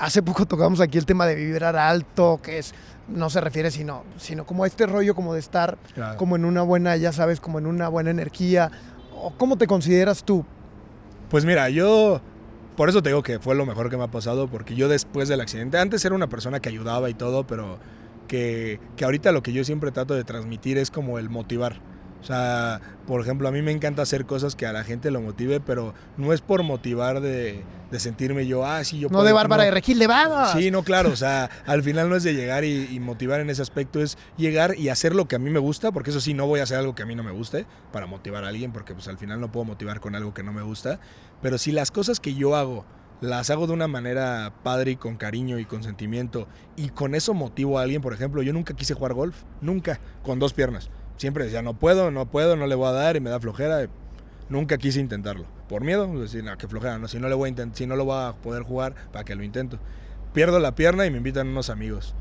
Hace 0.00 0.22
poco 0.22 0.46
tocamos 0.46 0.80
aquí 0.80 0.96
el 0.96 1.04
tema 1.04 1.26
de 1.26 1.34
vibrar 1.34 1.76
alto, 1.76 2.40
que 2.42 2.58
es 2.58 2.74
no 3.06 3.28
se 3.28 3.40
refiere 3.40 3.70
sino, 3.70 4.04
sino 4.16 4.46
como 4.46 4.64
a 4.64 4.66
este 4.66 4.86
rollo 4.86 5.14
como 5.14 5.34
de 5.34 5.40
estar 5.40 5.76
como 6.16 6.36
en 6.36 6.46
una 6.46 6.62
buena, 6.62 6.96
ya 6.96 7.12
sabes, 7.12 7.38
como 7.38 7.58
en 7.58 7.66
una 7.66 7.88
buena 7.88 8.10
energía. 8.10 8.70
¿O 9.14 9.32
¿Cómo 9.36 9.58
te 9.58 9.66
consideras 9.66 10.24
tú? 10.24 10.44
Pues 11.28 11.44
mira, 11.44 11.68
yo 11.68 12.22
por 12.76 12.88
eso 12.88 13.02
te 13.02 13.10
digo 13.10 13.22
que 13.22 13.38
fue 13.38 13.54
lo 13.54 13.66
mejor 13.66 13.90
que 13.90 13.98
me 13.98 14.04
ha 14.04 14.10
pasado, 14.10 14.48
porque 14.48 14.74
yo 14.74 14.88
después 14.88 15.28
del 15.28 15.42
accidente, 15.42 15.76
antes 15.76 16.02
era 16.04 16.14
una 16.14 16.28
persona 16.28 16.60
que 16.60 16.70
ayudaba 16.70 17.10
y 17.10 17.14
todo, 17.14 17.46
pero 17.46 17.78
que, 18.26 18.80
que 18.96 19.04
ahorita 19.04 19.32
lo 19.32 19.42
que 19.42 19.52
yo 19.52 19.64
siempre 19.64 19.92
trato 19.92 20.14
de 20.14 20.24
transmitir 20.24 20.78
es 20.78 20.90
como 20.90 21.18
el 21.18 21.28
motivar. 21.28 21.80
O 22.20 22.24
sea, 22.24 22.80
por 23.06 23.20
ejemplo, 23.22 23.48
a 23.48 23.50
mí 23.50 23.62
me 23.62 23.72
encanta 23.72 24.02
hacer 24.02 24.26
cosas 24.26 24.54
que 24.54 24.66
a 24.66 24.72
la 24.72 24.84
gente 24.84 25.10
lo 25.10 25.20
motive, 25.20 25.58
pero 25.60 25.94
no 26.18 26.32
es 26.32 26.42
por 26.42 26.62
motivar 26.62 27.20
de, 27.20 27.64
sentirme 27.92 28.46
yo, 28.46 28.66
ah, 28.66 28.84
sí, 28.84 28.98
yo 28.98 29.08
No 29.08 29.22
de 29.22 29.32
Bárbara 29.32 29.64
de 29.64 29.70
Regil, 29.70 29.98
de 29.98 30.06
vamos. 30.06 30.50
Sí, 30.52 30.70
no, 30.70 30.82
claro, 30.82 31.10
o 31.10 31.16
sea, 31.16 31.48
al 31.66 31.82
final 31.82 32.10
no 32.10 32.16
es 32.16 32.22
de 32.22 32.34
llegar 32.34 32.64
y, 32.64 33.00
motivar 33.00 33.40
en 33.40 33.48
ese 33.48 33.62
aspecto, 33.62 34.02
es 34.02 34.18
llegar 34.36 34.78
y 34.78 34.90
hacer 34.90 35.14
lo 35.14 35.26
que 35.26 35.36
a 35.36 35.38
mí 35.38 35.48
me 35.48 35.58
gusta, 35.58 35.92
porque 35.92 36.10
eso 36.10 36.20
sí, 36.20 36.34
no 36.34 36.46
voy 36.46 36.60
a 36.60 36.64
hacer 36.64 36.78
algo 36.78 36.94
que 36.94 37.02
a 37.02 37.06
mí 37.06 37.14
no 37.14 37.22
me 37.22 37.32
guste 37.32 37.64
para 37.90 38.06
motivar 38.06 38.44
a 38.44 38.48
alguien, 38.48 38.72
porque 38.72 38.92
pues 38.92 39.08
al 39.08 39.16
final 39.16 39.40
no 39.40 39.50
puedo 39.50 39.64
motivar 39.64 40.00
con 40.00 40.14
algo 40.14 40.34
que 40.34 40.42
no 40.42 40.52
me 40.52 40.62
gusta, 40.62 41.00
pero 41.40 41.56
si 41.56 41.72
las 41.72 41.90
cosas 41.90 42.20
que 42.20 42.34
yo 42.34 42.54
hago 42.54 42.84
las 43.22 43.50
hago 43.50 43.66
de 43.66 43.74
una 43.74 43.86
manera 43.86 44.52
padre 44.62 44.92
y 44.92 44.96
con 44.96 45.16
cariño 45.16 45.58
y 45.58 45.66
con 45.66 45.82
sentimiento 45.82 46.48
y 46.76 46.88
con 46.88 47.14
eso 47.14 47.34
motivo 47.34 47.78
a 47.78 47.82
alguien, 47.82 48.00
por 48.00 48.14
ejemplo, 48.14 48.42
yo 48.42 48.52
nunca 48.52 48.74
quise 48.74 48.94
jugar 48.94 49.12
golf, 49.12 49.36
nunca, 49.60 50.00
con 50.22 50.38
dos 50.38 50.54
piernas 50.54 50.90
siempre 51.20 51.44
decía, 51.44 51.60
no 51.60 51.74
puedo, 51.74 52.10
no 52.10 52.24
puedo, 52.24 52.56
no 52.56 52.66
le 52.66 52.74
voy 52.74 52.88
a 52.88 52.92
dar 52.92 53.14
y 53.14 53.20
me 53.20 53.28
da 53.28 53.38
flojera. 53.38 53.86
Nunca 54.48 54.78
quise 54.78 55.00
intentarlo. 55.00 55.44
Por 55.68 55.84
miedo, 55.84 56.06
decir, 56.18 56.42
no, 56.42 56.56
qué 56.56 56.66
flojera, 56.66 56.98
no, 56.98 57.08
si 57.08 57.18
no, 57.18 57.28
le 57.28 57.34
voy 57.34 57.50
a 57.50 57.74
si 57.74 57.86
no 57.86 57.94
lo 57.94 58.06
voy 58.06 58.16
a 58.16 58.32
poder 58.32 58.62
jugar, 58.62 58.94
para 59.12 59.22
que 59.22 59.34
lo 59.34 59.44
intento. 59.44 59.78
Pierdo 60.32 60.58
la 60.60 60.74
pierna 60.74 61.04
y 61.04 61.10
me 61.10 61.18
invitan 61.18 61.48
unos 61.48 61.68
amigos. 61.68 62.14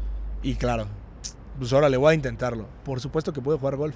Y 0.44 0.56
claro, 0.56 0.88
pues 1.58 1.72
ahora 1.72 1.88
le 1.88 1.96
voy 1.96 2.12
a 2.12 2.14
intentarlo. 2.14 2.68
Por 2.84 3.00
supuesto 3.00 3.32
que 3.32 3.40
puedo 3.40 3.58
jugar 3.58 3.78
golf. 3.78 3.96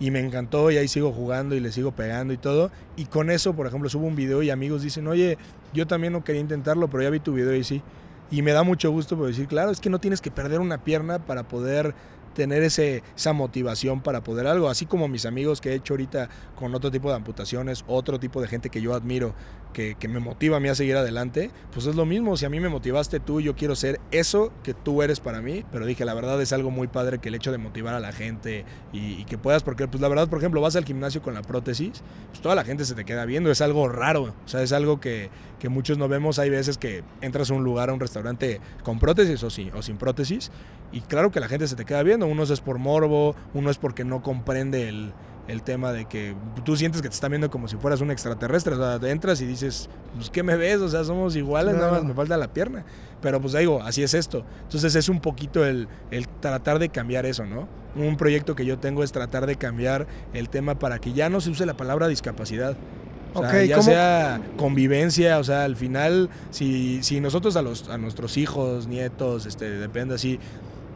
Y 0.00 0.10
me 0.10 0.18
encantó 0.18 0.72
y 0.72 0.76
ahí 0.76 0.88
sigo 0.88 1.12
jugando 1.12 1.54
y 1.54 1.60
le 1.60 1.70
sigo 1.70 1.92
pegando 1.92 2.34
y 2.34 2.36
todo. 2.36 2.72
Y 2.96 3.04
con 3.04 3.30
eso, 3.30 3.54
por 3.54 3.68
ejemplo, 3.68 3.88
subo 3.88 4.08
un 4.08 4.16
video 4.16 4.42
y 4.42 4.50
amigos 4.50 4.82
dicen, 4.82 5.06
oye, 5.06 5.38
yo 5.72 5.86
también 5.86 6.12
no 6.12 6.24
quería 6.24 6.40
intentarlo, 6.40 6.90
pero 6.90 7.04
ya 7.04 7.10
vi 7.10 7.20
tu 7.20 7.32
video 7.32 7.54
y 7.54 7.62
sí. 7.62 7.80
Y 8.28 8.42
me 8.42 8.50
da 8.50 8.64
mucho 8.64 8.90
gusto 8.90 9.16
por 9.16 9.28
decir, 9.28 9.46
claro, 9.46 9.70
es 9.70 9.78
que 9.78 9.88
no 9.88 10.00
tienes 10.00 10.20
que 10.20 10.32
perder 10.32 10.58
una 10.58 10.82
pierna 10.82 11.20
para 11.20 11.44
poder 11.44 11.94
tener 12.34 12.62
ese, 12.62 13.02
esa 13.16 13.32
motivación 13.32 14.00
para 14.00 14.22
poder 14.22 14.46
algo, 14.46 14.68
así 14.68 14.86
como 14.86 15.08
mis 15.08 15.26
amigos 15.26 15.60
que 15.60 15.70
he 15.70 15.74
hecho 15.74 15.94
ahorita 15.94 16.28
con 16.56 16.74
otro 16.74 16.90
tipo 16.90 17.08
de 17.08 17.16
amputaciones, 17.16 17.84
otro 17.86 18.18
tipo 18.20 18.40
de 18.40 18.48
gente 18.48 18.70
que 18.70 18.80
yo 18.80 18.94
admiro, 18.94 19.34
que, 19.72 19.96
me 20.08 20.18
motiva 20.18 20.56
a 20.56 20.60
mí 20.60 20.68
a 20.68 20.74
seguir 20.74 20.96
adelante, 20.96 21.50
pues 21.72 21.86
es 21.86 21.94
lo 21.94 22.04
mismo, 22.04 22.36
si 22.36 22.44
a 22.44 22.50
mí 22.50 22.60
me 22.60 22.68
motivaste 22.68 23.20
tú, 23.20 23.40
yo 23.40 23.54
quiero 23.54 23.76
ser 23.76 24.00
eso 24.10 24.52
que 24.62 24.74
tú 24.74 25.02
eres 25.02 25.20
para 25.20 25.40
mí, 25.40 25.64
pero 25.70 25.86
dije, 25.86 26.04
la 26.04 26.14
verdad 26.14 26.40
es 26.42 26.52
algo 26.52 26.70
muy 26.70 26.88
padre 26.88 27.18
que 27.18 27.28
el 27.28 27.34
hecho 27.34 27.52
de 27.52 27.58
motivar 27.58 27.94
a 27.94 28.00
la 28.00 28.12
gente 28.12 28.64
y, 28.92 29.24
que 29.24 29.38
puedas, 29.38 29.62
porque 29.62 29.86
pues 29.86 30.00
la 30.00 30.08
verdad, 30.08 30.28
por 30.28 30.38
ejemplo, 30.38 30.60
vas 30.60 30.76
al 30.76 30.84
gimnasio 30.84 31.22
con 31.22 31.34
la 31.34 31.42
prótesis, 31.42 32.02
pues 32.28 32.40
toda 32.40 32.54
la 32.54 32.64
gente 32.64 32.84
se 32.84 32.94
te 32.94 33.04
queda 33.04 33.24
viendo, 33.24 33.50
es 33.50 33.60
algo 33.60 33.88
raro, 33.88 34.34
o 34.44 34.48
sea, 34.48 34.62
es 34.62 34.72
algo 34.72 35.00
que, 35.00 35.30
que 35.58 35.68
muchos 35.68 35.98
no 35.98 36.08
vemos, 36.08 36.38
hay 36.38 36.50
veces 36.50 36.78
que 36.78 37.04
entras 37.20 37.50
a 37.50 37.54
un 37.54 37.62
lugar, 37.62 37.90
a 37.90 37.92
un 37.92 38.00
restaurante 38.00 38.60
con 38.82 38.98
prótesis 38.98 39.42
o, 39.44 39.50
sí, 39.50 39.70
o 39.74 39.82
sin 39.82 39.96
prótesis, 39.98 40.50
y 40.92 41.02
claro 41.02 41.30
que 41.30 41.38
la 41.40 41.48
gente 41.48 41.68
se 41.68 41.76
te 41.76 41.84
queda 41.84 42.02
viendo, 42.02 42.26
uno 42.26 42.42
es 42.42 42.60
por 42.60 42.78
morbo, 42.78 43.36
uno 43.54 43.70
es 43.70 43.78
porque 43.78 44.04
no 44.04 44.22
comprende 44.22 44.88
el, 44.88 45.12
tema 45.62 45.92
de 45.92 46.06
que 46.06 46.34
tú 46.64 46.76
sientes 46.76 47.02
que 47.02 47.08
te 47.08 47.14
están 47.14 47.30
viendo 47.30 47.50
como 47.50 47.68
si 47.68 47.76
fueras 47.76 48.00
un 48.00 48.10
extraterrestre. 48.10 48.74
O 48.74 48.78
sea, 48.78 48.98
te 48.98 49.10
entras 49.10 49.40
y 49.40 49.46
dices, 49.46 49.90
pues, 50.14 50.30
¿qué 50.30 50.42
me 50.42 50.56
ves? 50.56 50.80
O 50.80 50.88
sea, 50.88 51.04
somos 51.04 51.36
iguales, 51.36 51.74
nada 51.74 51.90
más 51.92 52.04
me 52.04 52.14
falta 52.14 52.36
la 52.36 52.52
pierna. 52.52 52.84
Pero 53.20 53.40
pues 53.40 53.52
digo, 53.52 53.82
así 53.82 54.02
es 54.02 54.14
esto. 54.14 54.44
Entonces 54.62 54.94
es 54.94 55.08
un 55.08 55.20
poquito 55.20 55.64
el, 55.64 55.88
el 56.10 56.28
tratar 56.28 56.78
de 56.78 56.88
cambiar 56.88 57.26
eso, 57.26 57.44
¿no? 57.44 57.68
Un 57.96 58.16
proyecto 58.16 58.54
que 58.54 58.64
yo 58.64 58.78
tengo 58.78 59.02
es 59.02 59.12
tratar 59.12 59.46
de 59.46 59.56
cambiar 59.56 60.06
el 60.32 60.48
tema 60.48 60.78
para 60.78 61.00
que 61.00 61.12
ya 61.12 61.28
no 61.28 61.40
se 61.40 61.50
use 61.50 61.66
la 61.66 61.76
palabra 61.76 62.08
discapacidad. 62.08 62.76
O 63.34 63.42
sea, 63.42 63.64
ya 63.64 63.82
sea 63.82 64.40
convivencia, 64.56 65.38
o 65.38 65.44
sea, 65.44 65.64
al 65.64 65.76
final, 65.76 66.30
si, 66.50 67.02
si 67.02 67.20
nosotros 67.20 67.56
a, 67.56 67.62
los, 67.62 67.88
a 67.88 67.98
nuestros 67.98 68.36
hijos, 68.36 68.86
nietos, 68.88 69.46
este, 69.46 69.70
depende 69.70 70.16
así, 70.16 70.40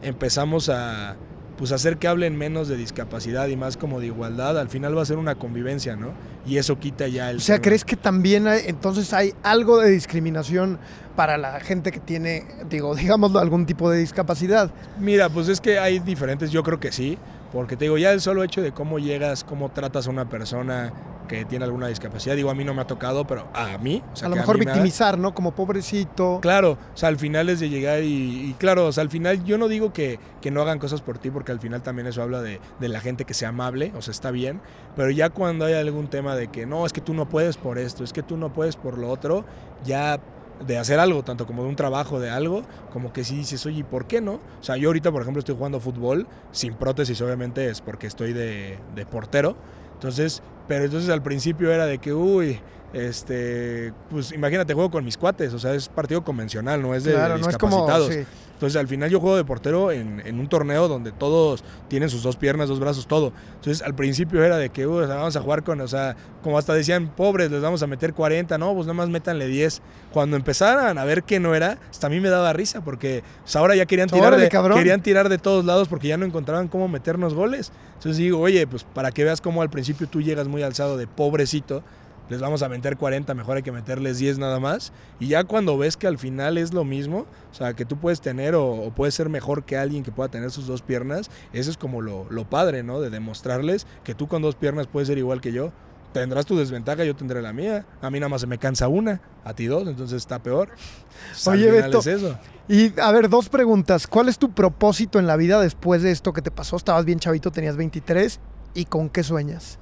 empezamos 0.01 0.69
a 0.69 1.15
pues 1.57 1.71
hacer 1.71 1.97
que 1.97 2.07
hablen 2.07 2.37
menos 2.37 2.67
de 2.67 2.75
discapacidad 2.75 3.47
y 3.47 3.55
más 3.55 3.77
como 3.77 3.99
de 3.99 4.07
igualdad, 4.07 4.59
al 4.59 4.69
final 4.69 4.97
va 4.97 5.01
a 5.01 5.05
ser 5.05 5.17
una 5.17 5.35
convivencia, 5.35 5.95
¿no? 5.95 6.13
Y 6.45 6.57
eso 6.57 6.79
quita 6.79 7.07
ya 7.07 7.29
el... 7.29 7.37
O 7.37 7.39
sea, 7.39 7.61
¿crees 7.61 7.85
que 7.85 7.95
también 7.95 8.47
hay, 8.47 8.61
entonces 8.65 9.13
hay 9.13 9.33
algo 9.41 9.79
de 9.79 9.89
discriminación 9.89 10.79
para 11.15 11.37
la 11.37 11.59
gente 11.61 11.91
que 11.91 11.99
tiene, 11.99 12.45
digo, 12.69 12.95
digámoslo, 12.95 13.39
algún 13.39 13.65
tipo 13.65 13.89
de 13.89 13.99
discapacidad? 13.99 14.71
Mira, 14.99 15.29
pues 15.29 15.47
es 15.47 15.61
que 15.61 15.79
hay 15.79 15.99
diferentes, 15.99 16.51
yo 16.51 16.61
creo 16.63 16.79
que 16.79 16.91
sí, 16.91 17.17
porque 17.55 17.77
te 17.77 17.85
digo, 17.85 17.97
ya 17.97 18.11
el 18.11 18.19
solo 18.19 18.43
hecho 18.43 18.61
de 18.61 18.73
cómo 18.73 18.99
llegas, 18.99 19.45
cómo 19.45 19.69
tratas 19.69 20.07
a 20.07 20.09
una 20.09 20.27
persona, 20.27 20.91
que 21.29 21.45
tiene 21.45 21.63
alguna 21.63 21.87
discapacidad. 21.87 22.35
Digo, 22.35 22.49
a 22.49 22.53
mí 22.53 22.65
no 22.65 22.73
me 22.73 22.81
ha 22.81 22.85
tocado, 22.85 23.25
pero 23.25 23.47
a 23.53 23.77
mí. 23.77 24.03
a 24.21 24.27
lo 24.27 24.35
mejor 24.35 24.59
victimizar, 24.59 25.17
¿no? 25.17 25.33
Como 25.33 25.55
pobrecito. 25.55 26.39
Claro, 26.41 26.71
o 26.71 26.97
sea, 26.97 27.07
al 27.07 27.17
final 27.17 27.47
es 27.47 27.61
de 27.61 27.69
llegar 27.69 28.03
y, 28.03 28.53
claro, 28.59 28.87
o 28.87 28.91
sea, 28.91 29.03
al 29.03 29.09
final 29.09 29.41
yo 29.45 29.57
no 29.57 29.69
digo 29.69 29.93
que, 29.93 30.19
que, 30.41 30.51
no 30.51 30.61
hagan 30.61 30.79
cosas 30.79 31.01
por 31.01 31.17
ti, 31.17 31.31
porque 31.31 31.53
al 31.53 31.61
final 31.61 31.81
también 31.81 32.07
eso 32.07 32.21
habla 32.21 32.41
de, 32.41 32.59
de, 32.81 32.89
la 32.89 32.99
gente 32.99 33.23
que 33.23 33.33
sea 33.33 33.49
amable, 33.49 33.93
o 33.95 34.01
sea, 34.01 34.11
está 34.11 34.31
bien, 34.31 34.59
pero 34.97 35.09
ya 35.09 35.29
cuando 35.29 35.63
hay 35.63 35.75
algún 35.75 36.09
tema 36.09 36.35
de 36.35 36.49
que 36.49 36.65
no, 36.65 36.85
es 36.85 36.91
que 36.91 36.99
tú 36.99 37.13
no 37.13 37.29
puedes 37.29 37.55
por 37.55 37.79
esto, 37.79 38.03
es 38.03 38.11
que 38.11 38.21
tú 38.21 38.35
no 38.35 38.51
puedes 38.51 38.75
por 38.75 38.97
lo 38.97 39.09
otro, 39.09 39.45
ya 39.85 40.19
de 40.65 40.77
hacer 40.77 40.99
algo, 40.99 41.23
tanto 41.23 41.45
como 41.45 41.63
de 41.63 41.69
un 41.69 41.75
trabajo, 41.75 42.19
de 42.19 42.29
algo, 42.29 42.63
como 42.93 43.11
que 43.11 43.23
si 43.23 43.35
dices, 43.37 43.65
oye, 43.65 43.79
¿y 43.79 43.83
por 43.83 44.05
qué 44.07 44.21
no? 44.21 44.33
O 44.33 44.63
sea, 44.63 44.77
yo 44.77 44.89
ahorita, 44.89 45.11
por 45.11 45.21
ejemplo, 45.21 45.39
estoy 45.39 45.55
jugando 45.55 45.79
fútbol 45.79 46.27
sin 46.51 46.75
prótesis, 46.75 47.19
obviamente 47.21 47.69
es 47.69 47.81
porque 47.81 48.07
estoy 48.07 48.33
de, 48.33 48.77
de 48.95 49.05
portero. 49.05 49.55
Entonces, 49.93 50.41
pero 50.67 50.85
entonces 50.85 51.09
al 51.09 51.21
principio 51.21 51.71
era 51.71 51.85
de 51.85 51.97
que, 51.99 52.13
uy, 52.13 52.59
este, 52.93 53.93
pues 54.09 54.31
imagínate, 54.31 54.73
juego 54.73 54.89
con 54.89 55.03
mis 55.03 55.17
cuates, 55.17 55.53
o 55.53 55.59
sea, 55.59 55.73
es 55.73 55.89
partido 55.89 56.23
convencional, 56.23 56.81
no 56.81 56.95
es 56.95 57.03
de 57.03 57.13
Claro, 57.13 57.37
no 57.37 57.49
es 57.49 57.57
como. 57.57 57.85
discapacitados. 57.85 58.13
sí. 58.13 58.25
Entonces 58.55 58.79
al 58.79 58.87
final 58.87 59.09
yo 59.09 59.19
juego 59.19 59.35
de 59.35 59.43
portero 59.43 59.91
en, 59.91 60.21
en 60.25 60.39
un 60.39 60.47
torneo 60.47 60.87
donde 60.87 61.11
todos 61.11 61.63
tienen 61.89 62.09
sus 62.09 62.23
dos 62.23 62.37
piernas, 62.37 62.69
dos 62.69 62.79
brazos, 62.79 63.05
todo. 63.05 63.33
Entonces 63.55 63.85
al 63.85 63.95
principio 63.95 64.43
era 64.43 64.57
de 64.57 64.69
que 64.69 64.87
"Uy, 64.87 65.03
o 65.03 65.07
sea, 65.07 65.17
vamos 65.17 65.35
a 65.35 65.41
jugar 65.41 65.63
con, 65.63 65.81
o 65.81 65.87
sea, 65.87 66.15
como 66.41 66.57
hasta 66.57 66.73
decían, 66.73 67.09
pobres, 67.15 67.51
les 67.51 67.61
vamos 67.61 67.83
a 67.83 67.87
meter 67.87 68.13
40, 68.13 68.57
no, 68.57 68.73
pues 68.73 68.87
nada 68.87 68.93
más 68.93 69.09
métanle 69.09 69.47
10. 69.47 69.81
Cuando 70.13 70.37
empezaran 70.37 70.97
a 70.97 71.03
ver 71.03 71.23
que 71.23 71.39
no 71.39 71.53
era, 71.53 71.77
hasta 71.89 72.07
a 72.07 72.09
mí 72.09 72.21
me 72.21 72.29
daba 72.29 72.53
risa 72.53 72.81
porque 72.81 73.23
pues, 73.43 73.55
ahora 73.57 73.75
ya 73.75 73.85
querían 73.85 74.07
tirar, 74.07 74.37
de, 74.37 74.47
cabrón. 74.47 74.77
querían 74.77 75.01
tirar 75.01 75.27
de 75.27 75.37
todos 75.37 75.65
lados 75.65 75.87
porque 75.89 76.07
ya 76.07 76.17
no 76.17 76.25
encontraban 76.25 76.69
cómo 76.69 76.87
meternos 76.87 77.33
goles. 77.33 77.71
Entonces 77.95 78.17
digo, 78.17 78.39
oye, 78.39 78.65
pues 78.67 78.83
para 78.85 79.11
que 79.11 79.23
veas 79.25 79.41
cómo 79.41 79.61
al 79.61 79.69
principio 79.69 80.07
tú 80.07 80.21
llegas 80.21 80.47
muy 80.47 80.63
alzado 80.63 80.95
de 80.95 81.07
pobrecito, 81.07 81.83
les 82.29 82.41
vamos 82.41 82.63
a 82.63 82.69
meter 82.69 82.97
40, 82.97 83.33
mejor 83.33 83.57
hay 83.57 83.63
que 83.63 83.71
meterles 83.71 84.17
10 84.17 84.39
nada 84.39 84.59
más. 84.59 84.91
Y 85.19 85.27
ya 85.27 85.43
cuando 85.43 85.77
ves 85.77 85.97
que 85.97 86.07
al 86.07 86.17
final 86.17 86.57
es 86.57 86.73
lo 86.73 86.83
mismo, 86.83 87.25
o 87.51 87.53
sea, 87.53 87.73
que 87.73 87.85
tú 87.85 87.97
puedes 87.97 88.21
tener 88.21 88.55
o, 88.55 88.67
o 88.71 88.91
puedes 88.91 89.13
ser 89.15 89.29
mejor 89.29 89.63
que 89.63 89.77
alguien 89.77 90.03
que 90.03 90.11
pueda 90.11 90.29
tener 90.29 90.51
sus 90.51 90.67
dos 90.67 90.81
piernas, 90.81 91.29
eso 91.53 91.69
es 91.69 91.77
como 91.77 92.01
lo, 92.01 92.27
lo 92.29 92.49
padre, 92.49 92.83
¿no? 92.83 93.01
De 93.01 93.09
demostrarles 93.09 93.85
que 94.03 94.15
tú 94.15 94.27
con 94.27 94.41
dos 94.41 94.55
piernas 94.55 94.87
puedes 94.87 95.07
ser 95.07 95.17
igual 95.17 95.41
que 95.41 95.51
yo. 95.51 95.71
Tendrás 96.13 96.45
tu 96.45 96.55
desventaja, 96.57 97.03
yo 97.03 97.13
tendré 97.13 97.41
la 97.41 97.51
mía. 97.51 97.85
A 98.01 98.09
mí 98.09 98.19
nada 98.21 98.29
más 98.29 98.39
se 98.39 98.47
me 98.47 98.57
cansa 98.57 98.87
una, 98.87 99.19
a 99.43 99.53
ti 99.53 99.65
dos, 99.65 99.85
entonces 99.87 100.15
está 100.17 100.41
peor. 100.41 100.69
Oye, 101.45 101.69
Beto. 101.69 101.99
es 101.99 102.07
eso. 102.07 102.37
Y 102.69 102.97
a 102.99 103.11
ver, 103.11 103.29
dos 103.29 103.49
preguntas. 103.49 104.07
¿Cuál 104.07 104.29
es 104.29 104.39
tu 104.39 104.51
propósito 104.51 105.19
en 105.19 105.27
la 105.27 105.35
vida 105.35 105.59
después 105.59 106.01
de 106.01 106.11
esto 106.11 106.31
que 106.31 106.41
te 106.41 106.51
pasó? 106.51 106.77
Estabas 106.77 107.03
bien 107.03 107.19
chavito, 107.19 107.51
tenías 107.51 107.75
23. 107.75 108.39
¿Y 108.73 108.85
con 108.85 109.09
qué 109.09 109.23
sueñas? 109.23 109.77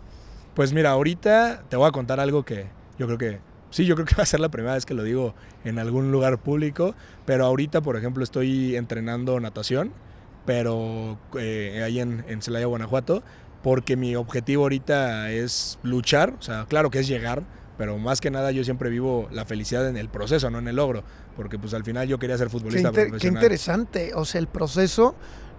Pues 0.53 0.73
mira, 0.73 0.91
ahorita 0.91 1.63
te 1.69 1.75
voy 1.75 1.87
a 1.87 1.91
contar 1.91 2.19
algo 2.19 2.43
que 2.43 2.67
yo 2.97 3.07
creo 3.07 3.17
que, 3.17 3.39
sí, 3.69 3.85
yo 3.85 3.95
creo 3.95 4.05
que 4.05 4.15
va 4.17 4.23
a 4.23 4.27
ser 4.27 4.39
la 4.39 4.49
primera 4.49 4.75
vez 4.75 4.85
que 4.85 4.93
lo 4.93 5.03
digo 5.03 5.33
en 5.63 5.79
algún 5.79 6.11
lugar 6.11 6.39
público, 6.39 6.95
pero 7.25 7.45
ahorita, 7.45 7.81
por 7.81 7.97
ejemplo, 7.97 8.23
estoy 8.23 8.75
entrenando 8.75 9.39
natación, 9.39 9.91
pero 10.45 11.17
eh, 11.39 11.81
ahí 11.83 11.99
en, 11.99 12.25
en 12.27 12.41
Celaya, 12.41 12.65
Guanajuato, 12.65 13.23
porque 13.61 13.95
mi 13.95 14.15
objetivo 14.15 14.63
ahorita 14.63 15.31
es 15.31 15.79
luchar, 15.83 16.35
o 16.37 16.41
sea, 16.41 16.65
claro 16.67 16.91
que 16.91 16.99
es 16.99 17.07
llegar, 17.07 17.43
pero 17.77 17.97
más 17.97 18.21
que 18.21 18.29
nada 18.29 18.51
yo 18.51 18.63
siempre 18.63 18.89
vivo 18.89 19.27
la 19.31 19.45
felicidad 19.45 19.87
en 19.87 19.97
el 19.97 20.09
proceso, 20.09 20.49
no 20.49 20.59
en 20.59 20.67
el 20.67 20.75
logro, 20.75 21.03
porque 21.35 21.57
pues 21.57 21.73
al 21.73 21.83
final 21.83 22.07
yo 22.07 22.19
quería 22.19 22.37
ser 22.37 22.47
Qué, 22.47 22.51
futbolista 22.51 22.91
qué 22.91 23.27
interesante. 23.27 24.11
O 24.13 24.25
sea, 24.25 24.39
el 24.39 24.47
proceso, 24.47 25.15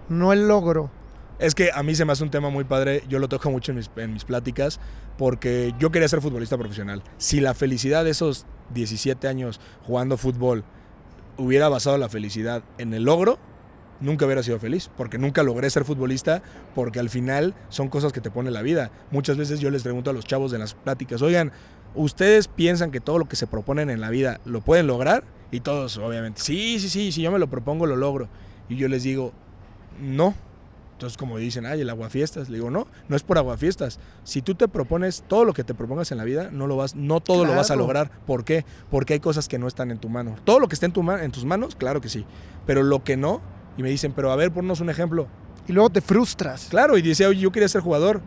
no 0.07 0.31
el 0.31 0.47
logro. 0.47 0.89
Es 1.37 1.53
que 1.53 1.69
a 1.73 1.83
mí 1.83 1.95
se 1.95 2.05
me 2.05 2.13
hace 2.13 2.23
un 2.23 2.31
tema 2.31 2.49
muy 2.49 2.63
padre, 2.63 3.03
yo 3.09 3.19
lo 3.19 3.27
toco 3.27 3.51
mucho 3.51 3.73
en 3.73 4.13
mis, 4.13 4.23
pláticas, 4.25 4.79
porque 5.17 5.73
yo 5.79 5.91
quería 5.91 6.07
ser 6.07 6.21
futbolista 6.21 6.57
profesional. 6.57 7.03
Si 7.17 7.41
la 7.41 7.53
felicidad 7.53 8.05
de 8.05 8.11
esos 8.11 8.45
17 8.73 9.27
años 9.27 9.59
jugando 9.85 10.17
fútbol 10.17 10.63
hubiera 11.37 11.67
basado 11.67 11.97
la 11.97 12.07
felicidad 12.07 12.63
en 12.77 12.93
el 12.93 13.03
logro, 13.03 13.37
nunca 13.99 14.25
hubiera 14.25 14.43
sido 14.43 14.59
feliz, 14.59 14.89
porque 14.95 15.17
nunca 15.17 15.43
logré 15.43 15.69
ser 15.69 15.83
futbolista, 15.83 16.41
porque 16.73 16.99
al 16.99 17.09
final 17.09 17.53
son 17.67 17.89
cosas 17.89 18.13
que 18.13 18.21
te 18.21 18.31
pone 18.31 18.49
la 18.49 18.61
vida. 18.61 18.91
Muchas 19.11 19.35
veces 19.35 19.59
yo 19.59 19.69
les 19.71 19.83
pregunto 19.83 20.09
a 20.11 20.13
los 20.13 20.25
chavos 20.25 20.51
de 20.51 20.59
las 20.59 20.73
pláticas, 20.73 21.21
oigan, 21.21 21.51
¿ustedes 21.95 22.47
piensan 22.47 22.91
que 22.91 23.01
todo 23.01 23.19
lo 23.19 23.25
que 23.25 23.35
se 23.35 23.47
proponen 23.47 23.89
en 23.89 23.99
la 23.99 24.09
vida 24.09 24.39
lo 24.45 24.61
pueden 24.61 24.87
lograr? 24.87 25.25
Y 25.51 25.59
todos, 25.59 25.97
obviamente, 25.97 26.41
sí, 26.41 26.79
sí, 26.79 26.89
sí, 26.89 27.11
si 27.11 27.21
yo 27.21 27.31
me 27.31 27.39
lo 27.39 27.49
propongo, 27.49 27.85
lo 27.85 27.95
logro. 27.97 28.29
Y 28.69 28.77
yo 28.77 28.87
les 28.87 29.03
digo, 29.03 29.33
no. 29.99 30.33
Entonces, 30.95 31.17
como 31.17 31.37
dicen, 31.37 31.65
ay, 31.65 31.81
el 31.81 31.89
aguafiestas, 31.89 32.47
le 32.49 32.55
digo, 32.57 32.71
no, 32.71 32.87
no 33.09 33.15
es 33.17 33.23
por 33.23 33.37
aguafiestas. 33.37 33.99
Si 34.23 34.41
tú 34.41 34.55
te 34.55 34.67
propones 34.69 35.25
todo 35.27 35.43
lo 35.43 35.53
que 35.53 35.65
te 35.65 35.73
propongas 35.73 36.11
en 36.13 36.17
la 36.17 36.23
vida, 36.23 36.49
no 36.53 36.67
lo 36.67 36.77
vas, 36.77 36.95
no 36.95 37.19
todo 37.19 37.43
lo 37.43 37.53
vas 37.57 37.69
a 37.69 37.75
lograr. 37.75 38.11
¿Por 38.25 38.45
qué? 38.45 38.63
Porque 38.89 39.13
hay 39.13 39.19
cosas 39.19 39.49
que 39.49 39.59
no 39.59 39.67
están 39.67 39.91
en 39.91 39.97
tu 39.97 40.07
mano. 40.07 40.35
Todo 40.45 40.59
lo 40.59 40.69
que 40.69 40.75
esté 40.75 40.85
en, 40.85 40.93
tu 40.93 41.03
ma- 41.03 41.21
en 41.23 41.31
tus 41.31 41.43
manos, 41.43 41.75
claro 41.75 41.99
que 41.99 42.07
sí. 42.07 42.25
Pero 42.65 42.81
lo 42.81 43.03
que 43.03 43.17
no, 43.17 43.41
y 43.77 43.83
me 43.83 43.89
dicen, 43.89 44.13
pero 44.15 44.31
a 44.31 44.37
ver, 44.37 44.51
ponnos 44.53 44.79
un 44.79 44.89
ejemplo. 44.89 45.27
Y 45.67 45.73
luego 45.73 45.89
te 45.89 45.99
frustras. 45.99 46.67
Claro, 46.69 46.97
y 46.97 47.01
decía, 47.01 47.27
oye, 47.27 47.41
yo 47.41 47.51
quería 47.51 47.67
ser 47.67 47.81
jugador. 47.81 48.21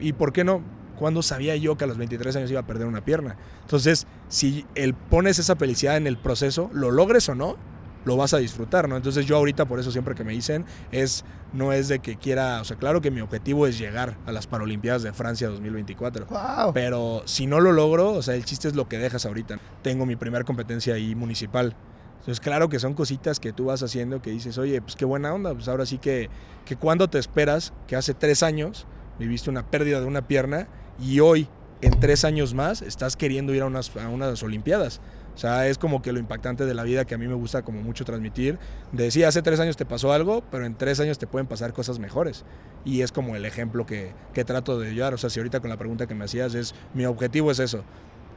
¿Y 0.00 0.14
por 0.14 0.32
qué 0.32 0.44
no? 0.44 0.62
¿Cuándo 0.98 1.22
sabía 1.22 1.56
yo 1.56 1.76
que 1.76 1.84
a 1.84 1.86
los 1.88 1.98
23 1.98 2.36
años 2.36 2.50
iba 2.50 2.60
a 2.60 2.66
perder 2.66 2.86
una 2.86 3.04
pierna? 3.04 3.36
Entonces, 3.62 4.06
si 4.28 4.64
el 4.76 4.94
pones 4.94 5.38
esa 5.38 5.56
felicidad 5.56 5.96
en 5.98 6.06
el 6.06 6.16
proceso, 6.16 6.70
lo 6.72 6.90
logres 6.90 7.28
o 7.28 7.34
no, 7.34 7.56
lo 8.04 8.16
vas 8.16 8.34
a 8.34 8.38
disfrutar, 8.38 8.88
¿no? 8.88 8.96
Entonces 8.96 9.26
yo 9.26 9.36
ahorita 9.36 9.66
por 9.66 9.80
eso 9.80 9.90
siempre 9.90 10.14
que 10.14 10.24
me 10.24 10.32
dicen 10.32 10.64
es 10.92 11.24
no 11.52 11.72
es 11.72 11.88
de 11.88 12.00
que 12.00 12.16
quiera, 12.16 12.60
o 12.60 12.64
sea, 12.64 12.76
claro 12.76 13.00
que 13.00 13.10
mi 13.10 13.20
objetivo 13.20 13.66
es 13.66 13.78
llegar 13.78 14.16
a 14.26 14.32
las 14.32 14.46
Paralimpiadas 14.46 15.02
de 15.02 15.12
Francia 15.12 15.48
2024. 15.48 16.26
Wow. 16.26 16.72
Pero 16.74 17.22
si 17.26 17.46
no 17.46 17.60
lo 17.60 17.72
logro, 17.72 18.12
o 18.12 18.22
sea, 18.22 18.34
el 18.34 18.44
chiste 18.44 18.68
es 18.68 18.74
lo 18.74 18.88
que 18.88 18.98
dejas 18.98 19.24
ahorita. 19.24 19.58
Tengo 19.82 20.04
mi 20.04 20.16
primera 20.16 20.44
competencia 20.44 20.94
ahí 20.94 21.14
municipal. 21.14 21.76
Entonces, 22.24 22.40
claro 22.40 22.68
que 22.70 22.78
son 22.78 22.94
cositas 22.94 23.38
que 23.38 23.52
tú 23.52 23.66
vas 23.66 23.82
haciendo 23.82 24.22
que 24.22 24.30
dices, 24.30 24.56
oye, 24.58 24.80
pues 24.80 24.96
qué 24.96 25.04
buena 25.04 25.32
onda. 25.32 25.52
Pues 25.52 25.68
ahora 25.68 25.84
sí 25.86 25.98
que, 25.98 26.30
que 26.64 26.74
cuando 26.74 27.08
te 27.08 27.18
esperas, 27.18 27.72
que 27.86 27.96
hace 27.96 28.14
tres 28.14 28.42
años 28.42 28.86
viviste 29.18 29.50
una 29.50 29.70
pérdida 29.70 30.00
de 30.00 30.06
una 30.06 30.26
pierna 30.26 30.66
y 30.98 31.20
hoy, 31.20 31.48
en 31.82 32.00
tres 32.00 32.24
años 32.24 32.54
más, 32.54 32.82
estás 32.82 33.16
queriendo 33.16 33.54
ir 33.54 33.62
a 33.62 33.66
unas, 33.66 33.94
a 33.96 34.08
unas 34.08 34.42
Olimpiadas. 34.42 35.00
O 35.34 35.38
sea, 35.38 35.66
es 35.66 35.78
como 35.78 36.00
que 36.00 36.12
lo 36.12 36.20
impactante 36.20 36.64
de 36.64 36.74
la 36.74 36.84
vida 36.84 37.04
que 37.04 37.14
a 37.14 37.18
mí 37.18 37.26
me 37.26 37.34
gusta 37.34 37.62
como 37.62 37.82
mucho 37.82 38.04
transmitir. 38.04 38.58
De 38.92 39.10
sí, 39.10 39.24
hace 39.24 39.42
tres 39.42 39.58
años 39.58 39.76
te 39.76 39.84
pasó 39.84 40.12
algo, 40.12 40.44
pero 40.50 40.64
en 40.64 40.76
tres 40.76 41.00
años 41.00 41.18
te 41.18 41.26
pueden 41.26 41.48
pasar 41.48 41.72
cosas 41.72 41.98
mejores. 41.98 42.44
Y 42.84 43.02
es 43.02 43.10
como 43.10 43.34
el 43.34 43.44
ejemplo 43.44 43.84
que, 43.84 44.12
que 44.32 44.44
trato 44.44 44.78
de 44.78 44.94
llevar. 44.94 45.14
O 45.14 45.18
sea, 45.18 45.30
si 45.30 45.40
ahorita 45.40 45.60
con 45.60 45.70
la 45.70 45.76
pregunta 45.76 46.06
que 46.06 46.14
me 46.14 46.24
hacías 46.24 46.54
es, 46.54 46.74
mi 46.94 47.04
objetivo 47.04 47.50
es 47.50 47.58
eso. 47.58 47.82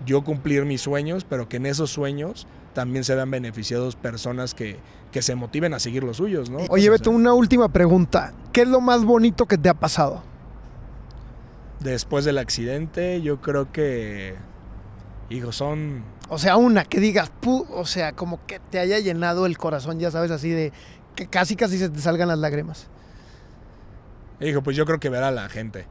Yo 0.06 0.24
cumplir 0.24 0.66
mis 0.66 0.82
sueños, 0.82 1.24
pero 1.24 1.48
que 1.48 1.58
en 1.58 1.68
esos 1.68 1.92
sueños 1.92 2.48
también 2.74 3.04
se 3.04 3.16
vean 3.16 3.32
beneficiados 3.32 3.96
personas 3.96 4.54
que, 4.54 4.78
que 5.12 5.22
se 5.22 5.36
motiven 5.36 5.74
a 5.74 5.80
seguir 5.80 6.04
los 6.04 6.18
suyos, 6.18 6.50
¿no? 6.50 6.60
Oye, 6.70 6.90
Beto, 6.90 7.12
una 7.12 7.34
última 7.34 7.70
pregunta. 7.70 8.34
¿Qué 8.54 8.62
es 8.62 8.68
lo 8.68 8.82
más 8.82 9.04
bonito 9.04 9.46
que 9.46 9.58
te 9.58 9.70
ha 9.70 9.74
pasado? 9.74 10.24
Después 11.80 12.26
del 12.26 12.38
accidente, 12.38 13.22
yo 13.22 13.40
creo 13.42 13.72
que, 13.72 14.36
hijo, 15.30 15.52
son 15.52 16.04
O 16.30 16.38
sea, 16.38 16.58
una 16.58 16.86
que 16.86 17.00
digas, 17.00 17.32
pu- 17.42 17.66
o 17.72 17.86
sea, 17.86 18.13
como 18.13 18.46
que 18.46 18.60
te 18.60 18.80
haya 18.80 19.00
llenado 19.00 19.46
el 19.46 19.58
corazón, 19.58 20.00
ya 20.00 20.12
sabes, 20.12 20.32
así 20.32 20.50
de 20.50 20.72
que 21.16 21.28
casi 21.28 21.56
casi 21.56 21.78
se 21.78 21.90
te 21.90 22.00
salgan 22.00 22.28
las 22.28 22.38
lágrimas. 22.40 22.88
Hijo, 24.40 24.62
pues 24.62 24.78
yo 24.78 24.86
creo 24.86 25.00
que 25.00 25.10
ver 25.10 25.24
a 25.24 25.32
la 25.32 25.50
gente. 25.50 25.88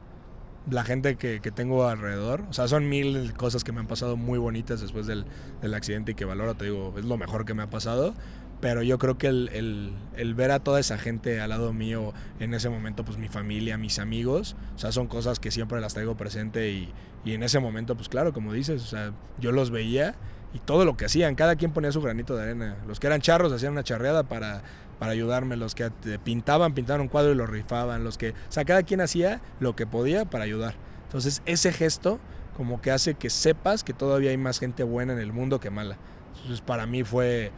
La 0.69 0.83
gente 0.83 1.15
que, 1.17 1.39
que 1.41 1.51
tengo 1.51 1.87
alrededor. 1.87 2.43
O 2.49 2.53
sea, 2.53 2.67
son 2.67 2.87
mil 2.89 3.33
cosas 3.33 3.63
que 3.63 3.71
me 3.71 3.79
han 3.79 3.87
pasado 3.87 4.17
muy 4.17 4.37
bonitas 4.39 4.81
después 4.81 5.05
del, 5.07 5.25
del 5.61 5.73
accidente 5.73 6.11
y 6.11 6.15
que 6.15 6.25
valoro, 6.25 6.55
te 6.55 6.65
digo, 6.65 6.93
es 6.97 7.05
lo 7.05 7.17
mejor 7.17 7.45
que 7.45 7.53
me 7.53 7.63
ha 7.63 7.69
pasado. 7.69 8.13
Pero 8.59 8.81
yo 8.81 8.97
creo 8.97 9.17
que 9.17 9.27
el, 9.27 9.93
el- 10.15 10.33
ver 10.35 10.51
a 10.51 10.59
toda 10.59 10.79
esa 10.79 10.97
gente 10.97 11.39
al 11.41 11.49
lado 11.51 11.73
mío 11.73 12.13
en 12.39 12.53
ese 12.55 12.69
momento, 12.69 13.05
pues 13.05 13.17
mi 13.17 13.27
familia, 13.27 13.77
mis 13.77 13.99
amigos, 13.99 14.55
o 14.75 14.79
sea, 14.79 14.91
son 14.91 15.07
cosas 15.07 15.39
que 15.39 15.51
siempre 15.51 15.79
las 15.79 15.93
traigo 15.93 16.17
presente 16.17 16.71
y, 16.71 16.91
y 17.23 17.33
en 17.33 17.43
ese 17.43 17.59
momento, 17.59 17.95
pues 17.95 18.09
claro, 18.09 18.33
como 18.33 18.53
dices, 18.53 18.81
o 18.81 18.87
sea, 18.87 19.13
yo 19.39 19.51
los 19.51 19.69
veía 19.69 20.15
y 20.53 20.59
todo 20.59 20.85
lo 20.85 20.97
que 20.97 21.05
hacían, 21.05 21.35
cada 21.35 21.55
quien 21.55 21.71
ponía 21.71 21.91
su 21.91 22.01
granito 22.01 22.35
de 22.35 22.43
arena. 22.43 22.77
Los 22.87 22.99
que 22.99 23.07
eran 23.07 23.21
charros 23.21 23.51
hacían 23.53 23.73
una 23.73 23.83
charreada 23.83 24.23
para, 24.23 24.63
para 24.97 25.11
ayudarme, 25.11 25.55
los 25.55 25.75
que 25.75 25.91
pintaban, 26.23 26.73
pintaban 26.73 27.01
un 27.01 27.09
cuadro 27.09 27.31
y 27.33 27.35
lo 27.35 27.45
rifaban, 27.45 28.03
los 28.03 28.17
que, 28.17 28.31
o 28.31 28.33
sea, 28.49 28.65
cada 28.65 28.81
quien 28.83 29.01
hacía 29.01 29.39
lo 29.59 29.75
que 29.75 29.85
podía 29.85 30.25
para 30.25 30.45
ayudar. 30.45 30.73
Entonces, 31.03 31.43
ese 31.45 31.71
gesto 31.71 32.19
como 32.55 32.81
que 32.81 32.89
hace 32.89 33.13
que 33.13 33.29
sepas 33.29 33.83
que 33.83 33.93
todavía 33.93 34.31
hay 34.31 34.37
más 34.37 34.57
gente 34.59 34.81
buena 34.83 35.13
en 35.13 35.19
el 35.19 35.31
mundo 35.31 35.59
que 35.59 35.69
mala. 35.69 35.97
Entonces, 36.37 36.61
para 36.61 36.87
mí 36.87 37.03
fue 37.03 37.51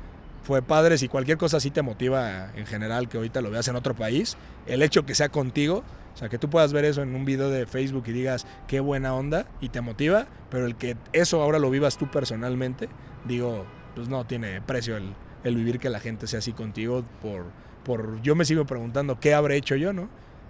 fue 0.49 0.63
padre, 0.63 0.97
si 0.97 1.07
cualquier 1.07 1.37
cosa 1.37 1.57
así 1.57 1.69
te 1.69 1.83
motiva 1.83 2.51
en 2.55 2.65
general, 2.65 3.07
que 3.07 3.17
ahorita 3.17 3.39
lo 3.39 3.51
veas 3.51 3.67
en 3.67 3.75
otro 3.75 3.93
país, 3.93 4.35
el 4.65 4.81
hecho 4.81 5.05
que 5.05 5.13
sea 5.13 5.29
contigo, 5.29 5.83
o 6.15 6.17
sea, 6.17 6.27
que 6.27 6.39
tú 6.39 6.49
puedas 6.49 6.73
ver 6.73 6.85
eso 6.85 7.03
en 7.03 7.13
un 7.13 7.23
video 7.23 7.51
de 7.51 7.67
Facebook 7.67 8.05
y 8.07 8.13
digas, 8.13 8.47
qué 8.67 8.79
buena 8.79 9.13
onda, 9.13 9.45
y 9.61 9.69
te 9.69 9.81
motiva, 9.81 10.25
pero 10.49 10.65
el 10.65 10.75
que 10.75 10.97
eso 11.13 11.43
ahora 11.43 11.59
lo 11.59 11.69
vivas 11.69 11.99
tú 11.99 12.09
personalmente, 12.09 12.89
digo, 13.25 13.63
pues 13.93 14.09
no 14.09 14.25
tiene 14.25 14.59
precio 14.59 14.97
el, 14.97 15.13
el 15.43 15.55
vivir 15.55 15.77
que 15.77 15.91
la 15.91 15.99
gente 15.99 16.25
sea 16.25 16.39
así 16.39 16.51
contigo, 16.51 17.03
por, 17.21 17.45
por, 17.83 18.19
yo 18.23 18.33
me 18.33 18.43
sigo 18.43 18.65
preguntando, 18.65 19.19
¿qué 19.19 19.35
habré 19.35 19.55
hecho 19.55 19.75
yo, 19.75 19.93
no? 19.93 20.09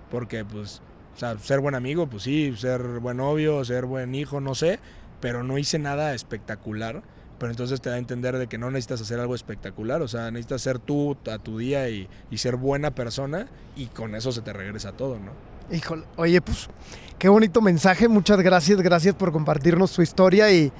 Porque, 0.09 0.45
pues, 0.45 0.81
o 1.13 1.19
sea, 1.19 1.37
ser 1.39 1.59
buen 1.59 1.75
amigo, 1.75 2.07
pues 2.07 2.23
sí, 2.23 2.53
ser 2.55 2.81
buen 3.01 3.17
novio, 3.17 3.65
ser 3.65 3.83
buen 3.83 4.15
hijo, 4.15 4.39
no 4.39 4.55
sé, 4.55 4.79
pero 5.19 5.43
no 5.43 5.57
hice 5.57 5.77
nada 5.77 6.13
espectacular 6.13 7.03
pero 7.39 7.51
entonces 7.51 7.81
te 7.81 7.89
da 7.89 7.95
a 7.95 7.99
entender 7.99 8.37
de 8.37 8.47
que 8.47 8.57
no 8.57 8.69
necesitas 8.69 9.01
hacer 9.01 9.19
algo 9.19 9.33
espectacular, 9.33 10.01
o 10.01 10.07
sea, 10.07 10.29
necesitas 10.29 10.61
ser 10.61 10.77
tú 10.79 11.17
a 11.31 11.39
tu 11.39 11.57
día 11.57 11.89
y, 11.89 12.07
ser 12.35 12.55
buena 12.55 12.91
persona 12.91 13.47
y 13.75 13.87
con 13.87 14.15
eso 14.15 14.31
se 14.31 14.41
te 14.41 14.53
regresa 14.53 14.91
todo, 14.93 15.17
¿no? 15.19 15.31
Híjole, 15.75 16.03
oye, 16.15 16.41
pues 16.41 16.69
qué 17.17 17.29
bonito 17.29 17.61
mensaje, 17.61 18.07
muchas 18.07 18.39
gracias, 18.39 18.81
gracias 18.81 19.15
por 19.15 19.31
compartirnos 19.31 19.91
tu 19.91 20.01
historia 20.01 20.51
y, 20.51 20.71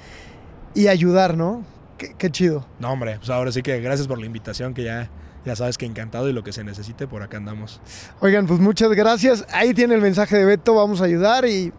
y 0.73 0.87
ayudar, 0.87 1.35
¿no? 1.35 1.63
Qué, 1.97 2.15
qué, 2.17 2.29
chido. 2.29 2.65
No, 2.79 2.91
hombre, 2.91 3.17
pues 3.17 3.29
ahora 3.29 3.51
sí 3.51 3.61
que 3.61 3.79
gracias 3.81 4.07
por 4.07 4.19
la 4.19 4.25
invitación, 4.25 4.73
que 4.73 4.83
ya, 4.83 5.09
ya 5.45 5.55
sabes 5.55 5.77
que 5.77 5.85
encantado 5.85 6.29
y 6.29 6.33
lo 6.33 6.43
que 6.43 6.53
se 6.53 6.63
necesite, 6.63 7.07
por 7.07 7.23
acá 7.23 7.37
andamos. 7.37 7.81
Oigan, 8.21 8.47
pues 8.47 8.59
muchas 8.59 8.89
gracias, 8.91 9.45
ahí 9.51 9.73
tiene 9.73 9.95
el 9.95 10.01
mensaje 10.01 10.37
de 10.37 10.45
Beto, 10.45 10.75
vamos 10.75 11.01
a 11.01 11.05
ayudar 11.05 11.45
y 11.45 11.73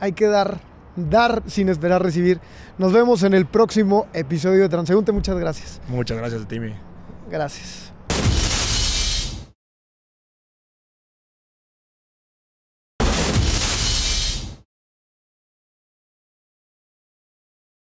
hay 0.00 0.12
que 0.12 0.26
dar 0.26 0.67
dar 0.98 1.42
sin 1.46 1.68
esperar 1.68 2.02
recibir. 2.02 2.40
Nos 2.78 2.92
vemos 2.92 3.22
en 3.22 3.34
el 3.34 3.46
próximo 3.46 4.06
episodio 4.12 4.62
de 4.62 4.68
Transeúnte. 4.68 5.12
Muchas 5.12 5.38
gracias. 5.38 5.80
Muchas 5.88 6.18
gracias, 6.18 6.46
Timmy. 6.46 6.74
Gracias. 7.30 7.87